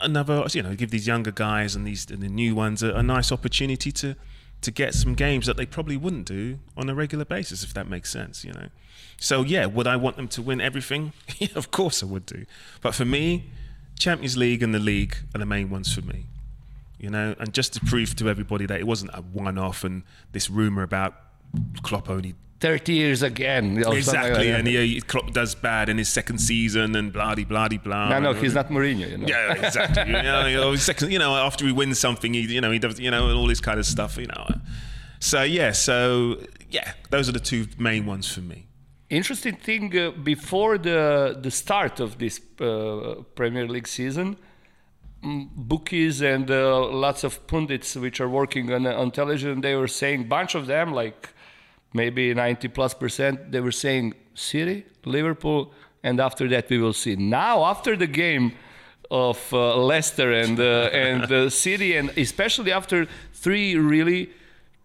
another, 0.00 0.44
you 0.52 0.62
know, 0.62 0.74
give 0.74 0.90
these 0.90 1.06
younger 1.06 1.30
guys 1.30 1.74
and 1.74 1.86
these 1.86 2.10
and 2.10 2.22
the 2.22 2.28
new 2.28 2.54
ones 2.54 2.82
a, 2.82 2.92
a 2.92 3.02
nice 3.02 3.32
opportunity 3.32 3.92
to 3.92 4.16
to 4.62 4.70
get 4.70 4.94
some 4.94 5.14
games 5.14 5.46
that 5.46 5.56
they 5.56 5.66
probably 5.66 5.96
wouldn't 5.96 6.26
do 6.26 6.58
on 6.76 6.88
a 6.88 6.94
regular 6.94 7.24
basis, 7.24 7.62
if 7.62 7.74
that 7.74 7.88
makes 7.88 8.10
sense. 8.10 8.44
You 8.44 8.52
know, 8.52 8.68
so 9.18 9.42
yeah, 9.42 9.66
would 9.66 9.86
I 9.86 9.96
want 9.96 10.16
them 10.16 10.28
to 10.28 10.42
win 10.42 10.60
everything? 10.60 11.12
of 11.54 11.70
course 11.70 12.02
I 12.02 12.06
would 12.06 12.26
do. 12.26 12.46
But 12.80 12.94
for 12.94 13.04
me, 13.04 13.50
Champions 13.98 14.36
League 14.36 14.62
and 14.62 14.74
the 14.74 14.78
league 14.78 15.16
are 15.34 15.38
the 15.38 15.46
main 15.46 15.70
ones 15.70 15.92
for 15.92 16.02
me. 16.02 16.26
You 16.98 17.10
know, 17.10 17.34
and 17.38 17.52
just 17.52 17.74
to 17.74 17.80
prove 17.80 18.16
to 18.16 18.28
everybody 18.28 18.64
that 18.66 18.80
it 18.80 18.86
wasn't 18.86 19.10
a 19.12 19.20
one-off 19.20 19.84
and 19.84 20.02
this 20.32 20.48
rumor 20.48 20.82
about 20.82 21.14
Klopp 21.82 22.08
only 22.08 22.34
30 22.60 22.92
years 22.94 23.22
again 23.22 23.80
like 23.82 23.98
exactly, 23.98 24.50
that. 24.50 24.60
and 24.60 24.68
he, 24.68 25.00
Klopp 25.02 25.32
does 25.32 25.54
bad 25.54 25.88
in 25.88 25.98
his 25.98 26.08
second 26.08 26.38
season 26.38 26.96
and 26.96 27.12
blah 27.12 27.34
de 27.34 27.44
blah 27.44 27.68
no 27.68 28.18
no 28.18 28.32
he's 28.32 28.54
not 28.54 28.68
Mourinho 28.70 29.10
you 29.10 29.18
know 29.18 29.26
yeah, 29.26 29.52
exactly. 29.52 30.06
you, 30.06 30.12
know, 30.12 30.46
you, 30.46 30.56
know, 30.56 30.76
second, 30.76 31.12
you 31.12 31.18
know, 31.18 31.34
after 31.34 31.66
he 31.66 31.72
wins 31.72 31.98
something, 31.98 32.34
he, 32.34 32.40
you 32.42 32.60
know, 32.60 32.70
he 32.70 32.78
does, 32.78 32.98
you 32.98 33.10
know, 33.10 33.28
and 33.28 33.36
all 33.36 33.46
this 33.46 33.60
kind 33.60 33.78
of 33.78 33.86
stuff, 33.86 34.16
you 34.16 34.26
know. 34.26 34.46
So 35.20 35.42
yeah, 35.42 35.72
so 35.72 36.40
yeah, 36.70 36.92
those 37.10 37.28
are 37.28 37.32
the 37.32 37.40
two 37.40 37.66
main 37.78 38.06
ones 38.06 38.32
for 38.32 38.40
me. 38.40 38.66
interesting 39.08 39.56
thing 39.56 39.96
uh, 39.96 40.10
before 40.10 40.78
the 40.78 41.38
the 41.40 41.50
start 41.50 42.00
of 42.00 42.18
this 42.18 42.40
uh, 42.60 43.22
Premier 43.34 43.66
League 43.66 43.88
season, 43.88 44.36
mm, 45.22 45.48
bookies 45.54 46.20
and 46.22 46.50
uh, 46.50 46.86
lots 47.06 47.24
of 47.24 47.46
pundits 47.46 47.96
which 47.96 48.20
are 48.20 48.28
working 48.28 48.72
on 48.72 48.86
on 48.86 49.10
television, 49.10 49.60
they 49.60 49.74
were 49.74 49.88
saying 50.02 50.28
bunch 50.28 50.54
of 50.54 50.66
them 50.66 50.92
like 50.92 51.30
maybe 51.92 52.34
90 52.34 52.68
plus 52.68 52.94
percent 52.94 53.50
they 53.52 53.60
were 53.60 53.72
saying 53.72 54.14
City, 54.34 54.84
Liverpool, 55.04 55.72
and 56.02 56.20
after 56.20 56.48
that 56.48 56.68
we 56.68 56.78
will 56.78 56.92
see. 56.92 57.16
Now 57.16 57.64
after 57.64 57.96
the 57.96 58.06
game 58.06 58.52
of 59.10 59.52
uh, 59.52 59.76
Leicester 59.76 60.32
and 60.32 60.58
uh, 60.60 60.90
and 60.92 61.30
uh, 61.32 61.50
City, 61.50 61.96
and 61.96 62.10
especially 62.18 62.72
after 62.72 63.06
three 63.32 63.76
really 63.76 64.30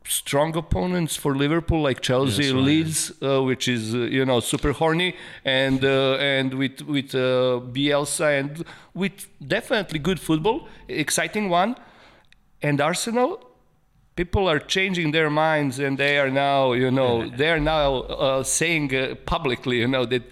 strong 0.03 0.55
opponents 0.57 1.15
for 1.15 1.35
Liverpool 1.35 1.81
like 1.81 2.01
Chelsea, 2.01 2.43
Yes, 2.45 2.53
right. 2.53 2.63
Leeds, 2.63 3.11
uh, 3.21 3.43
which 3.43 3.67
is 3.67 3.93
uh, 3.93 3.99
you 3.99 4.25
know 4.25 4.39
super 4.39 4.71
horny, 4.73 5.15
and 5.45 5.83
uh, 5.83 6.15
and 6.19 6.53
with 6.53 6.81
with 6.81 7.13
uh, 7.15 7.59
Bielsa 7.73 8.39
and 8.39 8.63
with 8.93 9.27
definitely 9.45 9.99
good 9.99 10.19
football, 10.19 10.67
exciting 10.87 11.49
one, 11.49 11.75
and 12.61 12.79
Arsenal. 12.81 13.39
People 14.21 14.45
are 14.53 14.59
changing 14.59 15.07
their 15.17 15.29
minds, 15.29 15.79
and 15.85 15.93
they 15.97 16.15
are 16.23 16.31
now, 16.47 16.73
you 16.83 16.91
know, 16.99 17.11
they 17.41 17.49
are 17.55 17.63
now 17.75 17.87
uh, 18.27 18.43
saying 18.43 18.85
uh, 18.95 19.15
publicly, 19.35 19.77
you 19.83 19.87
know, 19.87 20.05
that 20.13 20.23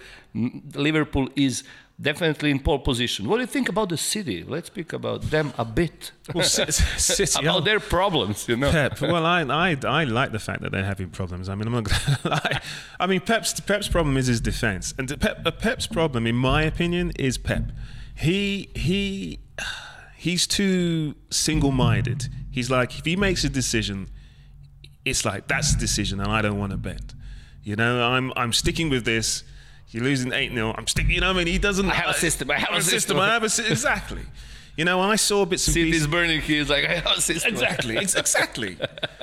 Liverpool 0.88 1.26
is 1.34 1.64
definitely 2.00 2.50
in 2.50 2.60
pole 2.60 2.78
position. 2.78 3.28
What 3.28 3.36
do 3.36 3.42
you 3.42 3.46
think 3.46 3.68
about 3.68 3.88
the 3.88 3.96
city? 3.96 4.44
Let's 4.44 4.68
speak 4.68 4.92
about 4.92 5.22
them 5.34 5.52
a 5.58 5.64
bit. 5.64 6.12
Well, 6.34 6.44
City, 7.14 7.40
about 7.40 7.64
their 7.64 7.80
problems, 7.80 8.46
you 8.48 8.56
know. 8.56 8.70
Pep. 8.70 9.00
Well, 9.00 9.26
I, 9.26 9.40
I 9.42 9.76
I 10.00 10.04
like 10.04 10.30
the 10.30 10.38
fact 10.38 10.60
that 10.62 10.70
they're 10.70 10.90
having 10.94 11.10
problems. 11.10 11.48
I 11.48 11.56
mean, 11.56 11.66
I'm 11.66 11.72
not 11.72 11.84
gonna 11.90 12.18
lie. 12.36 12.60
I 13.00 13.04
mean, 13.08 13.20
Pep's 13.30 13.58
Pep's 13.58 13.88
problem 13.88 14.16
is 14.16 14.28
his 14.28 14.40
defense, 14.40 14.94
and 14.96 15.06
Pep, 15.20 15.36
Pep's 15.58 15.88
problem, 15.88 16.28
in 16.28 16.36
my 16.36 16.62
opinion, 16.72 17.10
is 17.28 17.36
Pep. 17.36 17.64
He 18.14 18.68
he 18.86 19.40
he's 20.26 20.46
too 20.46 21.16
single-minded. 21.30 22.28
He's 22.50 22.70
like, 22.70 22.98
if 22.98 23.04
he 23.04 23.16
makes 23.16 23.44
a 23.44 23.48
decision, 23.48 24.08
it's 25.04 25.24
like 25.24 25.46
that's 25.48 25.74
the 25.74 25.80
decision, 25.80 26.20
and 26.20 26.30
I 26.30 26.42
don't 26.42 26.58
want 26.58 26.72
to 26.72 26.78
bend. 26.78 27.14
You 27.62 27.76
know, 27.76 28.02
I'm 28.10 28.32
I'm 28.36 28.52
sticking 28.52 28.90
with 28.90 29.04
this. 29.04 29.44
You're 29.88 30.04
losing 30.04 30.32
eight 30.32 30.52
0 30.52 30.74
I'm 30.76 30.86
sticking. 30.86 31.10
You 31.12 31.20
know, 31.20 31.28
what 31.28 31.36
I 31.40 31.44
mean, 31.44 31.46
he 31.48 31.58
doesn't. 31.58 31.90
I 31.90 31.94
have 31.94 32.10
a 32.10 32.18
system, 32.18 32.50
I 32.50 32.58
have 32.58 32.74
a 32.74 32.82
system. 32.82 33.18
I 33.18 33.28
have 33.28 33.42
a 33.42 33.48
sy- 33.48 33.66
exactly. 33.70 34.22
You 34.76 34.84
know, 34.84 35.00
I 35.00 35.16
saw 35.16 35.44
bits 35.44 35.66
and 35.66 35.74
City 35.74 35.86
pieces. 35.86 36.02
is 36.02 36.08
burning. 36.08 36.40
Like, 36.68 36.84
I 36.88 36.94
have 36.94 37.18
a 37.18 37.20
system. 37.20 37.52
Exactly, 37.52 37.98
ex- 37.98 38.14
exactly. 38.14 38.78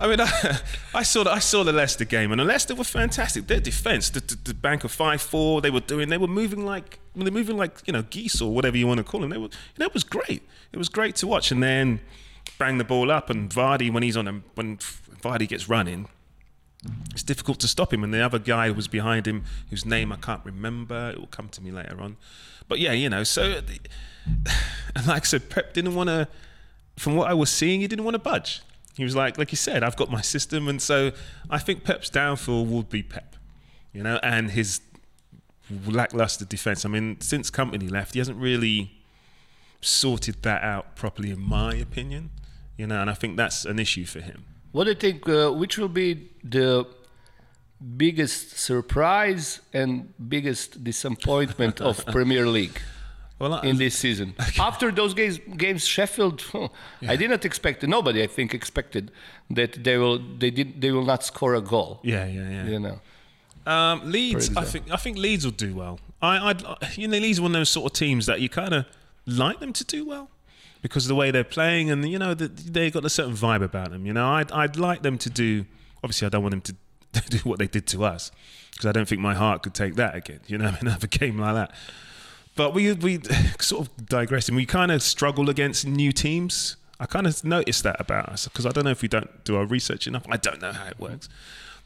I 0.00 0.06
mean, 0.06 0.20
I, 0.20 0.58
I 0.94 1.02
saw 1.02 1.24
the, 1.24 1.30
I 1.30 1.38
saw 1.38 1.64
the 1.64 1.72
Leicester 1.72 2.04
game, 2.04 2.32
and 2.32 2.40
the 2.40 2.44
Leicester 2.44 2.74
were 2.74 2.84
fantastic. 2.84 3.46
Their 3.46 3.60
defense, 3.60 4.10
the, 4.10 4.20
the, 4.20 4.36
the 4.44 4.54
bank 4.54 4.84
of 4.84 4.92
five 4.92 5.22
four, 5.22 5.60
they 5.60 5.70
were 5.70 5.80
doing. 5.80 6.08
They 6.08 6.18
were 6.18 6.26
moving 6.26 6.66
like 6.66 6.98
I 7.14 7.18
mean, 7.18 7.24
they're 7.24 7.32
moving 7.32 7.56
like 7.56 7.78
you 7.86 7.92
know 7.92 8.02
geese 8.02 8.40
or 8.40 8.52
whatever 8.52 8.76
you 8.76 8.86
want 8.86 8.98
to 8.98 9.04
call 9.04 9.20
them. 9.20 9.30
They 9.30 9.38
were, 9.38 9.44
you 9.44 9.78
know, 9.78 9.86
it 9.86 9.94
was 9.94 10.04
great. 10.04 10.42
It 10.72 10.78
was 10.78 10.88
great 10.88 11.16
to 11.16 11.26
watch. 11.26 11.50
And 11.50 11.62
then 11.62 12.00
bang 12.58 12.78
the 12.78 12.84
ball 12.84 13.10
up, 13.10 13.30
and 13.30 13.48
Vardy 13.50 13.92
when 13.92 14.02
he's 14.02 14.16
on 14.16 14.28
a, 14.28 14.40
when 14.56 14.78
Vardy 14.78 15.48
gets 15.48 15.68
running, 15.68 16.08
it's 17.12 17.22
difficult 17.22 17.60
to 17.60 17.68
stop 17.68 17.92
him. 17.92 18.02
And 18.02 18.12
the 18.12 18.20
other 18.20 18.38
guy 18.38 18.70
was 18.70 18.88
behind 18.88 19.26
him, 19.26 19.44
whose 19.70 19.86
name 19.86 20.12
I 20.12 20.16
can't 20.16 20.44
remember. 20.44 21.10
It 21.10 21.20
will 21.20 21.28
come 21.28 21.48
to 21.50 21.62
me 21.62 21.70
later 21.70 22.00
on. 22.00 22.16
But 22.68 22.78
yeah, 22.78 22.92
you 22.92 23.08
know, 23.10 23.24
so 23.24 23.60
like 25.06 25.22
I 25.22 25.26
said, 25.26 25.50
Pep 25.50 25.74
didn't 25.74 25.94
want 25.94 26.08
to. 26.08 26.28
From 26.96 27.16
what 27.16 27.28
I 27.28 27.34
was 27.34 27.50
seeing, 27.50 27.80
he 27.80 27.88
didn't 27.88 28.04
want 28.04 28.14
to 28.14 28.20
budge. 28.20 28.62
He 28.96 29.02
was 29.02 29.16
like, 29.16 29.36
like 29.36 29.50
you 29.50 29.56
said, 29.56 29.82
I've 29.82 29.96
got 29.96 30.10
my 30.10 30.20
system, 30.20 30.68
and 30.68 30.80
so 30.80 31.10
I 31.50 31.58
think 31.58 31.82
Pep's 31.82 32.08
downfall 32.08 32.64
would 32.66 32.88
be 32.88 33.02
Pep, 33.02 33.34
you 33.92 34.02
know, 34.04 34.20
and 34.22 34.52
his 34.52 34.80
lackluster 35.86 36.44
defense. 36.44 36.84
I 36.84 36.88
mean, 36.88 37.20
since 37.20 37.50
Kompany 37.50 37.90
left, 37.90 38.14
he 38.14 38.20
hasn't 38.20 38.38
really 38.38 38.92
sorted 39.80 40.42
that 40.42 40.62
out 40.62 40.94
properly, 40.94 41.30
in 41.30 41.40
my 41.40 41.74
opinion, 41.74 42.30
you 42.76 42.86
know, 42.86 43.00
and 43.00 43.10
I 43.10 43.14
think 43.14 43.36
that's 43.36 43.64
an 43.64 43.80
issue 43.80 44.06
for 44.06 44.20
him. 44.20 44.44
What 44.72 44.84
do 44.84 44.90
you 44.90 44.96
think? 44.96 45.28
Uh, 45.28 45.50
which 45.50 45.78
will 45.78 45.88
be 45.88 46.30
the 46.42 46.86
biggest 47.96 48.58
surprise 48.58 49.60
and 49.72 50.12
biggest 50.28 50.82
disappointment 50.84 51.80
of 51.80 52.04
Premier 52.16 52.46
League 52.46 52.80
Well, 53.38 53.54
I, 53.54 53.62
in 53.62 53.76
this 53.76 53.94
season? 53.96 54.34
After 54.58 54.90
those 54.90 55.14
games, 55.14 55.38
games 55.56 55.86
Sheffield, 55.86 56.44
I 57.08 57.16
did 57.16 57.30
not 57.30 57.44
expect. 57.44 57.82
Nobody, 57.82 58.22
I 58.22 58.26
think, 58.26 58.54
expected 58.54 59.10
that 59.50 59.84
they 59.84 59.98
will. 59.98 60.18
They 60.18 60.50
did. 60.50 60.80
They 60.80 60.90
will 60.90 61.04
not 61.04 61.24
score 61.24 61.54
a 61.54 61.60
goal. 61.60 62.00
yeah, 62.02 62.26
yeah, 62.26 62.48
yeah. 62.50 62.66
You 62.66 62.78
know. 62.80 63.00
Um, 63.66 64.10
Leeds, 64.10 64.54
I 64.56 64.64
think 64.64 64.90
I 64.90 64.96
think 64.96 65.16
Leeds 65.16 65.44
will 65.44 65.52
do 65.52 65.74
well. 65.74 65.98
I, 66.20 66.50
I'd, 66.50 66.62
you 66.98 67.08
know, 67.08 67.18
Leeds 67.18 67.38
are 67.38 67.42
one 67.42 67.52
of 67.52 67.60
those 67.60 67.70
sort 67.70 67.86
of 67.90 67.98
teams 67.98 68.26
that 68.26 68.40
you 68.40 68.48
kind 68.48 68.74
of 68.74 68.84
like 69.26 69.58
them 69.60 69.72
to 69.72 69.84
do 69.84 70.04
well 70.06 70.28
because 70.82 71.04
of 71.06 71.08
the 71.08 71.14
way 71.14 71.30
they're 71.30 71.44
playing, 71.44 71.90
and 71.90 72.06
you 72.08 72.18
know, 72.18 72.34
the, 72.34 72.48
they 72.48 72.90
got 72.90 73.04
a 73.06 73.08
certain 73.10 73.32
vibe 73.34 73.62
about 73.62 73.90
them. 73.90 74.04
You 74.04 74.12
know, 74.12 74.26
I'd, 74.28 74.52
I'd 74.52 74.76
like 74.76 75.02
them 75.02 75.16
to 75.18 75.30
do. 75.30 75.64
Obviously, 76.02 76.26
I 76.26 76.28
don't 76.28 76.42
want 76.42 76.50
them 76.52 76.60
to 76.62 76.74
do 77.28 77.38
what 77.38 77.58
they 77.58 77.66
did 77.66 77.86
to 77.88 78.04
us 78.04 78.30
because 78.74 78.86
I 78.86 78.92
don't 78.92 79.08
think 79.08 79.20
my 79.20 79.34
heart 79.34 79.62
could 79.62 79.74
take 79.74 79.94
that 79.96 80.14
again. 80.14 80.40
You 80.46 80.58
know, 80.58 80.74
another 80.80 81.06
game 81.06 81.38
like 81.38 81.54
that. 81.54 81.74
But 82.56 82.74
we 82.74 82.92
we 82.92 83.20
sort 83.60 83.88
of 83.88 84.06
digressing. 84.06 84.54
We 84.54 84.66
kind 84.66 84.92
of 84.92 85.02
struggle 85.02 85.50
against 85.50 85.86
new 85.86 86.12
teams. 86.12 86.76
I 87.00 87.06
kind 87.06 87.26
of 87.26 87.42
noticed 87.44 87.82
that 87.82 88.00
about 88.00 88.28
us 88.28 88.46
because 88.46 88.66
I 88.66 88.70
don't 88.70 88.84
know 88.84 88.90
if 88.90 89.02
we 89.02 89.08
don't 89.08 89.44
do 89.44 89.56
our 89.56 89.64
research 89.64 90.06
enough. 90.06 90.24
I 90.28 90.36
don't 90.36 90.60
know 90.60 90.72
how 90.72 90.86
it 90.86 90.98
works. 90.98 91.28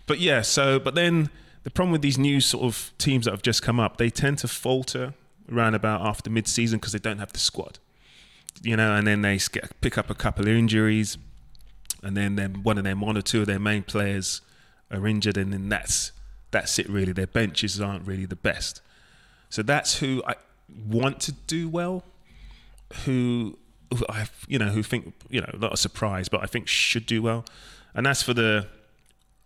But 0.07 0.21
yeah, 0.21 0.43
so 0.43 0.79
but 0.79 0.95
then 0.95 1.31
the 1.65 1.71
problem 1.71 1.93
with 1.93 2.03
these 2.03 2.19
new 2.19 2.41
sort 2.41 2.65
of 2.65 2.93
teams 2.99 3.25
that 3.25 3.31
have 3.33 3.43
just 3.43 3.63
come 3.63 3.81
up, 3.81 3.97
they 3.97 4.11
tend 4.11 4.39
to 4.39 4.49
falter 4.49 5.15
around 5.51 5.75
about 5.75 6.03
after 6.03 6.31
mid-season 6.31 6.79
because 6.79 6.93
they 6.93 6.99
don't 6.99 7.19
have 7.19 7.33
the 7.33 7.39
squad. 7.39 7.79
You 8.63 8.77
know, 8.77 8.95
and 8.95 9.07
then 9.07 9.23
they 9.23 9.39
pick 9.81 9.97
up 9.97 10.11
a 10.11 10.15
couple 10.15 10.47
of 10.47 10.51
injuries, 10.51 11.17
and 12.03 12.17
then 12.17 12.37
then 12.37 12.63
one 12.63 12.77
of 12.77 12.85
them, 12.85 13.01
one 13.01 13.17
or 13.17 13.23
two 13.23 13.41
of 13.41 13.47
their 13.47 13.59
main 13.59 13.83
players 13.85 14.43
are 14.91 15.07
injured, 15.07 15.37
and 15.37 15.53
then 15.53 15.69
that's 15.69 16.13
that's 16.51 16.79
it 16.79 16.89
really. 16.89 17.13
Their 17.13 17.27
benches 17.27 17.81
aren't 17.81 18.07
really 18.07 18.27
the 18.27 18.37
best. 18.37 18.81
So 19.51 19.63
that's 19.63 19.99
who 19.99 20.23
I 20.27 20.35
want 20.87 21.21
to 21.21 21.33
do 21.33 21.69
well, 21.69 22.05
who, 23.05 23.59
I 24.09 24.27
you 24.47 24.59
know 24.59 24.69
who 24.69 24.83
think 24.83 25.15
you 25.29 25.41
know 25.41 25.51
not 25.59 25.73
a 25.73 25.77
surprise, 25.77 26.29
but 26.29 26.43
I 26.43 26.47
think 26.47 26.69
should 26.69 27.07
do 27.07 27.23
well, 27.23 27.45
and 27.95 28.07
that's 28.07 28.23
for 28.23 28.35
the. 28.35 28.67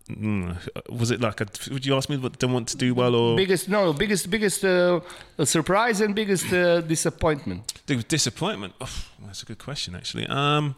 Mm, 0.09 0.57
was 0.89 1.11
it 1.11 1.21
like 1.21 1.39
a? 1.39 1.47
Would 1.71 1.85
you 1.85 1.95
ask 1.95 2.09
me 2.09 2.17
what 2.17 2.37
don't 2.37 2.51
want 2.51 2.67
to 2.69 2.77
do 2.77 2.93
well 2.93 3.15
or 3.15 3.37
Biggest 3.37 3.69
no, 3.69 3.93
biggest 3.93 4.29
biggest 4.29 4.65
uh, 4.65 4.99
surprise 5.45 6.01
and 6.01 6.13
biggest 6.13 6.51
uh, 6.51 6.81
disappointment. 6.81 7.81
the 7.85 7.95
disappointment? 7.95 8.73
Oh, 8.81 9.05
that's 9.25 9.43
a 9.43 9.45
good 9.45 9.59
question 9.59 9.95
actually. 9.95 10.27
Um, 10.27 10.75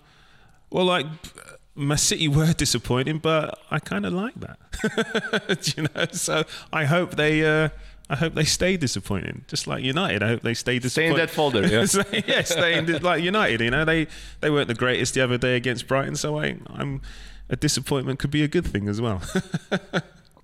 well, 0.69 0.85
like 0.85 1.07
my 1.75 1.95
City 1.95 2.27
were 2.37 2.53
disappointing, 2.53 3.19
but 3.19 3.59
I 3.69 3.79
kind 3.79 4.05
of 4.05 4.13
like 4.13 4.35
that. 4.35 5.73
you 5.77 5.83
know, 5.95 6.05
so 6.11 6.43
I 6.73 6.85
hope 6.85 7.15
they. 7.15 7.45
Uh, 7.45 7.69
I 8.07 8.15
hope 8.17 8.35
they 8.35 8.43
stay 8.45 8.77
disappointing, 8.77 9.45
just 9.47 9.65
like 9.65 9.83
United. 9.83 10.21
I 10.21 10.27
hope 10.27 10.41
they 10.43 10.53
stay 10.53 10.79
Stay 10.79 11.07
in 11.07 11.15
disappointing. 11.15 11.17
that 11.17 11.29
folder. 11.31 11.65
Yeah. 11.65 11.85
So, 11.87 12.03
yeah, 12.11 12.43
stay 12.43 12.77
in 12.77 12.85
like 13.01 13.23
United. 13.23 13.61
You 13.61 13.71
know, 13.71 13.83
they 13.83 14.05
they 14.41 14.51
weren't 14.51 14.67
the 14.67 14.75
greatest 14.75 15.15
the 15.15 15.21
other 15.21 15.39
day 15.39 15.55
against 15.55 15.87
Brighton, 15.87 16.15
so 16.15 16.37
I, 16.39 16.57
I'm 16.69 17.01
a 17.49 17.55
disappointment 17.55 18.19
could 18.19 18.29
be 18.31 18.43
a 18.43 18.47
good 18.47 18.65
thing 18.67 18.87
as 18.87 19.01
well. 19.01 19.21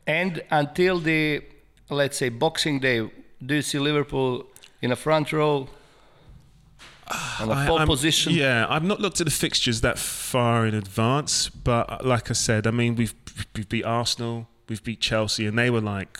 And 0.07 0.41
until 0.49 0.99
the, 0.99 1.43
let's 1.89 2.17
say, 2.17 2.29
Boxing 2.29 2.79
Day, 2.79 3.09
do 3.45 3.55
you 3.55 3.61
see 3.61 3.77
Liverpool 3.79 4.47
in 4.81 4.91
a 4.91 4.95
front 4.95 5.31
row, 5.31 5.69
on 7.39 7.49
a 7.49 7.65
pole 7.65 7.85
position? 7.85 8.33
Yeah, 8.33 8.65
I've 8.69 8.83
not 8.83 8.99
looked 8.99 9.21
at 9.21 9.25
the 9.25 9.31
fixtures 9.31 9.81
that 9.81 9.99
far 9.99 10.65
in 10.65 10.73
advance, 10.73 11.49
but 11.49 11.89
uh, 11.89 11.97
like 12.03 12.29
I 12.29 12.33
said, 12.33 12.67
I 12.67 12.71
mean 12.71 12.95
we've 12.95 13.13
we've 13.55 13.69
beat 13.69 13.85
Arsenal, 13.85 14.47
we've 14.67 14.83
beat 14.83 15.01
Chelsea, 15.01 15.45
and 15.45 15.57
they 15.57 15.69
were 15.69 15.81
like. 15.81 16.19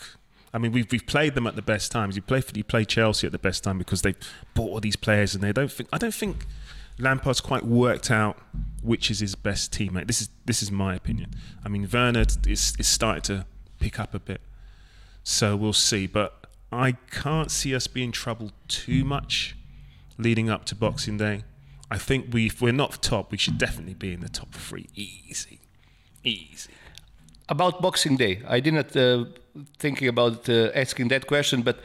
I 0.53 0.57
mean, 0.57 0.73
we've, 0.73 0.91
we've 0.91 1.07
played 1.07 1.33
them 1.33 1.47
at 1.47 1.55
the 1.55 1.61
best 1.61 1.93
times. 1.93 2.17
You 2.17 2.21
play 2.21 2.43
you 2.53 2.65
play 2.65 2.83
Chelsea 2.83 3.25
at 3.25 3.31
the 3.31 3.39
best 3.39 3.63
time 3.63 3.77
because 3.77 4.01
they've 4.01 4.17
bought 4.53 4.69
all 4.69 4.79
these 4.81 4.97
players, 4.97 5.33
and 5.33 5.41
they 5.41 5.53
don't 5.53 5.71
think. 5.71 5.87
I 5.93 5.97
don't 5.97 6.13
think 6.13 6.45
Lampard's 6.99 7.39
quite 7.39 7.63
worked 7.63 8.11
out 8.11 8.37
which 8.81 9.11
is 9.11 9.19
his 9.19 9.35
best 9.35 9.71
teammate. 9.71 10.07
This 10.07 10.21
is 10.21 10.29
this 10.45 10.61
is 10.61 10.71
my 10.71 10.95
opinion. 10.95 11.33
I 11.63 11.69
mean, 11.69 11.87
Werner 11.91 12.25
is 12.47 12.75
is 12.77 12.87
starting 12.87 13.21
to 13.23 13.45
pick 13.79 13.99
up 13.99 14.13
a 14.13 14.19
bit, 14.19 14.41
so 15.23 15.55
we'll 15.55 15.73
see. 15.73 16.07
But 16.07 16.47
I 16.71 16.93
can't 17.11 17.51
see 17.51 17.75
us 17.75 17.87
being 17.87 18.11
troubled 18.11 18.53
too 18.67 19.03
much 19.03 19.55
leading 20.18 20.49
up 20.49 20.66
to 20.66 20.76
Boxing 20.76 21.18
Day. 21.18 21.43
I 21.89 21.97
think 21.97 22.34
we, 22.34 22.47
if 22.47 22.62
we're 22.62 22.72
not 22.72 23.01
top, 23.01 23.32
we 23.32 23.38
should 23.38 23.57
definitely 23.57 23.95
be 23.95 24.14
in 24.14 24.22
the 24.22 24.30
top 24.30 24.53
three. 24.53 24.88
Easy, 24.95 25.59
easy. 26.24 26.72
About 27.49 27.82
Boxing 27.82 28.16
Day, 28.16 28.41
I 28.47 28.62
did 28.62 28.74
not 28.74 28.95
uh, 28.95 29.26
thinking 29.78 30.07
about 30.07 30.47
uh, 30.47 30.72
asking 30.74 31.09
that 31.09 31.28
question, 31.28 31.64
but 31.64 31.80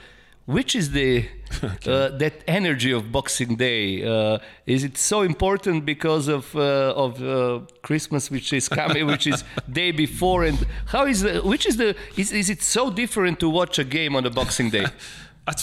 which 0.47 0.77
is 0.77 0.93
the 0.93 1.27
uh, 1.63 2.09
that 2.19 2.45
energy 2.47 2.93
of 2.93 3.11
Boxing 3.11 3.57
Day? 3.57 4.05
Uh, 4.05 4.39
is 4.65 4.85
it 4.85 4.97
so 4.97 5.23
important 5.23 5.85
because 5.85 6.29
of 6.29 6.55
uh, 6.55 6.95
of 6.95 7.21
uh, 7.21 7.61
Christmas, 7.83 8.31
which 8.31 8.53
is 8.53 8.69
coming, 8.69 9.07
which 9.13 9.27
is 9.27 9.43
day 9.71 9.91
before, 9.91 10.45
and 10.45 10.65
how 10.87 11.05
is 11.05 11.23
the 11.23 11.41
which 11.41 11.67
is 11.67 11.77
the 11.77 11.97
is, 12.17 12.31
is 12.33 12.49
it 12.49 12.63
so 12.63 12.91
different 12.91 13.41
to 13.41 13.49
watch 13.49 13.79
a 13.79 13.85
game 13.85 14.15
on 14.15 14.25
a 14.25 14.31
Boxing 14.31 14.71
Day? 14.71 14.87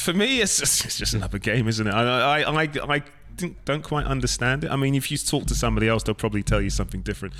For 0.01 0.13
me, 0.13 0.41
it's 0.41 0.59
just, 0.59 0.85
it's 0.85 0.97
just 0.97 1.13
another 1.13 1.39
game, 1.39 1.67
isn't 1.67 1.85
it? 1.87 1.93
I, 1.93 2.41
I, 2.41 2.63
I, 2.63 2.67
I 2.95 3.03
don't 3.65 3.83
quite 3.83 4.05
understand 4.05 4.63
it. 4.63 4.71
I 4.71 4.75
mean, 4.75 4.95
if 4.95 5.11
you 5.11 5.17
talk 5.17 5.45
to 5.47 5.55
somebody 5.55 5.87
else, 5.87 6.03
they'll 6.03 6.15
probably 6.15 6.43
tell 6.43 6.61
you 6.61 6.69
something 6.69 7.01
different. 7.01 7.33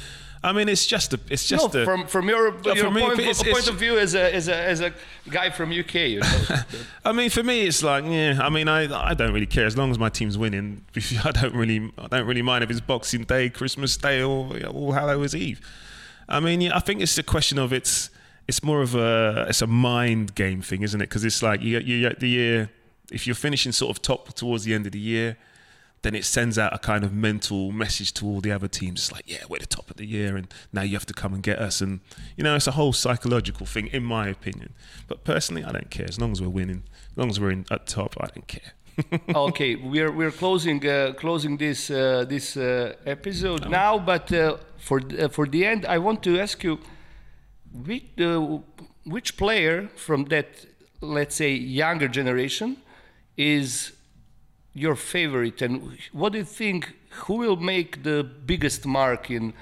I 0.46 0.52
mean, 0.52 0.68
it's 0.68 0.86
just 0.86 1.14
a, 1.14 1.20
it's 1.30 1.48
just 1.48 1.74
no, 1.74 1.82
a, 1.82 1.86
from 1.86 2.06
from 2.06 2.28
your, 2.28 2.52
No, 2.66 2.74
your 2.74 2.92
me, 2.92 3.00
point, 3.02 3.20
it's- 3.20 3.38
point 3.38 3.50
it's- 3.50 3.68
of 3.70 3.76
view 3.76 3.98
as 3.98 4.14
a 4.14 4.36
as 4.36 4.50
a 4.50 4.56
as 4.56 4.82
a 4.82 4.94
guy 5.30 5.50
from 5.52 5.72
UK, 5.72 5.94
you 5.96 6.20
know. 6.20 6.40
I 7.06 7.14
mean, 7.14 7.30
for 7.30 7.44
me, 7.44 7.62
it's 7.62 7.82
like, 7.82 8.04
yeah. 8.04 8.38
I 8.42 8.50
mean, 8.50 8.68
I 8.68 8.94
I 8.94 9.14
don't 9.14 9.32
really 9.34 9.46
care 9.46 9.66
as 9.66 9.78
long 9.78 9.90
as 9.92 9.98
my 9.98 10.10
team's 10.10 10.38
winning. 10.38 10.84
I 11.24 11.32
don't 11.32 11.56
really 11.56 11.92
I 11.98 12.08
don't 12.08 12.28
really 12.28 12.42
mind 12.42 12.64
if 12.66 12.72
it's 12.72 12.82
Boxing 12.82 13.24
Day, 13.24 13.50
Christmas 13.50 13.96
Day, 13.96 14.22
or 14.22 14.58
All 14.66 14.92
Hallows 14.92 15.34
Eve. 15.34 15.62
I 16.28 16.42
mean, 16.42 16.60
yeah, 16.60 16.76
I 16.76 16.80
think 16.80 17.00
it's 17.02 17.18
a 17.18 17.24
question 17.24 17.58
of 17.58 17.72
it's 17.72 18.10
it's 18.48 18.64
more 18.64 18.82
of 18.82 18.96
a 18.96 19.46
it's 19.50 19.62
a 19.62 19.68
mind 19.68 20.36
game 20.36 20.62
thing, 20.62 20.82
isn't 20.82 21.00
it? 21.00 21.10
Because 21.10 21.24
it's 21.24 21.42
like 21.42 21.62
you 21.62 21.80
you 21.80 22.10
the 22.10 22.30
year 22.30 22.70
if 23.12 23.28
you're 23.28 23.36
finishing 23.36 23.72
sort 23.72 23.96
of 23.96 24.02
top 24.02 24.34
towards 24.34 24.64
the 24.64 24.74
end 24.74 24.86
of 24.86 24.92
the 24.92 25.00
year. 25.00 25.38
Then 26.02 26.16
it 26.16 26.26
sends 26.26 26.60
out 26.60 26.74
a 26.74 26.80
kind 26.80 27.06
of 27.06 27.14
mental 27.14 27.72
message 27.72 28.14
to 28.16 28.26
all 28.26 28.42
the 28.42 28.52
other 28.52 28.68
teams. 28.68 29.00
It's 29.00 29.12
like, 29.14 29.24
yeah, 29.26 29.46
we're 29.48 29.60
the 29.60 29.66
top 29.66 29.90
of 29.90 29.96
the 29.96 30.06
year, 30.06 30.36
and 30.36 30.54
now 30.74 30.82
you 30.82 30.96
have 30.96 31.06
to 31.06 31.14
come 31.14 31.34
and 31.34 31.42
get 31.42 31.60
us. 31.60 31.80
And 31.80 32.02
you 32.36 32.44
know, 32.44 32.58
it's 32.58 32.68
a 32.68 32.72
whole 32.72 32.92
psychological 32.92 33.66
thing, 33.66 33.88
in 33.88 34.04
my 34.04 34.28
opinion. 34.28 34.74
But 35.08 35.24
personally, 35.24 35.64
I 35.64 35.72
don't 35.72 35.90
care 35.90 36.06
as 36.06 36.20
long 36.20 36.34
as 36.34 36.42
we're 36.42 36.50
winning, 36.50 36.84
as 37.12 37.18
long 37.18 37.30
as 37.30 37.40
we're 37.40 37.52
in 37.52 37.66
at 37.72 37.88
top. 37.88 38.18
I 38.20 38.28
don't 38.36 38.48
care. 38.48 38.74
okay, 39.36 39.76
we're 39.76 40.12
we're 40.12 40.32
closing 40.32 40.86
uh, 40.86 41.14
closing 41.14 41.56
this 41.56 41.90
uh, 41.90 42.26
this 42.28 42.58
uh, 42.58 42.96
episode 43.06 43.70
now, 43.70 43.98
but 43.98 44.32
uh, 44.34 44.58
for 44.78 45.02
uh, 45.18 45.30
for 45.30 45.48
the 45.48 45.66
end, 45.66 45.86
I 45.86 46.00
want 46.00 46.22
to 46.24 46.38
ask 46.38 46.62
you 46.66 46.80
which 47.74 48.06
uh, 48.20 48.60
which 49.06 49.36
player 49.38 49.90
from 49.96 50.26
that 50.26 50.66
let's 51.02 51.36
say 51.36 51.52
younger 51.54 52.08
generation 52.08 52.78
is 53.38 53.92
your 54.74 54.96
favorite, 54.96 55.62
and 55.62 55.98
what 56.12 56.32
do 56.34 56.40
you 56.40 56.46
think? 56.46 56.94
Who 57.26 57.36
will 57.36 57.58
make 57.58 58.04
the 58.04 58.24
biggest 58.24 58.86
mark 58.86 59.30
in 59.30 59.54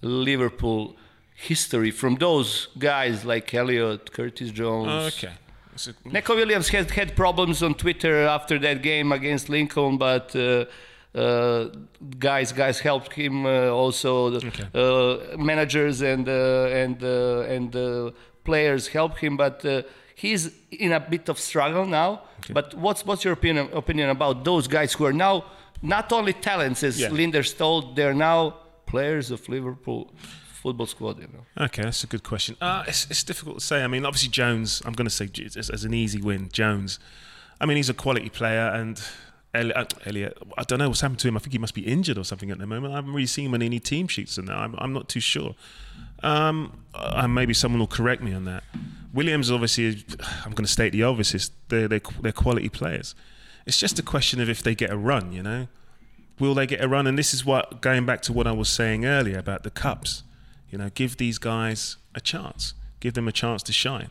Liverpool 0.00 0.96
history 1.34 1.90
from 1.90 2.16
those 2.16 2.68
guys 2.78 3.24
like 3.24 3.52
Elliot, 3.52 4.12
Curtis 4.12 4.50
Jones? 4.50 5.14
okay. 5.14 5.32
It's 5.74 5.88
a- 5.88 5.94
Neco 6.04 6.34
Williams 6.36 6.68
had 6.68 6.90
had 6.92 7.16
problems 7.16 7.62
on 7.62 7.74
Twitter 7.74 8.24
after 8.26 8.58
that 8.60 8.82
game 8.82 9.12
against 9.12 9.48
Lincoln, 9.48 9.98
but 9.98 10.34
uh, 10.36 10.64
uh, 11.14 11.68
guys 12.18 12.52
guys 12.52 12.80
helped 12.80 13.12
him 13.12 13.46
uh, 13.46 13.68
also. 13.68 14.30
The, 14.30 14.68
uh, 14.74 15.36
managers 15.36 16.02
and 16.02 16.28
uh, 16.28 16.66
and 16.82 17.02
uh, 17.02 17.54
and 17.54 17.74
uh, 17.76 18.10
players 18.44 18.88
helped 18.88 19.18
him, 19.18 19.36
but 19.36 19.64
uh, 19.64 19.82
he's 20.14 20.50
in 20.70 20.92
a 20.92 21.00
bit 21.00 21.28
of 21.28 21.38
struggle 21.38 21.86
now. 21.86 22.22
But 22.52 22.74
what's 22.74 23.06
what's 23.06 23.24
your 23.24 23.32
opinion 23.34 23.68
opinion 23.72 24.10
about 24.10 24.44
those 24.44 24.68
guys 24.68 24.92
who 24.92 25.04
are 25.06 25.12
now 25.12 25.44
not 25.82 26.12
only 26.12 26.32
talents 26.32 26.82
as 26.82 27.00
Yeah. 27.00 27.08
Lijnders 27.10 27.56
told, 27.56 27.96
they're 27.96 28.14
now 28.14 28.56
players 28.86 29.30
of 29.30 29.48
Liverpool 29.48 30.12
football 30.62 30.86
squad. 30.86 31.18
You 31.20 31.28
know. 31.32 31.64
Okay, 31.66 31.82
that's 31.82 32.04
a 32.04 32.06
good 32.06 32.22
question. 32.22 32.56
Uh, 32.60 32.84
it's, 32.88 33.06
it's 33.10 33.22
difficult 33.22 33.58
to 33.58 33.64
say. 33.64 33.82
I 33.84 33.86
mean, 33.86 34.04
obviously 34.04 34.30
Jones. 34.30 34.82
I'm 34.84 34.94
going 34.94 35.06
to 35.06 35.14
say 35.14 35.28
as 35.56 35.84
an 35.84 35.94
easy 35.94 36.20
win. 36.20 36.48
Jones. 36.52 36.98
I 37.60 37.66
mean, 37.66 37.76
he's 37.76 37.90
a 37.90 37.94
quality 37.94 38.30
player, 38.30 38.68
and 38.68 39.00
Elliot, 39.54 39.76
uh, 39.76 39.84
Elliot. 40.06 40.38
I 40.58 40.64
don't 40.64 40.78
know 40.78 40.88
what's 40.88 41.00
happened 41.00 41.20
to 41.20 41.28
him. 41.28 41.36
I 41.36 41.40
think 41.40 41.52
he 41.52 41.58
must 41.58 41.74
be 41.74 41.86
injured 41.86 42.18
or 42.18 42.24
something 42.24 42.50
at 42.50 42.58
the 42.58 42.66
moment. 42.66 42.92
I 42.92 42.96
haven't 42.96 43.12
really 43.12 43.26
seen 43.26 43.46
him 43.46 43.54
on 43.54 43.62
any 43.62 43.80
team 43.80 44.08
sheets 44.08 44.36
and. 44.36 44.50
I'm, 44.50 44.74
I'm 44.78 44.92
not 44.92 45.08
too 45.08 45.20
sure. 45.20 45.54
Um, 46.22 46.84
uh, 46.94 47.26
maybe 47.28 47.54
someone 47.54 47.80
will 47.80 47.86
correct 47.86 48.22
me 48.22 48.32
on 48.32 48.44
that. 48.44 48.64
Williams, 49.12 49.50
obviously, 49.50 50.04
I'm 50.44 50.52
going 50.52 50.64
to 50.64 50.70
state 50.70 50.90
the 50.90 51.02
obvious. 51.04 51.50
They're, 51.68 51.88
they're 51.88 52.00
they're 52.20 52.32
quality 52.32 52.68
players. 52.68 53.14
It's 53.66 53.78
just 53.78 53.98
a 53.98 54.02
question 54.02 54.40
of 54.40 54.48
if 54.48 54.62
they 54.62 54.74
get 54.74 54.90
a 54.90 54.96
run. 54.96 55.32
You 55.32 55.42
know, 55.42 55.68
will 56.38 56.54
they 56.54 56.66
get 56.66 56.82
a 56.82 56.88
run? 56.88 57.06
And 57.06 57.18
this 57.18 57.32
is 57.32 57.44
what 57.44 57.80
going 57.80 58.06
back 58.06 58.22
to 58.22 58.32
what 58.32 58.46
I 58.46 58.52
was 58.52 58.68
saying 58.68 59.04
earlier 59.04 59.38
about 59.38 59.62
the 59.62 59.70
cups. 59.70 60.22
You 60.70 60.78
know, 60.78 60.90
give 60.94 61.16
these 61.18 61.38
guys 61.38 61.96
a 62.14 62.20
chance. 62.20 62.74
Give 63.00 63.14
them 63.14 63.28
a 63.28 63.32
chance 63.32 63.62
to 63.64 63.72
shine. 63.72 64.10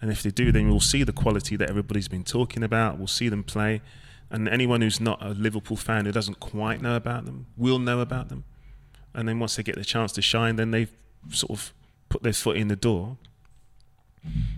And 0.00 0.10
if 0.10 0.22
they 0.22 0.30
do, 0.30 0.50
then 0.52 0.68
we'll 0.68 0.80
see 0.80 1.04
the 1.04 1.12
quality 1.12 1.56
that 1.56 1.70
everybody's 1.70 2.08
been 2.08 2.24
talking 2.24 2.62
about. 2.62 2.98
We'll 2.98 3.06
see 3.06 3.28
them 3.28 3.44
play. 3.44 3.80
And 4.32 4.48
anyone 4.48 4.80
who's 4.80 4.98
not 4.98 5.22
a 5.24 5.28
Liverpool 5.28 5.76
fan 5.76 6.06
who 6.06 6.12
doesn't 6.12 6.40
quite 6.40 6.80
know 6.80 6.96
about 6.96 7.26
them 7.26 7.46
will 7.56 7.78
know 7.78 8.00
about 8.00 8.30
them. 8.30 8.44
And 9.14 9.28
then 9.28 9.38
once 9.38 9.56
they 9.56 9.62
get 9.62 9.74
the 9.76 9.84
chance 9.84 10.10
to 10.12 10.22
shine, 10.22 10.56
then 10.56 10.70
they've 10.70 10.90
sort 11.30 11.50
of 11.50 11.74
put 12.08 12.22
their 12.22 12.32
foot 12.32 12.56
in 12.56 12.68
the 12.68 12.76
door. 12.76 13.18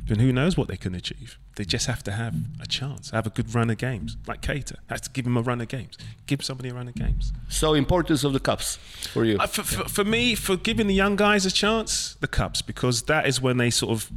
Then 0.06 0.20
who 0.20 0.32
knows 0.32 0.56
what 0.56 0.68
they 0.68 0.76
can 0.76 0.94
achieve? 0.94 1.38
They 1.56 1.64
just 1.64 1.86
have 1.86 2.04
to 2.04 2.12
have 2.12 2.34
a 2.60 2.66
chance, 2.66 3.10
have 3.10 3.26
a 3.26 3.30
good 3.30 3.52
run 3.52 3.68
of 3.68 3.78
games. 3.78 4.16
Like 4.28 4.42
Cater, 4.42 4.76
has 4.88 5.00
to 5.02 5.10
give 5.10 5.26
him 5.26 5.36
a 5.36 5.42
run 5.42 5.60
of 5.60 5.68
games. 5.68 5.98
Give 6.26 6.44
somebody 6.44 6.68
a 6.68 6.74
run 6.74 6.86
of 6.86 6.94
games. 6.94 7.32
So 7.48 7.74
importance 7.74 8.22
of 8.22 8.32
the 8.32 8.40
cups 8.40 8.76
for 9.12 9.24
you. 9.24 9.38
Uh, 9.38 9.46
for, 9.46 9.62
for, 9.62 9.88
for 9.88 10.04
me, 10.04 10.36
for 10.36 10.56
giving 10.56 10.86
the 10.86 10.94
young 10.94 11.16
guys 11.16 11.46
a 11.46 11.50
chance, 11.50 12.14
the 12.20 12.28
cups, 12.28 12.62
because 12.62 13.02
that 13.04 13.26
is 13.26 13.40
when 13.40 13.56
they 13.56 13.70
sort 13.70 13.92
of 13.92 14.12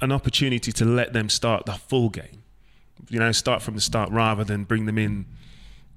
an 0.00 0.10
opportunity 0.10 0.72
to 0.72 0.84
let 0.84 1.12
them 1.12 1.28
start 1.28 1.66
the 1.66 1.72
full 1.72 2.08
game. 2.08 2.37
You 3.08 3.18
know, 3.18 3.32
start 3.32 3.62
from 3.62 3.74
the 3.74 3.80
start 3.80 4.10
rather 4.10 4.44
than 4.44 4.64
bring 4.64 4.86
them 4.86 4.98
in 4.98 5.26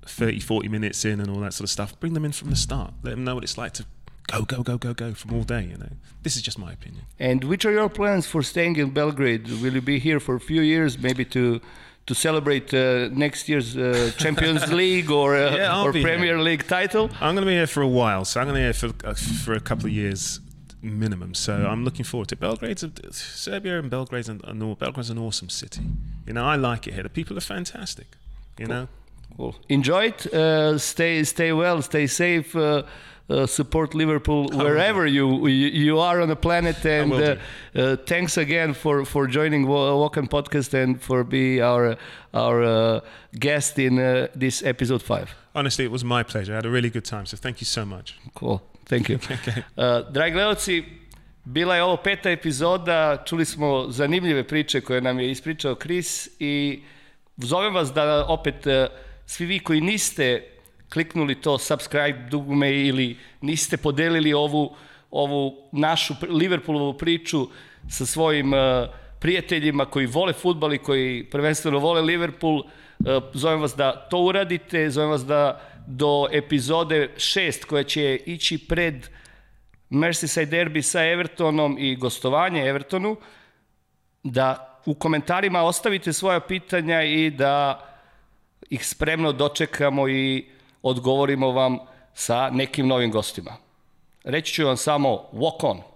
30, 0.05 0.39
40 0.39 0.67
minutes 0.67 1.05
in 1.05 1.19
and 1.19 1.29
all 1.29 1.39
that 1.41 1.53
sort 1.53 1.65
of 1.65 1.69
stuff. 1.69 1.99
Bring 1.99 2.13
them 2.13 2.25
in 2.25 2.31
from 2.31 2.49
the 2.49 2.55
start. 2.55 2.93
Let 3.03 3.11
them 3.11 3.23
know 3.23 3.35
what 3.35 3.43
it's 3.43 3.57
like 3.57 3.73
to 3.73 3.85
go, 4.27 4.43
go, 4.43 4.63
go, 4.63 4.77
go, 4.77 4.93
go 4.93 5.13
from 5.13 5.33
all 5.33 5.43
day. 5.43 5.63
You 5.71 5.77
know, 5.77 5.89
this 6.23 6.35
is 6.35 6.41
just 6.41 6.57
my 6.57 6.71
opinion. 6.71 7.05
And 7.19 7.43
which 7.43 7.65
are 7.65 7.71
your 7.71 7.89
plans 7.89 8.25
for 8.27 8.41
staying 8.41 8.77
in 8.77 8.91
Belgrade? 8.91 9.47
Will 9.61 9.73
you 9.73 9.81
be 9.81 9.99
here 9.99 10.19
for 10.19 10.35
a 10.35 10.39
few 10.39 10.61
years, 10.61 10.97
maybe 10.97 11.25
to 11.25 11.61
to 12.07 12.15
celebrate 12.15 12.73
uh, 12.73 13.09
next 13.11 13.47
year's 13.47 13.77
uh, 13.77 14.11
Champions 14.17 14.73
League 14.81 15.11
or 15.11 15.35
uh, 15.35 15.55
Yeah, 15.55 15.83
or 15.83 15.91
Premier 15.91 16.35
here. 16.35 16.39
League 16.39 16.65
title? 16.67 17.11
I'm 17.21 17.35
going 17.35 17.45
to 17.45 17.51
be 17.51 17.53
here 17.53 17.67
for 17.67 17.81
a 17.83 17.87
while, 17.87 18.25
so 18.25 18.39
I'm 18.41 18.47
going 18.47 18.55
to 18.55 18.59
be 18.59 18.63
here 18.63 18.73
for 18.73 19.07
uh, 19.07 19.13
for 19.13 19.53
a 19.53 19.59
couple 19.59 19.85
of 19.85 19.91
years 19.91 20.39
minimum. 20.81 21.33
So 21.33 21.53
I'm 21.53 21.83
looking 21.83 22.05
forward 22.05 22.29
to 22.29 22.35
it. 22.35 22.39
Belgrade's 22.39 22.83
a, 22.83 22.91
Serbia 23.13 23.79
and 23.79 23.89
Belgrade's 23.89 24.29
an, 24.29 24.41
an, 24.43 24.59
Belgrade's 24.75 25.09
an 25.09 25.17
awesome 25.17 25.49
city. 25.49 25.81
You 26.25 26.33
know, 26.33 26.45
I 26.45 26.55
like 26.55 26.87
it 26.87 26.93
here. 26.93 27.03
The 27.03 27.09
people 27.09 27.37
are 27.37 27.41
fantastic. 27.41 28.07
You 28.57 28.67
know, 28.67 28.87
Cool. 29.37 29.55
Enjoy 29.69 30.05
it. 30.05 30.33
Uh, 30.33 30.77
stay 30.77 31.23
stay 31.23 31.51
well. 31.53 31.81
Stay 31.81 32.07
safe. 32.07 32.55
Uh, 32.55 32.83
uh, 33.29 33.45
support 33.45 33.93
Liverpool 33.95 34.49
wherever 34.49 35.05
you, 35.05 35.47
you 35.47 35.67
you 35.67 35.99
are 35.99 36.21
on 36.21 36.27
the 36.27 36.35
planet. 36.35 36.85
And 36.85 37.13
uh, 37.13 37.35
uh, 37.75 37.95
thanks 38.05 38.37
again 38.37 38.73
for 38.73 39.05
for 39.05 39.27
joining 39.27 39.67
Wa- 39.67 39.95
Walk 39.95 40.17
On 40.17 40.27
podcast 40.27 40.73
and 40.73 41.01
for 41.01 41.23
be 41.23 41.61
our 41.61 41.95
our 42.33 42.63
uh, 42.63 42.99
guest 43.39 43.79
in 43.79 43.99
uh, 43.99 44.27
this 44.35 44.61
episode 44.63 45.01
five. 45.01 45.33
honestly, 45.55 45.85
it 45.85 45.91
was 45.91 46.03
my 46.03 46.23
pleasure. 46.23 46.53
I 46.53 46.55
had 46.55 46.65
a 46.65 46.69
really 46.69 46.89
good 46.89 47.05
time. 47.05 47.25
So 47.25 47.37
thank 47.37 47.61
you 47.61 47.65
so 47.65 47.85
much. 47.85 48.17
Cool, 48.33 48.61
thank 48.91 49.09
you. 49.09 49.17
Uh, 49.75 50.11
dragi 50.13 50.33
gledalci, 50.33 50.83
bila 51.43 51.75
je 51.75 51.83
ovo 51.83 51.97
peta 51.97 52.29
epizoda, 52.29 53.23
čuli 53.25 53.45
smo 53.45 53.85
zanimljive 53.89 54.43
priče 54.43 54.81
koje 54.81 55.01
nam 55.01 55.19
je 55.19 55.31
ispričao 55.31 55.75
Chris 55.75 56.29
i 56.39 56.83
zovem 57.37 57.73
vas 57.73 57.93
da 57.93 58.25
opet 58.27 58.65
uh, 58.67 58.73
svi 59.25 59.45
vi 59.45 59.59
koji 59.59 59.81
niste 59.81 60.43
kliknuli 60.93 61.35
to 61.35 61.57
subscribe 61.57 62.27
dugme 62.29 62.73
ili 62.73 63.17
niste 63.41 63.77
podelili 63.77 64.33
ovu, 64.33 64.75
ovu 65.11 65.69
našu 65.71 66.13
Liverpoolovu 66.29 66.97
priču 66.97 67.47
sa 67.89 68.05
svojim 68.05 68.53
uh, 68.53 68.59
prijateljima 69.19 69.85
koji 69.85 70.05
vole 70.05 70.33
futbal 70.33 70.73
i 70.73 70.77
koji 70.77 71.23
prvenstveno 71.23 71.79
vole 71.79 72.01
Liverpool, 72.01 72.57
uh, 72.57 72.65
zovem 73.33 73.61
vas 73.61 73.75
da 73.75 74.07
to 74.09 74.19
uradite, 74.19 74.89
zovem 74.89 75.09
vas 75.09 75.25
da 75.25 75.70
do 75.87 76.27
epizode 76.31 77.09
6 77.15 77.65
koja 77.65 77.83
će 77.83 78.19
ići 78.25 78.67
pred 78.67 79.07
Merseyside 79.89 80.49
derbi 80.49 80.81
sa 80.81 81.03
Evertonom 81.03 81.77
i 81.79 81.95
gostovanje 81.95 82.69
Evertonu, 82.69 83.17
da 84.23 84.79
u 84.85 84.93
komentarima 84.93 85.61
ostavite 85.61 86.13
svoja 86.13 86.39
pitanja 86.39 87.03
i 87.03 87.29
da 87.29 87.85
ih 88.69 88.87
spremno 88.87 89.31
dočekamo 89.31 90.09
i 90.09 90.45
odgovorimo 90.81 91.51
vam 91.51 91.77
sa 92.13 92.49
nekim 92.49 92.87
novim 92.87 93.11
gostima. 93.11 93.51
Reći 94.23 94.53
ću 94.53 94.65
vam 94.65 94.77
samo 94.77 95.09
walk 95.33 95.65
on. 95.65 95.90